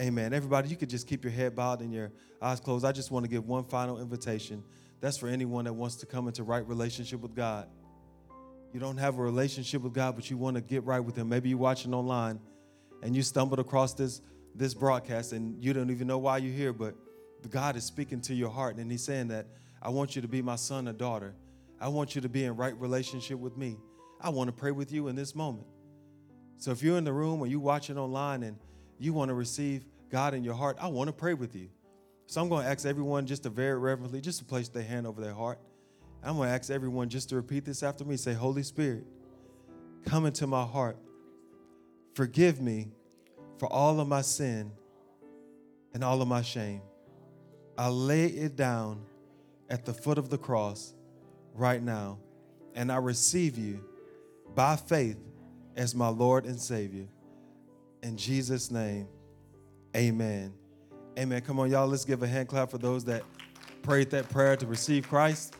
Amen. 0.00 0.32
Everybody, 0.32 0.68
you 0.68 0.76
could 0.76 0.90
just 0.90 1.06
keep 1.06 1.22
your 1.22 1.32
head 1.32 1.54
bowed 1.54 1.80
and 1.80 1.92
your 1.92 2.12
eyes 2.40 2.60
closed. 2.60 2.84
I 2.84 2.92
just 2.92 3.10
want 3.10 3.24
to 3.24 3.30
give 3.30 3.46
one 3.46 3.64
final 3.64 4.00
invitation. 4.00 4.64
That's 5.00 5.16
for 5.16 5.28
anyone 5.28 5.64
that 5.66 5.72
wants 5.72 5.96
to 5.96 6.06
come 6.06 6.28
into 6.28 6.42
right 6.44 6.66
relationship 6.66 7.20
with 7.20 7.34
God. 7.34 7.68
You 8.72 8.80
don't 8.80 8.96
have 8.96 9.18
a 9.18 9.22
relationship 9.22 9.82
with 9.82 9.92
God, 9.92 10.16
but 10.16 10.30
you 10.30 10.38
want 10.38 10.56
to 10.56 10.62
get 10.62 10.84
right 10.84 11.00
with 11.00 11.16
Him. 11.16 11.28
Maybe 11.28 11.50
you're 11.50 11.58
watching 11.58 11.92
online 11.92 12.40
and 13.02 13.14
you 13.14 13.22
stumbled 13.22 13.58
across 13.58 13.94
this, 13.94 14.22
this 14.54 14.72
broadcast 14.72 15.32
and 15.32 15.62
you 15.62 15.72
don't 15.72 15.90
even 15.90 16.06
know 16.06 16.18
why 16.18 16.38
you're 16.38 16.54
here, 16.54 16.72
but 16.72 16.94
God 17.50 17.76
is 17.76 17.84
speaking 17.84 18.20
to 18.22 18.34
your 18.34 18.50
heart 18.50 18.76
and 18.76 18.90
He's 18.90 19.04
saying 19.04 19.28
that 19.28 19.46
I 19.82 19.90
want 19.90 20.16
you 20.16 20.22
to 20.22 20.28
be 20.28 20.40
my 20.40 20.56
son 20.56 20.88
or 20.88 20.92
daughter. 20.92 21.34
I 21.80 21.88
want 21.88 22.14
you 22.14 22.20
to 22.22 22.28
be 22.28 22.44
in 22.44 22.56
right 22.56 22.78
relationship 22.80 23.38
with 23.38 23.56
me. 23.56 23.76
I 24.20 24.30
want 24.30 24.48
to 24.48 24.52
pray 24.52 24.70
with 24.70 24.92
you 24.92 25.08
in 25.08 25.16
this 25.16 25.34
moment. 25.34 25.66
So 26.56 26.70
if 26.70 26.82
you're 26.82 26.96
in 26.96 27.04
the 27.04 27.12
room 27.12 27.40
or 27.40 27.46
you're 27.48 27.60
watching 27.60 27.98
online 27.98 28.44
and 28.44 28.56
you 29.02 29.12
want 29.12 29.28
to 29.30 29.34
receive 29.34 29.84
God 30.10 30.34
in 30.34 30.44
your 30.44 30.54
heart, 30.54 30.76
I 30.80 30.88
want 30.88 31.08
to 31.08 31.12
pray 31.12 31.34
with 31.34 31.56
you. 31.56 31.68
So 32.26 32.40
I'm 32.40 32.48
going 32.48 32.64
to 32.64 32.70
ask 32.70 32.86
everyone 32.86 33.26
just 33.26 33.42
to 33.42 33.50
very 33.50 33.78
reverently, 33.78 34.20
just 34.20 34.38
to 34.38 34.44
place 34.44 34.68
their 34.68 34.82
hand 34.82 35.06
over 35.06 35.20
their 35.20 35.34
heart. 35.34 35.58
I'm 36.22 36.36
going 36.36 36.48
to 36.48 36.54
ask 36.54 36.70
everyone 36.70 37.08
just 37.08 37.30
to 37.30 37.36
repeat 37.36 37.64
this 37.64 37.82
after 37.82 38.04
me. 38.04 38.16
Say, 38.16 38.32
Holy 38.32 38.62
Spirit, 38.62 39.04
come 40.04 40.24
into 40.24 40.46
my 40.46 40.64
heart. 40.64 40.96
Forgive 42.14 42.60
me 42.60 42.92
for 43.58 43.70
all 43.72 43.98
of 43.98 44.06
my 44.06 44.22
sin 44.22 44.70
and 45.94 46.04
all 46.04 46.22
of 46.22 46.28
my 46.28 46.42
shame. 46.42 46.82
I 47.76 47.88
lay 47.88 48.26
it 48.26 48.54
down 48.54 49.02
at 49.68 49.84
the 49.84 49.92
foot 49.92 50.18
of 50.18 50.28
the 50.28 50.38
cross 50.38 50.94
right 51.54 51.82
now, 51.82 52.18
and 52.74 52.92
I 52.92 52.96
receive 52.96 53.58
you 53.58 53.84
by 54.54 54.76
faith 54.76 55.18
as 55.76 55.94
my 55.94 56.08
Lord 56.08 56.44
and 56.44 56.60
Savior. 56.60 57.08
In 58.02 58.16
Jesus' 58.16 58.70
name, 58.70 59.06
amen. 59.96 60.52
Amen. 61.18 61.40
Come 61.42 61.60
on, 61.60 61.70
y'all, 61.70 61.86
let's 61.86 62.04
give 62.04 62.22
a 62.22 62.26
hand 62.26 62.48
clap 62.48 62.70
for 62.70 62.78
those 62.78 63.04
that 63.04 63.22
prayed 63.82 64.10
that 64.10 64.28
prayer 64.28 64.56
to 64.56 64.66
receive 64.66 65.08
Christ. 65.08 65.54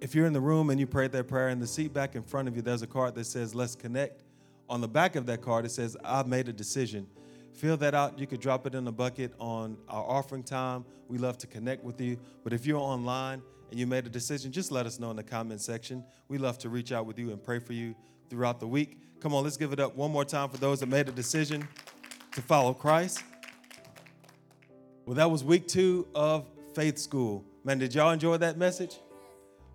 If 0.00 0.16
you're 0.16 0.26
in 0.26 0.32
the 0.32 0.40
room 0.40 0.70
and 0.70 0.80
you 0.80 0.86
prayed 0.86 1.12
that 1.12 1.28
prayer, 1.28 1.50
in 1.50 1.60
the 1.60 1.66
seat 1.66 1.92
back 1.92 2.16
in 2.16 2.22
front 2.24 2.48
of 2.48 2.56
you, 2.56 2.62
there's 2.62 2.82
a 2.82 2.88
card 2.88 3.14
that 3.14 3.24
says, 3.26 3.54
Let's 3.54 3.76
connect. 3.76 4.24
On 4.68 4.80
the 4.80 4.88
back 4.88 5.14
of 5.14 5.26
that 5.26 5.42
card, 5.42 5.64
it 5.64 5.70
says, 5.70 5.96
I've 6.04 6.26
made 6.26 6.48
a 6.48 6.52
decision. 6.52 7.06
Fill 7.52 7.76
that 7.76 7.94
out. 7.94 8.18
You 8.18 8.26
could 8.26 8.40
drop 8.40 8.66
it 8.66 8.74
in 8.74 8.84
the 8.84 8.92
bucket 8.92 9.32
on 9.38 9.76
our 9.88 10.02
offering 10.02 10.42
time. 10.42 10.84
We 11.08 11.18
love 11.18 11.38
to 11.38 11.46
connect 11.46 11.84
with 11.84 12.00
you. 12.00 12.18
But 12.42 12.52
if 12.52 12.66
you're 12.66 12.80
online 12.80 13.42
and 13.70 13.78
you 13.78 13.86
made 13.86 14.06
a 14.06 14.10
decision, 14.10 14.50
just 14.50 14.72
let 14.72 14.86
us 14.86 14.98
know 14.98 15.10
in 15.10 15.16
the 15.16 15.22
comment 15.22 15.60
section. 15.60 16.02
We 16.28 16.38
love 16.38 16.58
to 16.58 16.68
reach 16.68 16.90
out 16.90 17.06
with 17.06 17.18
you 17.18 17.30
and 17.30 17.42
pray 17.42 17.58
for 17.58 17.74
you 17.74 17.94
throughout 18.30 18.58
the 18.58 18.66
week. 18.66 18.98
Come 19.22 19.34
on, 19.34 19.44
let's 19.44 19.56
give 19.56 19.72
it 19.72 19.78
up 19.78 19.94
one 19.94 20.10
more 20.10 20.24
time 20.24 20.48
for 20.48 20.56
those 20.56 20.80
that 20.80 20.88
made 20.88 21.08
a 21.08 21.12
decision 21.12 21.68
to 22.32 22.42
follow 22.42 22.74
Christ. 22.74 23.22
Well, 25.06 25.14
that 25.14 25.30
was 25.30 25.44
week 25.44 25.68
two 25.68 26.08
of 26.12 26.44
Faith 26.74 26.98
School. 26.98 27.44
Man, 27.62 27.78
did 27.78 27.94
y'all 27.94 28.10
enjoy 28.10 28.38
that 28.38 28.58
message? 28.58 28.98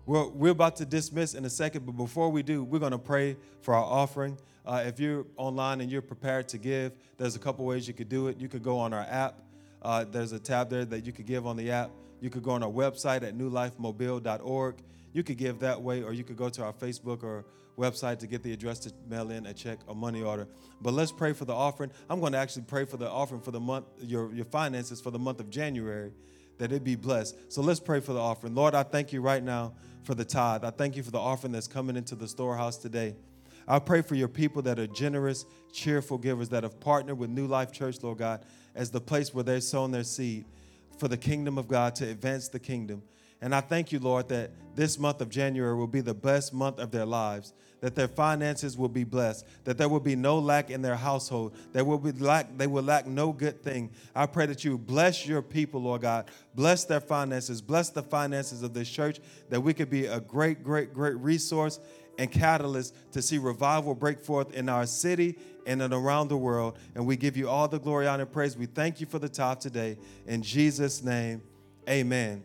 We're, 0.04 0.28
we're 0.28 0.52
about 0.52 0.76
to 0.76 0.84
dismiss 0.84 1.32
in 1.32 1.46
a 1.46 1.50
second, 1.50 1.86
but 1.86 1.92
before 1.92 2.28
we 2.28 2.42
do, 2.42 2.62
we're 2.62 2.78
going 2.78 2.92
to 2.92 2.98
pray 2.98 3.38
for 3.62 3.72
our 3.72 3.82
offering. 3.82 4.36
Uh, 4.66 4.82
if 4.84 5.00
you're 5.00 5.24
online 5.38 5.80
and 5.80 5.90
you're 5.90 6.02
prepared 6.02 6.46
to 6.50 6.58
give, 6.58 6.92
there's 7.16 7.34
a 7.34 7.38
couple 7.38 7.64
ways 7.64 7.88
you 7.88 7.94
could 7.94 8.10
do 8.10 8.28
it. 8.28 8.36
You 8.36 8.48
could 8.48 8.62
go 8.62 8.78
on 8.78 8.92
our 8.92 9.06
app. 9.08 9.40
Uh, 9.80 10.04
there's 10.04 10.32
a 10.32 10.38
tab 10.38 10.68
there 10.68 10.84
that 10.84 11.06
you 11.06 11.12
could 11.12 11.26
give 11.26 11.46
on 11.46 11.56
the 11.56 11.70
app. 11.70 11.90
You 12.20 12.28
could 12.28 12.42
go 12.42 12.50
on 12.50 12.62
our 12.62 12.70
website 12.70 13.22
at 13.22 13.34
newlifemobile.org. 13.34 14.74
You 15.14 15.22
could 15.22 15.38
give 15.38 15.60
that 15.60 15.80
way, 15.80 16.02
or 16.02 16.12
you 16.12 16.22
could 16.22 16.36
go 16.36 16.50
to 16.50 16.64
our 16.64 16.74
Facebook 16.74 17.22
or 17.22 17.46
website 17.78 18.18
to 18.18 18.26
get 18.26 18.42
the 18.42 18.52
address 18.52 18.80
to 18.80 18.92
mail 19.08 19.30
in 19.30 19.46
a 19.46 19.54
check 19.54 19.78
or 19.86 19.94
money 19.94 20.22
order. 20.22 20.46
But 20.80 20.92
let's 20.92 21.12
pray 21.12 21.32
for 21.32 21.44
the 21.44 21.54
offering. 21.54 21.90
I'm 22.10 22.20
going 22.20 22.32
to 22.32 22.38
actually 22.38 22.62
pray 22.62 22.84
for 22.84 22.96
the 22.96 23.08
offering 23.08 23.40
for 23.40 23.50
the 23.50 23.60
month, 23.60 23.86
your, 24.00 24.32
your 24.32 24.44
finances 24.44 25.00
for 25.00 25.10
the 25.10 25.18
month 25.18 25.40
of 25.40 25.48
January, 25.48 26.12
that 26.58 26.72
it 26.72 26.84
be 26.84 26.96
blessed. 26.96 27.36
So 27.52 27.62
let's 27.62 27.80
pray 27.80 28.00
for 28.00 28.12
the 28.12 28.20
offering. 28.20 28.54
Lord, 28.54 28.74
I 28.74 28.82
thank 28.82 29.12
you 29.12 29.20
right 29.20 29.42
now 29.42 29.74
for 30.02 30.14
the 30.14 30.24
tithe. 30.24 30.64
I 30.64 30.70
thank 30.70 30.96
you 30.96 31.02
for 31.02 31.10
the 31.10 31.18
offering 31.18 31.52
that's 31.52 31.68
coming 31.68 31.96
into 31.96 32.14
the 32.14 32.28
storehouse 32.28 32.76
today. 32.76 33.14
I 33.66 33.78
pray 33.78 34.02
for 34.02 34.14
your 34.14 34.28
people 34.28 34.62
that 34.62 34.78
are 34.78 34.86
generous, 34.86 35.44
cheerful 35.72 36.18
givers 36.18 36.48
that 36.48 36.62
have 36.62 36.80
partnered 36.80 37.18
with 37.18 37.30
New 37.30 37.46
Life 37.46 37.70
Church, 37.70 38.02
Lord 38.02 38.18
God, 38.18 38.44
as 38.74 38.90
the 38.90 39.00
place 39.00 39.34
where 39.34 39.44
they've 39.44 39.62
sown 39.62 39.90
their 39.90 40.04
seed 40.04 40.46
for 40.98 41.06
the 41.06 41.16
kingdom 41.16 41.58
of 41.58 41.68
God 41.68 41.94
to 41.96 42.08
advance 42.08 42.48
the 42.48 42.58
kingdom. 42.58 43.02
And 43.40 43.54
I 43.54 43.60
thank 43.60 43.92
you, 43.92 43.98
Lord, 43.98 44.28
that 44.28 44.50
this 44.74 44.98
month 44.98 45.20
of 45.20 45.28
January 45.28 45.74
will 45.76 45.86
be 45.86 46.00
the 46.00 46.14
best 46.14 46.52
month 46.52 46.78
of 46.78 46.90
their 46.90 47.06
lives, 47.06 47.52
that 47.80 47.94
their 47.94 48.08
finances 48.08 48.76
will 48.76 48.88
be 48.88 49.04
blessed, 49.04 49.46
that 49.64 49.78
there 49.78 49.88
will 49.88 50.00
be 50.00 50.16
no 50.16 50.38
lack 50.38 50.70
in 50.70 50.82
their 50.82 50.96
household, 50.96 51.54
there 51.72 51.84
will 51.84 51.98
be 51.98 52.12
lack, 52.12 52.56
they 52.56 52.66
will 52.66 52.82
lack 52.82 53.06
no 53.06 53.32
good 53.32 53.62
thing. 53.62 53.90
I 54.14 54.26
pray 54.26 54.46
that 54.46 54.64
you 54.64 54.76
bless 54.78 55.26
your 55.26 55.42
people, 55.42 55.82
Lord 55.82 56.02
God. 56.02 56.30
Bless 56.54 56.84
their 56.84 57.00
finances, 57.00 57.62
bless 57.62 57.90
the 57.90 58.02
finances 58.02 58.62
of 58.62 58.74
this 58.74 58.90
church, 58.90 59.20
that 59.48 59.60
we 59.60 59.74
could 59.74 59.90
be 59.90 60.06
a 60.06 60.20
great, 60.20 60.64
great, 60.64 60.92
great 60.92 61.16
resource 61.16 61.78
and 62.18 62.32
catalyst 62.32 62.94
to 63.12 63.22
see 63.22 63.38
revival 63.38 63.94
break 63.94 64.20
forth 64.20 64.52
in 64.52 64.68
our 64.68 64.86
city 64.86 65.38
and 65.66 65.80
around 65.82 66.28
the 66.28 66.36
world. 66.36 66.78
And 66.94 67.06
we 67.06 67.16
give 67.16 67.36
you 67.36 67.48
all 67.48 67.68
the 67.68 67.78
glory, 67.78 68.08
honor, 68.08 68.24
and 68.24 68.32
praise. 68.32 68.56
We 68.56 68.66
thank 68.66 69.00
you 69.00 69.06
for 69.06 69.18
the 69.18 69.28
top 69.28 69.60
today. 69.60 69.98
In 70.26 70.42
Jesus' 70.42 71.02
name, 71.02 71.42
amen. 71.88 72.42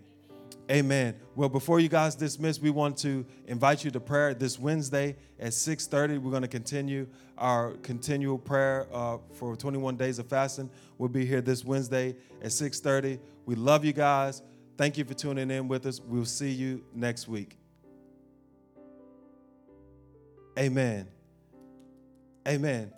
Amen. 0.72 1.16
Well, 1.36 1.50
before 1.50 1.82
you 1.82 1.90
guys 1.90 2.16
dismiss, 2.16 2.60
we 2.60 2.70
want 2.70 2.98
to 3.00 3.26
invite 3.48 3.84
you 3.84 3.92
to 3.92 4.00
prayer 4.00 4.34
this 4.34 4.58
Wednesday 4.58 5.18
at 5.38 5.52
6:30. 5.52 6.20
We're 6.20 6.32
going 6.32 6.42
to 6.42 6.48
continue 6.48 7.08
our 7.38 7.72
continual 7.84 8.38
prayer 8.38 8.88
uh, 8.94 9.18
for 9.34 9.58
21 9.58 9.98
days 9.98 10.20
of 10.20 10.28
fasting. 10.28 10.70
We'll 10.98 11.10
be 11.10 11.26
here 11.26 11.42
this 11.42 11.66
Wednesday 11.66 12.16
at 12.42 12.52
6:30. 12.52 13.20
We 13.46 13.56
love 13.56 13.84
you 13.84 13.92
guys. 13.92 14.42
Thank 14.78 14.98
you 14.98 15.04
for 15.04 15.14
tuning 15.14 15.52
in 15.52 15.68
with 15.68 15.86
us. 15.86 16.00
We'll 16.00 16.24
see 16.24 16.52
you 16.52 16.86
next 16.94 17.28
week. 17.28 17.58
Amen. 20.58 21.10
Amen. 22.48 22.94